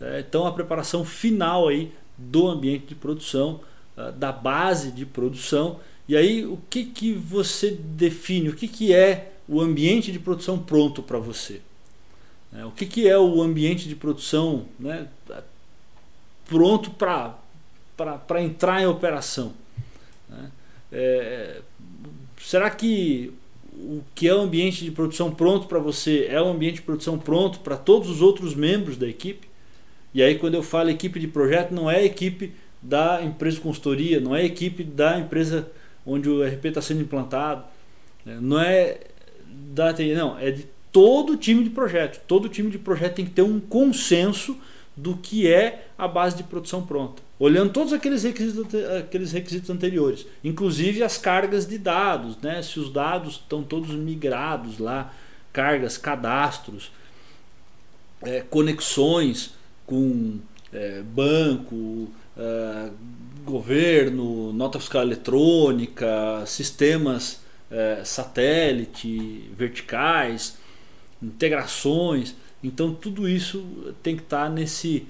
É, 0.01 0.20
então 0.20 0.47
a 0.47 0.53
preparação 0.53 1.05
final 1.05 1.68
aí 1.68 1.92
do 2.16 2.49
ambiente 2.49 2.86
de 2.86 2.94
produção, 2.94 3.61
uh, 3.97 4.12
da 4.12 4.32
base 4.32 4.90
de 4.90 5.05
produção. 5.05 5.80
E 6.09 6.16
aí 6.16 6.44
o 6.44 6.59
que, 6.70 6.84
que 6.84 7.12
você 7.12 7.70
define, 7.70 8.49
o 8.49 8.55
que, 8.55 8.68
que 8.68 8.94
é 8.94 9.32
o 9.49 9.61
ambiente 9.61 10.12
de 10.12 10.18
produção 10.18 10.59
pronto 10.59 11.03
para 11.03 11.18
você? 11.18 11.61
É, 12.55 12.64
o 12.64 12.70
que, 12.70 12.86
que 12.86 13.09
é 13.09 13.18
o 13.18 13.42
ambiente 13.42 13.88
de 13.88 13.94
produção 13.94 14.66
né, 14.78 15.09
pronto 16.47 16.90
para 16.90 18.42
entrar 18.42 18.80
em 18.80 18.86
operação? 18.86 19.53
Né? 20.28 20.51
É, 20.92 21.61
será 22.40 22.70
que 22.70 23.32
o 23.74 24.03
que 24.14 24.26
é 24.26 24.34
o 24.34 24.40
ambiente 24.40 24.84
de 24.84 24.90
produção 24.90 25.30
pronto 25.30 25.66
para 25.66 25.78
você 25.78 26.26
é 26.30 26.40
o 26.40 26.49
ambiente 26.49 26.76
de 26.76 26.82
produção 26.82 27.18
pronto 27.18 27.61
para 27.61 27.76
todos 27.76 28.09
os 28.09 28.22
outros 28.22 28.55
membros 28.55 28.97
da 28.97 29.07
equipe? 29.07 29.47
E 30.16 30.22
aí, 30.22 30.38
quando 30.38 30.54
eu 30.54 30.62
falo 30.62 30.88
equipe 30.88 31.20
de 31.20 31.28
projeto, 31.28 31.72
não 31.72 31.90
é 31.90 32.02
equipe 32.02 32.54
da 32.80 33.22
empresa 33.22 33.56
de 33.56 33.62
consultoria, 33.62 34.18
não 34.18 34.34
é 34.34 34.42
equipe 34.46 34.82
da 34.82 35.18
empresa 35.18 35.70
onde 36.06 36.26
o 36.26 36.42
RP 36.42 36.64
está 36.64 36.80
sendo 36.80 37.02
implantado, 37.02 37.64
né? 38.24 38.38
não 38.40 38.58
é 38.58 38.98
da 39.46 39.92
não, 40.16 40.38
é 40.38 40.52
de 40.52 40.66
todo 40.90 41.36
time 41.36 41.62
de 41.62 41.68
projeto. 41.68 42.18
Todo 42.26 42.48
time 42.48 42.70
de 42.70 42.78
projeto 42.78 43.16
tem 43.16 43.26
que 43.26 43.32
ter 43.32 43.42
um 43.42 43.60
consenso 43.60 44.56
do 44.96 45.18
que 45.18 45.52
é 45.52 45.86
a 45.98 46.08
base 46.08 46.34
de 46.34 46.44
produção 46.44 46.80
pronta. 46.80 47.22
Olhando 47.38 47.70
todos 47.70 47.92
aqueles 47.92 48.22
requisitos, 48.22 48.74
aqueles 48.98 49.32
requisitos 49.32 49.68
anteriores, 49.68 50.26
inclusive 50.42 51.02
as 51.02 51.18
cargas 51.18 51.66
de 51.66 51.76
dados, 51.76 52.38
né? 52.38 52.62
se 52.62 52.80
os 52.80 52.90
dados 52.90 53.34
estão 53.34 53.62
todos 53.62 53.90
migrados 53.90 54.78
lá, 54.78 55.12
cargas, 55.52 55.98
cadastros, 55.98 56.90
é, 58.22 58.40
conexões 58.40 59.54
com 59.87 60.39
é, 60.72 61.03
banco, 61.03 62.09
é, 62.37 62.91
governo, 63.45 64.53
nota 64.53 64.78
fiscal 64.80 65.03
eletrônica, 65.03 66.45
sistemas 66.47 67.41
é, 67.70 68.03
satélite, 68.05 69.51
verticais, 69.57 70.59
integrações. 71.22 72.34
Então 72.62 72.93
tudo 72.93 73.28
isso 73.28 73.95
tem 74.03 74.16
que 74.16 74.22
estar 74.22 74.51
nesse 74.51 75.07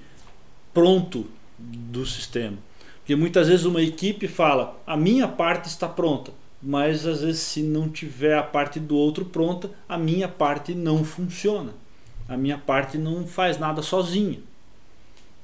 pronto 0.73 1.25
do 1.57 2.05
sistema. 2.05 2.57
Porque 2.99 3.15
muitas 3.15 3.47
vezes 3.47 3.65
uma 3.65 3.81
equipe 3.81 4.27
fala, 4.27 4.79
a 4.85 4.97
minha 4.97 5.27
parte 5.27 5.67
está 5.67 5.87
pronta, 5.87 6.31
mas 6.61 7.05
às 7.05 7.21
vezes 7.21 7.41
se 7.41 7.63
não 7.63 7.87
tiver 7.87 8.37
a 8.37 8.43
parte 8.43 8.79
do 8.79 8.95
outro 8.95 9.25
pronta, 9.25 9.71
a 9.87 9.97
minha 9.97 10.27
parte 10.27 10.75
não 10.75 11.03
funciona. 11.03 11.73
A 12.27 12.35
minha 12.35 12.57
parte 12.57 12.97
não 12.97 13.25
faz 13.25 13.57
nada 13.57 13.81
sozinha. 13.81 14.39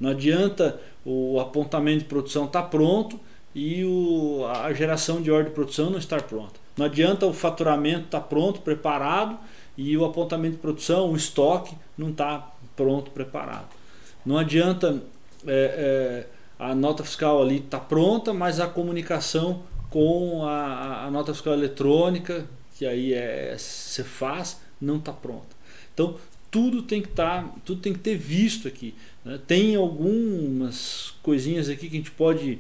Não 0.04 0.10
adianta 0.10 0.82
o 1.06 1.40
apontamento 1.40 2.00
de 2.00 2.06
produção 2.10 2.44
estar 2.44 2.64
tá 2.64 2.68
pronto 2.68 3.18
e 3.56 3.86
o, 3.86 4.46
a 4.46 4.74
geração 4.74 5.22
de 5.22 5.32
ordem 5.32 5.48
de 5.48 5.56
produção 5.56 5.90
não 5.90 5.98
estar 5.98 6.22
pronta. 6.24 6.60
Não 6.76 6.86
adianta 6.86 7.26
o 7.26 7.32
faturamento 7.32 8.08
estar 8.08 8.20
tá 8.20 8.28
pronto, 8.28 8.60
preparado 8.60 9.40
e 9.78 9.96
o 9.96 10.04
apontamento 10.04 10.56
de 10.56 10.62
produção, 10.62 11.10
o 11.10 11.16
estoque 11.16 11.74
não 11.98 12.10
está 12.10 12.52
pronto, 12.76 13.12
preparado. 13.12 13.70
Não 14.26 14.38
adianta 14.38 15.02
é, 15.48 16.28
é, 16.28 16.28
a 16.60 16.76
nota 16.76 17.06
fiscal 17.06 17.42
ali 17.42 17.60
estar 17.60 17.80
tá 17.80 17.86
pronta, 17.86 18.34
mas 18.34 18.60
a 18.60 18.68
comunicação 18.68 19.64
com 19.90 20.46
a, 20.46 21.06
a, 21.06 21.12
nota 21.12 21.34
fiscal 21.34 21.54
eletrônica, 21.54 22.46
que 22.76 22.86
aí 22.86 23.14
é, 23.14 23.56
você 23.58 24.04
faz, 24.04 24.60
não 24.82 24.98
está 24.98 25.14
pronta. 25.14 25.56
Então 25.94 26.18
tudo 26.54 26.84
tem 26.84 27.02
que 27.02 27.08
estar, 27.08 27.46
tá, 27.46 27.50
tudo 27.66 27.82
tem 27.82 27.94
que 27.94 28.00
ter 28.00 28.16
visto 28.16 28.68
aqui. 28.68 28.94
Né? 29.24 29.40
Tem 29.46 29.76
algumas 29.76 31.14
coisinhas 31.24 31.70
aqui 31.70 31.90
que 31.90 31.96
a 31.96 32.00
gente 32.00 32.12
pode 32.12 32.60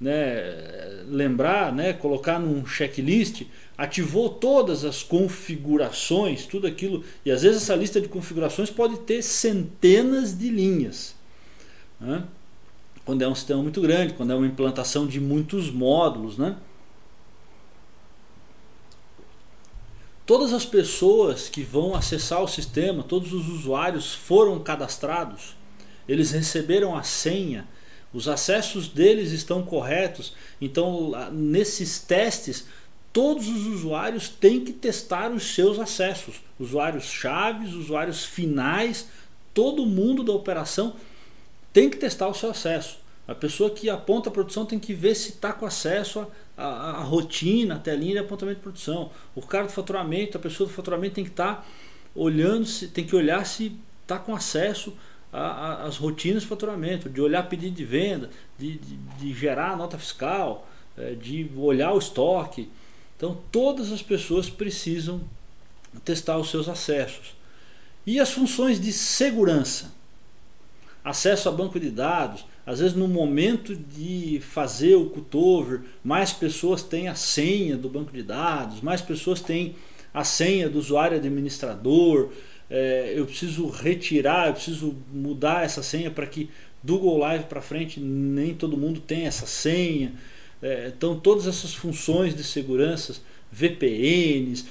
né, 0.00 1.04
lembrar, 1.06 1.72
né, 1.72 1.92
colocar 1.92 2.38
num 2.38 2.66
checklist, 2.66 3.44
ativou 3.78 4.28
todas 4.28 4.84
as 4.84 5.02
configurações, 5.02 6.44
tudo 6.44 6.66
aquilo, 6.66 7.04
e 7.24 7.30
às 7.30 7.42
vezes 7.42 7.62
essa 7.62 7.76
lista 7.76 8.00
de 8.00 8.08
configurações 8.08 8.68
pode 8.68 8.98
ter 8.98 9.22
centenas 9.22 10.36
de 10.36 10.50
linhas. 10.50 11.14
Né? 12.00 12.24
Quando 13.04 13.22
é 13.22 13.28
um 13.28 13.34
sistema 13.34 13.62
muito 13.62 13.80
grande, 13.80 14.14
quando 14.14 14.32
é 14.32 14.34
uma 14.34 14.46
implantação 14.46 15.06
de 15.06 15.20
muitos 15.20 15.70
módulos. 15.70 16.36
Né? 16.36 16.56
Todas 20.26 20.52
as 20.52 20.64
pessoas 20.64 21.48
que 21.48 21.62
vão 21.62 21.94
acessar 21.94 22.42
o 22.42 22.48
sistema, 22.48 23.02
todos 23.04 23.32
os 23.32 23.48
usuários 23.48 24.14
foram 24.14 24.58
cadastrados, 24.58 25.56
eles 26.08 26.30
receberam 26.30 26.96
a 26.96 27.02
senha, 27.02 27.66
os 28.12 28.28
acessos 28.28 28.88
deles 28.88 29.32
estão 29.32 29.62
corretos. 29.62 30.34
Então, 30.60 31.12
nesses 31.32 31.98
testes, 31.98 32.66
todos 33.12 33.48
os 33.48 33.66
usuários 33.66 34.28
têm 34.28 34.64
que 34.64 34.72
testar 34.72 35.30
os 35.30 35.54
seus 35.54 35.78
acessos. 35.78 36.42
Usuários 36.58 37.04
chaves, 37.04 37.72
usuários 37.72 38.24
finais, 38.24 39.08
todo 39.54 39.86
mundo 39.86 40.22
da 40.22 40.32
operação 40.32 40.94
tem 41.72 41.88
que 41.88 41.96
testar 41.96 42.28
o 42.28 42.34
seu 42.34 42.50
acesso. 42.50 42.98
A 43.26 43.34
pessoa 43.34 43.70
que 43.70 43.88
aponta 43.88 44.28
a 44.28 44.32
produção 44.32 44.66
tem 44.66 44.78
que 44.78 44.92
ver 44.92 45.14
se 45.14 45.30
está 45.30 45.52
com 45.52 45.64
acesso 45.64 46.26
à, 46.56 46.66
à, 46.66 47.02
rotina, 47.02 47.76
a 47.76 47.78
telinha 47.78 48.14
de 48.14 48.18
apontamento 48.18 48.56
de 48.56 48.62
produção. 48.62 49.10
O 49.34 49.40
cara 49.40 49.66
do 49.66 49.72
faturamento, 49.72 50.36
a 50.36 50.40
pessoa 50.40 50.68
do 50.68 50.74
faturamento 50.74 51.14
tem 51.14 51.24
que 51.24 51.30
estar 51.30 51.56
tá 51.56 51.66
olhando, 52.14 52.66
se, 52.66 52.88
tem 52.88 53.06
que 53.06 53.16
olhar 53.16 53.46
se 53.46 53.74
está 54.02 54.18
com 54.18 54.34
acesso 54.34 54.92
a, 55.32 55.40
a, 55.40 55.84
as 55.84 55.96
rotinas 55.96 56.42
de 56.42 56.48
faturamento, 56.48 57.08
de 57.08 57.20
olhar 57.20 57.48
pedido 57.48 57.74
de 57.74 57.84
venda, 57.84 58.30
de, 58.58 58.78
de, 58.78 58.96
de 58.96 59.32
gerar 59.32 59.76
nota 59.76 59.98
fiscal, 59.98 60.68
é, 60.96 61.14
de 61.14 61.50
olhar 61.56 61.92
o 61.92 61.98
estoque. 61.98 62.68
Então 63.16 63.38
todas 63.50 63.90
as 63.90 64.02
pessoas 64.02 64.50
precisam 64.50 65.22
testar 66.04 66.38
os 66.38 66.50
seus 66.50 66.68
acessos. 66.68 67.34
E 68.06 68.20
as 68.20 68.32
funções 68.32 68.80
de 68.80 68.92
segurança? 68.92 69.92
Acesso 71.04 71.48
a 71.48 71.52
banco 71.52 71.80
de 71.80 71.90
dados, 71.90 72.44
às 72.64 72.78
vezes 72.78 72.94
no 72.94 73.08
momento 73.08 73.74
de 73.74 74.40
fazer 74.40 74.94
o 74.94 75.10
cutover, 75.10 75.82
mais 76.04 76.32
pessoas 76.32 76.82
têm 76.82 77.08
a 77.08 77.14
senha 77.14 77.76
do 77.76 77.88
banco 77.88 78.12
de 78.12 78.22
dados, 78.22 78.80
mais 78.80 79.00
pessoas 79.00 79.40
têm 79.40 79.74
a 80.14 80.24
senha 80.24 80.68
do 80.68 80.78
usuário 80.78 81.16
administrador, 81.16 82.30
é, 82.74 83.12
eu 83.14 83.26
preciso 83.26 83.68
retirar, 83.68 84.48
eu 84.48 84.54
preciso 84.54 84.96
mudar 85.12 85.62
essa 85.62 85.82
senha 85.82 86.10
para 86.10 86.26
que 86.26 86.48
do 86.82 86.98
Go 86.98 87.18
Live 87.18 87.44
para 87.44 87.60
frente 87.60 88.00
nem 88.00 88.54
todo 88.54 88.78
mundo 88.78 88.98
tem 88.98 89.26
essa 89.26 89.46
senha. 89.46 90.14
É, 90.62 90.90
então 90.96 91.20
todas 91.20 91.46
essas 91.46 91.74
funções 91.74 92.34
de 92.34 92.42
segurança, 92.42 93.20
VPNs, 93.52 94.64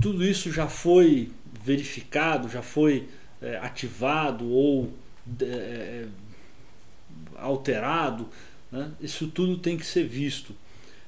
tudo 0.00 0.26
isso 0.26 0.50
já 0.50 0.66
foi 0.66 1.30
verificado, 1.64 2.48
já 2.48 2.60
foi 2.60 3.06
é, 3.40 3.56
ativado 3.58 4.50
ou 4.50 4.92
é, 5.40 6.06
alterado. 7.36 8.28
Né? 8.72 8.90
Isso 9.00 9.28
tudo 9.28 9.56
tem 9.58 9.76
que 9.76 9.86
ser 9.86 10.08
visto. 10.08 10.56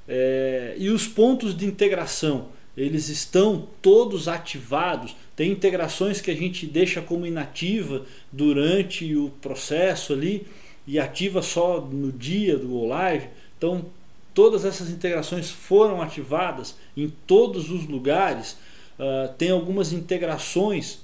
É, 0.07 0.77
e 0.79 0.91
os 0.91 1.09
pontos 1.09 1.57
de 1.57 1.67
integração, 1.67 2.51
eles 2.77 3.09
estão 3.09 3.67
todos 3.83 4.29
ativados 4.29 5.15
tem 5.41 5.53
integrações 5.53 6.21
que 6.21 6.31
a 6.31 6.37
gente 6.37 6.67
deixa 6.67 7.01
como 7.01 7.27
inativa 7.27 8.05
durante 8.31 9.17
o 9.17 9.31
processo 9.41 10.13
ali 10.13 10.47
e 10.87 10.99
ativa 10.99 11.41
só 11.41 11.81
no 11.81 12.13
dia 12.13 12.59
do 12.59 12.69
Go 12.69 12.87
Live. 12.87 13.29
Então, 13.57 13.87
todas 14.35 14.67
essas 14.67 14.91
integrações 14.91 15.51
foram 15.51 16.03
ativadas 16.03 16.77
em 16.95 17.09
todos 17.27 17.71
os 17.71 17.87
lugares. 17.87 18.59
Uh, 18.99 19.33
tem 19.39 19.51
algumas 19.51 19.95
integrações 19.95 20.99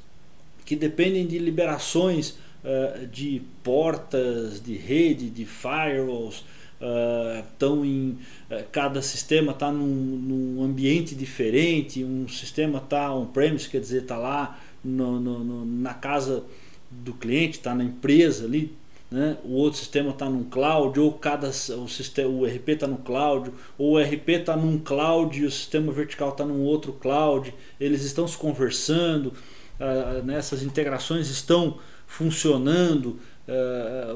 que 0.67 0.77
dependem 0.77 1.27
de 1.27 1.39
liberações 1.39 2.37
uh, 2.62 3.07
de 3.07 3.41
portas, 3.64 4.62
de 4.62 4.77
rede, 4.77 5.31
de 5.31 5.47
firewalls. 5.47 6.45
Estão 6.79 7.81
uh, 7.81 7.87
em 7.87 8.18
uh, 8.51 8.64
cada 8.70 9.01
sistema 9.01 9.53
está 9.53 9.72
num, 9.72 9.87
num, 9.87 10.62
ambiente 10.62 11.14
diferente, 11.14 12.05
um 12.05 12.29
sistema 12.29 12.79
está 12.79 13.12
on-premise, 13.12 13.68
quer 13.68 13.81
dizer, 13.81 14.03
está 14.03 14.18
lá 14.18 14.59
no, 14.85 15.18
no, 15.18 15.39
no, 15.43 15.64
na 15.64 15.95
casa 15.95 16.45
do 16.91 17.14
cliente, 17.14 17.59
está 17.59 17.74
na 17.74 17.83
empresa 17.83 18.45
ali. 18.45 18.74
né? 19.11 19.39
o 19.43 19.53
outro 19.53 19.79
sistema 19.79 20.11
está 20.11 20.29
num 20.29 20.45
cloud, 20.45 21.01
ou 21.01 21.12
cada 21.12 21.49
o, 21.49 21.89
sistema, 21.89 22.29
o 22.29 22.45
RP 22.45 22.68
está 22.68 22.87
no 22.87 22.99
cloud, 22.99 23.51
ou 23.79 23.95
o 23.95 23.99
RP 23.99 24.29
está 24.29 24.55
num 24.55 24.79
cloud 24.79 25.41
e 25.41 25.47
o 25.47 25.51
sistema 25.51 25.93
vertical 25.93 26.31
está 26.31 26.45
num 26.45 26.62
outro 26.62 26.93
cloud, 26.93 27.55
eles 27.81 28.03
estão 28.05 28.29
se 28.29 28.37
conversando, 28.37 29.33
uh, 29.81 30.22
né? 30.24 30.37
essas 30.37 30.62
integrações 30.62 31.31
estão 31.31 31.79
funcionando, 32.07 33.18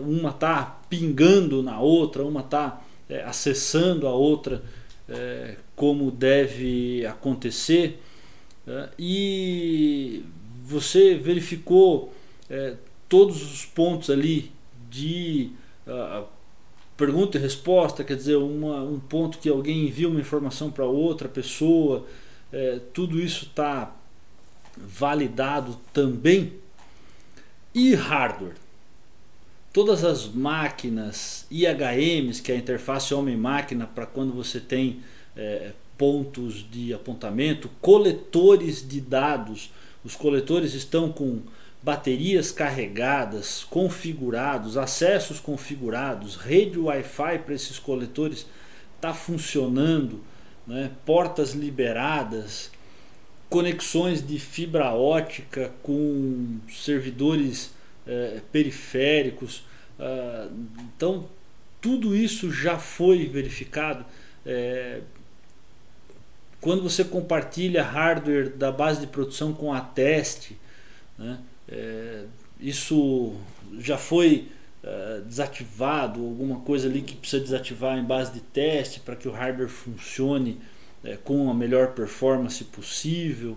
uma 0.03 0.31
está 0.31 0.81
pingando 0.89 1.63
na 1.63 1.81
outra, 1.81 2.25
uma 2.25 2.41
está 2.41 2.83
uh, 3.09 3.15
acessando 3.27 4.07
a 4.07 4.13
outra 4.13 4.63
uh, 5.09 5.57
como 5.77 6.11
deve 6.11 7.07
acontecer, 7.07 8.01
e 8.99 10.23
você 10.63 11.15
verificou 11.15 12.15
todos 13.09 13.43
os 13.43 13.65
pontos 13.65 14.11
ali 14.11 14.53
de 14.89 15.51
uh, 15.87 16.25
pergunta 16.97 17.39
e 17.39 17.41
resposta, 17.41 18.05
quer 18.05 18.15
dizer, 18.15 18.37
uma, 18.37 18.83
um 18.83 19.01
ponto 19.01 19.39
que 19.39 19.49
alguém 19.49 19.87
envia 19.87 20.09
uma 20.09 20.21
informação 20.21 20.71
para 20.71 20.85
outra 20.85 21.29
pessoa, 21.29 22.07
tudo 22.93 23.19
isso 23.19 23.47
está 23.47 23.97
validado 24.77 25.77
também. 25.93 26.53
E 27.75 27.95
hardware? 27.95 28.55
Todas 29.73 30.05
as 30.05 30.27
máquinas 30.27 31.47
IHMs, 31.51 32.41
que 32.43 32.51
é 32.51 32.57
a 32.57 32.59
interface 32.59 33.15
homem-máquina 33.15 33.87
para 33.87 34.05
quando 34.05 34.33
você 34.33 34.59
tem 34.59 35.01
é, 35.37 35.73
pontos 35.97 36.69
de 36.69 36.93
apontamento, 36.93 37.71
coletores 37.81 38.87
de 38.87 39.01
dados. 39.01 39.71
Os 40.05 40.17
coletores 40.17 40.75
estão 40.75 41.13
com 41.13 41.43
baterias 41.83 42.51
carregadas, 42.51 43.65
configurados, 43.65 44.77
acessos 44.77 45.39
configurados, 45.39 46.37
rede 46.37 46.79
Wi-Fi 46.79 47.39
para 47.39 47.55
esses 47.55 47.79
coletores 47.79 48.47
está 48.97 49.15
funcionando, 49.15 50.21
né? 50.67 50.91
portas 51.07 51.53
liberadas, 51.53 52.71
conexões 53.49 54.27
de 54.27 54.39
fibra 54.39 54.93
ótica 54.93 55.73
com 55.83 56.59
servidores 56.69 57.73
eh, 58.11 58.41
periféricos. 58.51 59.63
Uh, 59.99 60.53
então, 60.97 61.29
tudo 61.81 62.17
isso 62.17 62.53
já 62.53 62.77
foi 62.77 63.27
verificado. 63.27 64.05
É, 64.45 65.01
quando 66.61 66.83
você 66.83 67.05
compartilha 67.05 67.83
hardware 67.83 68.51
da 68.51 68.73
base 68.73 69.01
de 69.01 69.07
produção 69.07 69.53
com 69.53 69.73
a 69.73 69.81
teste, 69.81 70.59
né? 71.17 71.39
é, 71.69 72.25
isso 72.61 73.35
já 73.79 73.97
foi 73.97 74.49
é, 74.83 75.21
desativado, 75.25 76.21
alguma 76.21 76.61
coisa 76.61 76.89
ali 76.89 77.03
que 77.03 77.15
precisa 77.15 77.43
desativar 77.43 77.97
em 77.97 78.05
base 78.05 78.33
de 78.33 78.41
teste 78.41 79.01
para 79.01 79.15
que 79.15 79.29
o 79.29 79.31
hardware 79.31 79.69
funcione 79.69 80.61
é, 81.05 81.17
com 81.17 81.51
a 81.51 81.55
melhor 81.55 81.93
performance 81.93 82.63
possível. 82.65 83.57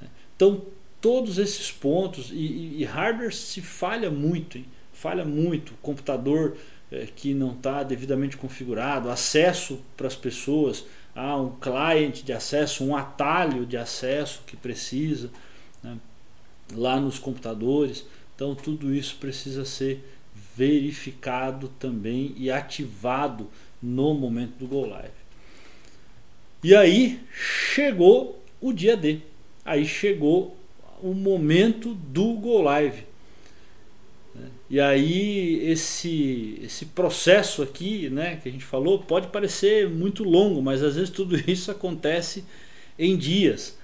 Né? 0.00 0.08
Então, 0.36 0.66
todos 1.00 1.38
esses 1.38 1.70
pontos, 1.70 2.30
e, 2.32 2.76
e, 2.78 2.84
hardware 2.84 3.32
se 3.32 3.60
falha 3.60 4.10
muito, 4.10 4.58
hein? 4.58 4.66
falha 4.92 5.24
muito, 5.24 5.74
computador 5.80 6.56
é, 6.90 7.06
que 7.14 7.34
não 7.34 7.52
está 7.52 7.82
devidamente 7.82 8.36
configurado, 8.36 9.10
acesso 9.10 9.80
para 9.96 10.08
as 10.08 10.16
pessoas, 10.16 10.84
há 11.14 11.36
um 11.36 11.50
client 11.56 12.22
de 12.22 12.32
acesso, 12.32 12.84
um 12.84 12.96
atalho 12.96 13.64
de 13.64 13.76
acesso 13.76 14.42
que 14.46 14.56
precisa. 14.56 15.30
Né? 15.82 15.96
lá 16.74 17.00
nos 17.00 17.18
computadores. 17.18 18.04
Então 18.34 18.54
tudo 18.54 18.94
isso 18.94 19.16
precisa 19.16 19.64
ser 19.64 20.04
verificado 20.56 21.68
também 21.78 22.34
e 22.36 22.50
ativado 22.50 23.48
no 23.82 24.14
momento 24.14 24.56
do 24.58 24.66
Go 24.66 24.86
Live. 24.86 25.12
E 26.62 26.74
aí 26.74 27.20
chegou 27.32 28.42
o 28.60 28.72
dia 28.72 28.96
D. 28.96 29.20
Aí 29.64 29.86
chegou 29.86 30.56
o 31.02 31.14
momento 31.14 31.94
do 31.94 32.34
Go 32.34 32.62
Live. 32.62 33.06
E 34.70 34.78
aí 34.78 35.70
esse, 35.70 36.60
esse 36.62 36.86
processo 36.86 37.62
aqui, 37.62 38.10
né, 38.10 38.38
que 38.42 38.48
a 38.48 38.52
gente 38.52 38.64
falou, 38.64 38.98
pode 38.98 39.28
parecer 39.28 39.88
muito 39.88 40.22
longo, 40.22 40.60
mas 40.60 40.82
às 40.82 40.94
vezes 40.94 41.10
tudo 41.10 41.36
isso 41.50 41.70
acontece 41.70 42.44
em 42.98 43.16
dias. 43.16 43.78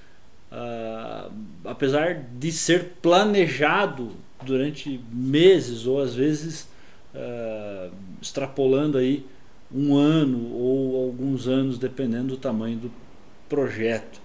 Uh, 0.52 1.32
apesar 1.64 2.14
de 2.38 2.52
ser 2.52 2.92
planejado 3.02 4.12
durante 4.44 5.00
meses 5.10 5.86
ou 5.86 6.00
às 6.00 6.14
vezes 6.14 6.68
uh, 7.14 7.92
extrapolando 8.20 8.98
aí 8.98 9.24
um 9.74 9.96
ano 9.96 10.54
ou 10.54 11.06
alguns 11.06 11.48
anos, 11.48 11.78
dependendo 11.78 12.28
do 12.28 12.36
tamanho 12.36 12.78
do 12.78 12.92
projeto. 13.48 14.20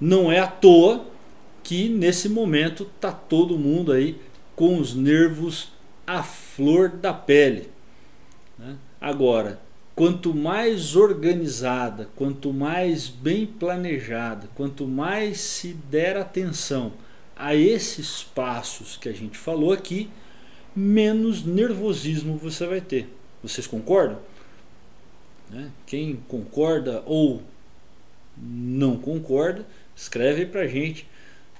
Não 0.00 0.30
é 0.30 0.38
à 0.38 0.46
toa 0.46 1.04
que 1.64 1.88
nesse 1.88 2.28
momento 2.28 2.84
tá 3.00 3.10
todo 3.10 3.58
mundo 3.58 3.90
aí 3.90 4.20
com 4.54 4.78
os 4.78 4.94
nervos 4.94 5.72
à 6.06 6.22
flor 6.22 6.90
da 6.90 7.12
pele. 7.12 7.70
Né? 8.58 8.76
Agora, 9.00 9.58
quanto 9.96 10.34
mais 10.34 10.94
organizada, 10.94 12.08
quanto 12.14 12.52
mais 12.52 13.08
bem 13.08 13.46
planejada, 13.46 14.48
quanto 14.54 14.86
mais 14.86 15.40
se 15.40 15.72
der 15.72 16.16
atenção 16.18 16.92
a 17.34 17.54
esses 17.54 18.22
passos 18.22 18.96
que 18.96 19.08
a 19.08 19.12
gente 19.12 19.38
falou 19.38 19.72
aqui, 19.72 20.08
menos 20.76 21.44
nervosismo 21.44 22.36
você 22.36 22.66
vai 22.66 22.80
ter. 22.80 23.08
Vocês 23.42 23.66
concordam? 23.66 24.18
Né? 25.50 25.70
Quem 25.86 26.16
concorda 26.28 27.02
ou 27.06 27.42
não 28.36 28.96
concorda, 28.96 29.66
escreve 29.96 30.46
para 30.46 30.66
gente. 30.66 31.06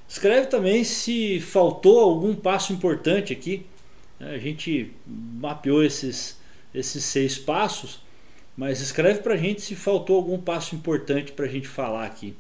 Escreve 0.08 0.46
também 0.46 0.84
se 0.84 1.40
faltou 1.40 2.00
algum 2.00 2.34
passo 2.34 2.72
importante 2.72 3.32
aqui. 3.32 3.66
A 4.20 4.38
gente 4.38 4.92
mapeou 5.06 5.82
esses, 5.82 6.38
esses 6.72 7.04
seis 7.04 7.36
passos 7.36 8.04
mas 8.56 8.80
escreve 8.80 9.20
para 9.20 9.34
a 9.34 9.36
gente 9.36 9.60
se 9.60 9.74
faltou 9.74 10.16
algum 10.16 10.38
passo 10.38 10.74
importante 10.74 11.32
para 11.32 11.46
a 11.46 11.48
gente 11.48 11.66
falar 11.66 12.06
aqui. 12.06 12.34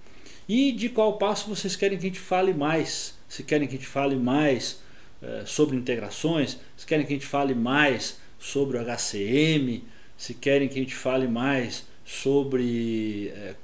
E 0.48 0.72
de 0.72 0.88
qual 0.88 1.18
passo 1.18 1.48
vocês 1.48 1.74
querem 1.74 1.98
que 1.98 2.04
a 2.04 2.08
gente 2.08 2.20
fale 2.20 2.52
mais? 2.52 3.14
Se 3.28 3.42
querem 3.42 3.66
que 3.66 3.74
a 3.74 3.78
gente 3.78 3.88
fale 3.88 4.14
mais 4.14 4.80
é, 5.20 5.42
sobre 5.44 5.76
integrações, 5.76 6.58
se 6.76 6.86
querem 6.86 7.04
que 7.04 7.12
a 7.12 7.16
gente 7.16 7.26
fale 7.26 7.54
mais 7.54 8.18
sobre 8.38 8.76
o 8.76 8.84
HCM, 8.84 9.84
se 10.16 10.34
querem 10.34 10.68
que 10.68 10.78
a 10.78 10.82
gente 10.82 10.94
fale 10.94 11.26
mais 11.26 11.84
sobre 12.04 13.32
é, 13.34 13.54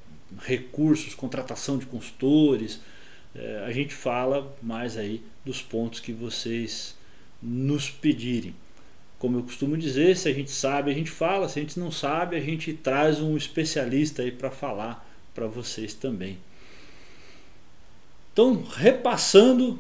recursos, 0.41 1.15
contratação 1.15 1.79
de 1.79 1.87
consultores, 1.87 2.81
é, 3.35 3.65
a 3.67 3.73
gente 3.73 3.95
fala 3.95 4.55
mais 4.63 4.97
aí 4.97 5.23
dos 5.45 5.63
pontos 5.63 6.01
que 6.01 6.13
vocês 6.13 6.97
nos 7.43 7.91
pedirem. 7.91 8.55
Como 9.19 9.39
eu 9.39 9.43
costumo 9.43 9.77
dizer, 9.77 10.17
se 10.17 10.29
a 10.29 10.33
gente 10.33 10.51
sabe, 10.51 10.91
a 10.91 10.95
gente 10.95 11.11
fala, 11.11 11.49
se 11.49 11.59
a 11.59 11.63
gente 11.63 11.79
não 11.79 11.93
sabe, 11.93 12.37
a 12.37 12.41
gente 12.41 12.73
traz 12.73 13.21
um 13.21 13.37
especialista 13.37 14.23
aí 14.23 14.33
para 14.33 14.51
falar 14.51 15.07
para 15.35 15.47
vocês 15.47 15.95
também. 15.95 16.39
Então, 18.33 18.65
repassando 18.77 19.79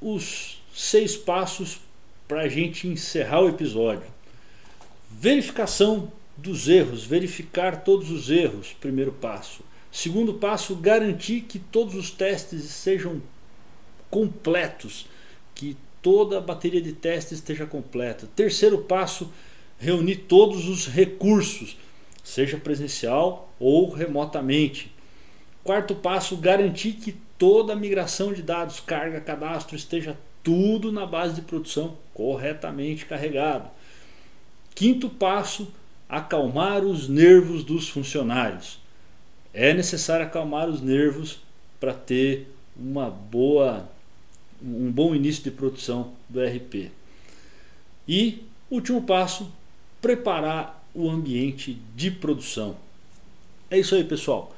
os 0.00 0.60
seis 0.74 1.16
passos 1.16 1.80
para 2.26 2.42
a 2.42 2.48
gente 2.48 2.88
encerrar 2.88 3.42
o 3.42 3.48
episódio. 3.48 4.06
Verificação 5.10 6.10
dos 6.36 6.68
erros, 6.68 7.04
verificar 7.04 7.82
todos 7.84 8.10
os 8.10 8.30
erros, 8.30 8.72
primeiro 8.80 9.12
passo. 9.12 9.62
Segundo 9.92 10.34
passo, 10.34 10.76
garantir 10.76 11.42
que 11.42 11.58
todos 11.58 11.94
os 11.94 12.10
testes 12.10 12.64
sejam 12.64 13.20
completos, 14.08 15.06
que 15.54 15.76
toda 16.00 16.38
a 16.38 16.40
bateria 16.40 16.80
de 16.80 16.92
testes 16.92 17.38
esteja 17.38 17.66
completa. 17.66 18.28
Terceiro 18.34 18.78
passo, 18.78 19.32
reunir 19.78 20.16
todos 20.28 20.68
os 20.68 20.86
recursos, 20.86 21.76
seja 22.22 22.56
presencial 22.56 23.52
ou 23.58 23.90
remotamente. 23.90 24.92
Quarto 25.64 25.94
passo, 25.94 26.36
garantir 26.36 26.92
que 26.92 27.16
toda 27.36 27.72
a 27.72 27.76
migração 27.76 28.32
de 28.32 28.42
dados, 28.42 28.80
carga, 28.80 29.20
cadastro 29.20 29.76
esteja 29.76 30.16
tudo 30.42 30.90
na 30.90 31.04
base 31.04 31.34
de 31.34 31.42
produção 31.42 31.96
corretamente 32.14 33.06
carregado. 33.06 33.70
Quinto 34.74 35.08
passo, 35.08 35.68
acalmar 36.08 36.82
os 36.84 37.08
nervos 37.08 37.62
dos 37.62 37.88
funcionários. 37.88 38.78
É 39.52 39.74
necessário 39.74 40.26
acalmar 40.26 40.68
os 40.68 40.80
nervos 40.80 41.40
para 41.78 41.92
ter 41.92 42.48
uma 42.76 43.10
boa 43.10 43.88
um 44.62 44.90
bom 44.90 45.14
início 45.14 45.42
de 45.42 45.50
produção 45.50 46.12
do 46.28 46.40
RP. 46.42 46.90
E, 48.06 48.42
último 48.70 49.02
passo, 49.02 49.50
preparar 50.00 50.86
o 50.94 51.08
ambiente 51.08 51.80
de 51.94 52.10
produção. 52.10 52.76
É 53.70 53.78
isso 53.78 53.94
aí, 53.94 54.04
pessoal. 54.04 54.54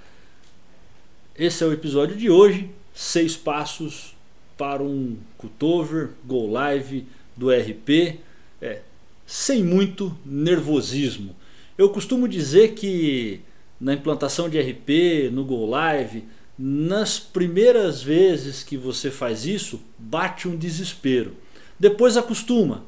Esse 1.36 1.62
é 1.62 1.66
o 1.66 1.72
episódio 1.72 2.16
de 2.16 2.30
hoje. 2.30 2.70
Seis 2.95 3.36
passos 3.36 4.14
para 4.57 4.82
um 4.82 5.16
cutover, 5.38 6.11
go 6.24 6.51
live 6.51 7.07
do 7.36 7.51
RP. 7.51 8.18
É, 8.61 8.80
sem 9.26 9.62
muito 9.62 10.16
nervosismo. 10.24 11.34
Eu 11.76 11.90
costumo 11.90 12.28
dizer 12.28 12.74
que 12.74 13.40
na 13.83 13.95
implantação 13.95 14.49
de 14.49 14.61
RP, 14.61 15.28
no 15.33 15.45
Go 15.45 15.66
Live, 15.66 16.24
nas 16.57 17.18
primeiras 17.18 18.01
vezes 18.01 18.62
que 18.62 18.76
você 18.76 19.11
faz 19.11 19.45
isso, 19.45 19.83
bate 19.99 20.47
um 20.47 20.57
desespero. 20.57 21.37
Depois 21.80 22.16
acostuma 22.16 22.85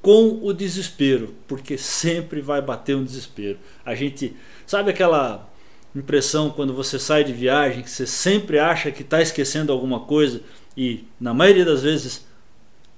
com 0.00 0.40
o 0.42 0.54
desespero, 0.54 1.34
porque 1.46 1.76
sempre 1.76 2.40
vai 2.40 2.62
bater 2.62 2.96
um 2.96 3.04
desespero. 3.04 3.58
A 3.84 3.94
gente 3.94 4.34
sabe 4.66 4.90
aquela 4.90 5.46
impressão 5.94 6.48
quando 6.48 6.72
você 6.72 6.98
sai 6.98 7.22
de 7.22 7.34
viagem 7.34 7.82
que 7.82 7.90
você 7.90 8.06
sempre 8.06 8.58
acha 8.58 8.90
que 8.90 9.02
está 9.02 9.20
esquecendo 9.20 9.70
alguma 9.70 10.00
coisa 10.00 10.40
e 10.74 11.04
na 11.20 11.34
maioria 11.34 11.66
das 11.66 11.82
vezes 11.82 12.26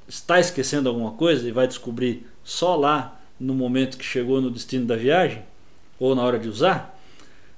está 0.06 0.38
esquecendo 0.38 0.88
alguma 0.88 1.10
coisa 1.10 1.48
e 1.48 1.50
vai 1.50 1.66
descobrir 1.66 2.24
só 2.44 2.76
lá 2.76 3.20
no 3.40 3.52
momento 3.52 3.98
que 3.98 4.04
chegou 4.04 4.40
no 4.40 4.50
destino 4.50 4.86
da 4.86 4.94
viagem 4.94 5.42
ou 5.98 6.14
na 6.14 6.22
hora 6.22 6.38
de 6.38 6.48
usar. 6.48 6.91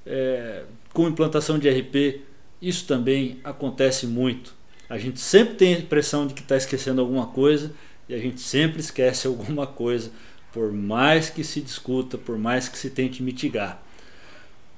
É, 0.07 0.65
com 0.93 1.09
implantação 1.09 1.59
de 1.59 1.69
RP, 1.69 2.23
isso 2.61 2.87
também 2.87 3.41
acontece 3.43 4.07
muito. 4.07 4.55
A 4.89 4.99
gente 4.99 5.21
sempre 5.21 5.55
tem 5.55 5.75
a 5.75 5.79
impressão 5.79 6.27
de 6.27 6.35
que 6.35 6.43
está 6.43 6.57
esquecendo 6.57 7.01
alguma 7.01 7.27
coisa 7.27 7.73
e 8.09 8.15
a 8.15 8.19
gente 8.19 8.41
sempre 8.41 8.81
esquece 8.81 9.27
alguma 9.29 9.67
coisa, 9.67 10.11
por 10.53 10.73
mais 10.73 11.31
que 11.31 11.43
se 11.43 11.61
discuta, 11.61 12.17
por 12.17 12.39
mais 12.39 12.69
que 12.69 12.79
se 12.79 12.91
tente 12.91 13.23
mitigar. 13.23 13.83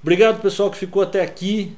Obrigado 0.02 0.40
pessoal 0.40 0.70
que 0.70 0.78
ficou 0.78 1.02
até 1.02 1.22
aqui. 1.22 1.76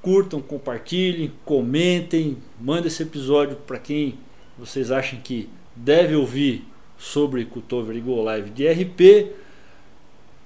Curtam, 0.00 0.40
compartilhem, 0.40 1.32
comentem, 1.44 2.38
mandem 2.60 2.86
esse 2.86 3.02
episódio 3.02 3.56
para 3.56 3.78
quem 3.78 4.18
vocês 4.58 4.90
acham 4.90 5.20
que 5.20 5.48
deve 5.74 6.14
ouvir 6.14 6.64
sobre 6.96 7.44
Cutover 7.44 7.96
e 7.96 8.00
Go 8.00 8.22
Live 8.22 8.50
de 8.50 8.66
RP. 8.66 9.32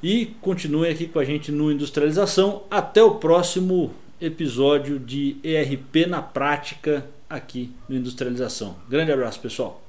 E 0.02 0.34
continuem 0.40 0.90
aqui 0.90 1.06
com 1.06 1.18
a 1.18 1.24
gente 1.24 1.52
no 1.52 1.70
Industrialização. 1.70 2.62
Até 2.70 3.02
o 3.02 3.16
próximo 3.16 3.92
episódio 4.20 4.98
de 4.98 5.36
ERP 5.42 6.06
na 6.06 6.22
prática 6.22 7.06
aqui 7.28 7.70
no 7.88 7.96
Industrialização. 7.96 8.76
Grande 8.88 9.12
abraço, 9.12 9.40
pessoal. 9.40 9.82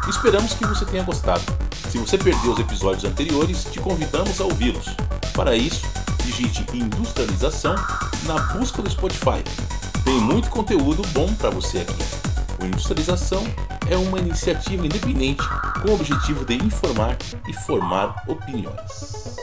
Esperamos 0.07 0.53
que 0.53 0.65
você 0.65 0.85
tenha 0.85 1.03
gostado. 1.03 1.41
Se 1.89 1.97
você 1.97 2.17
perdeu 2.17 2.51
os 2.51 2.59
episódios 2.59 3.05
anteriores, 3.05 3.65
te 3.65 3.79
convidamos 3.79 4.41
a 4.41 4.43
ouvi-los. 4.45 4.87
Para 5.33 5.55
isso, 5.55 5.85
digite 6.23 6.65
Industrialização 6.73 7.75
na 8.25 8.39
busca 8.53 8.81
do 8.81 8.89
Spotify. 8.89 9.43
Tem 10.03 10.19
muito 10.19 10.49
conteúdo 10.49 11.01
bom 11.13 11.33
para 11.35 11.49
você 11.49 11.79
aqui. 11.79 12.32
Industrialização 12.66 13.43
é 13.89 13.97
uma 13.97 14.20
iniciativa 14.20 14.86
independente 14.86 15.43
com 15.82 15.89
o 15.89 15.93
objetivo 15.95 16.45
de 16.45 16.55
informar 16.55 17.18
e 17.47 17.53
formar 17.53 18.24
opiniões. 18.28 19.36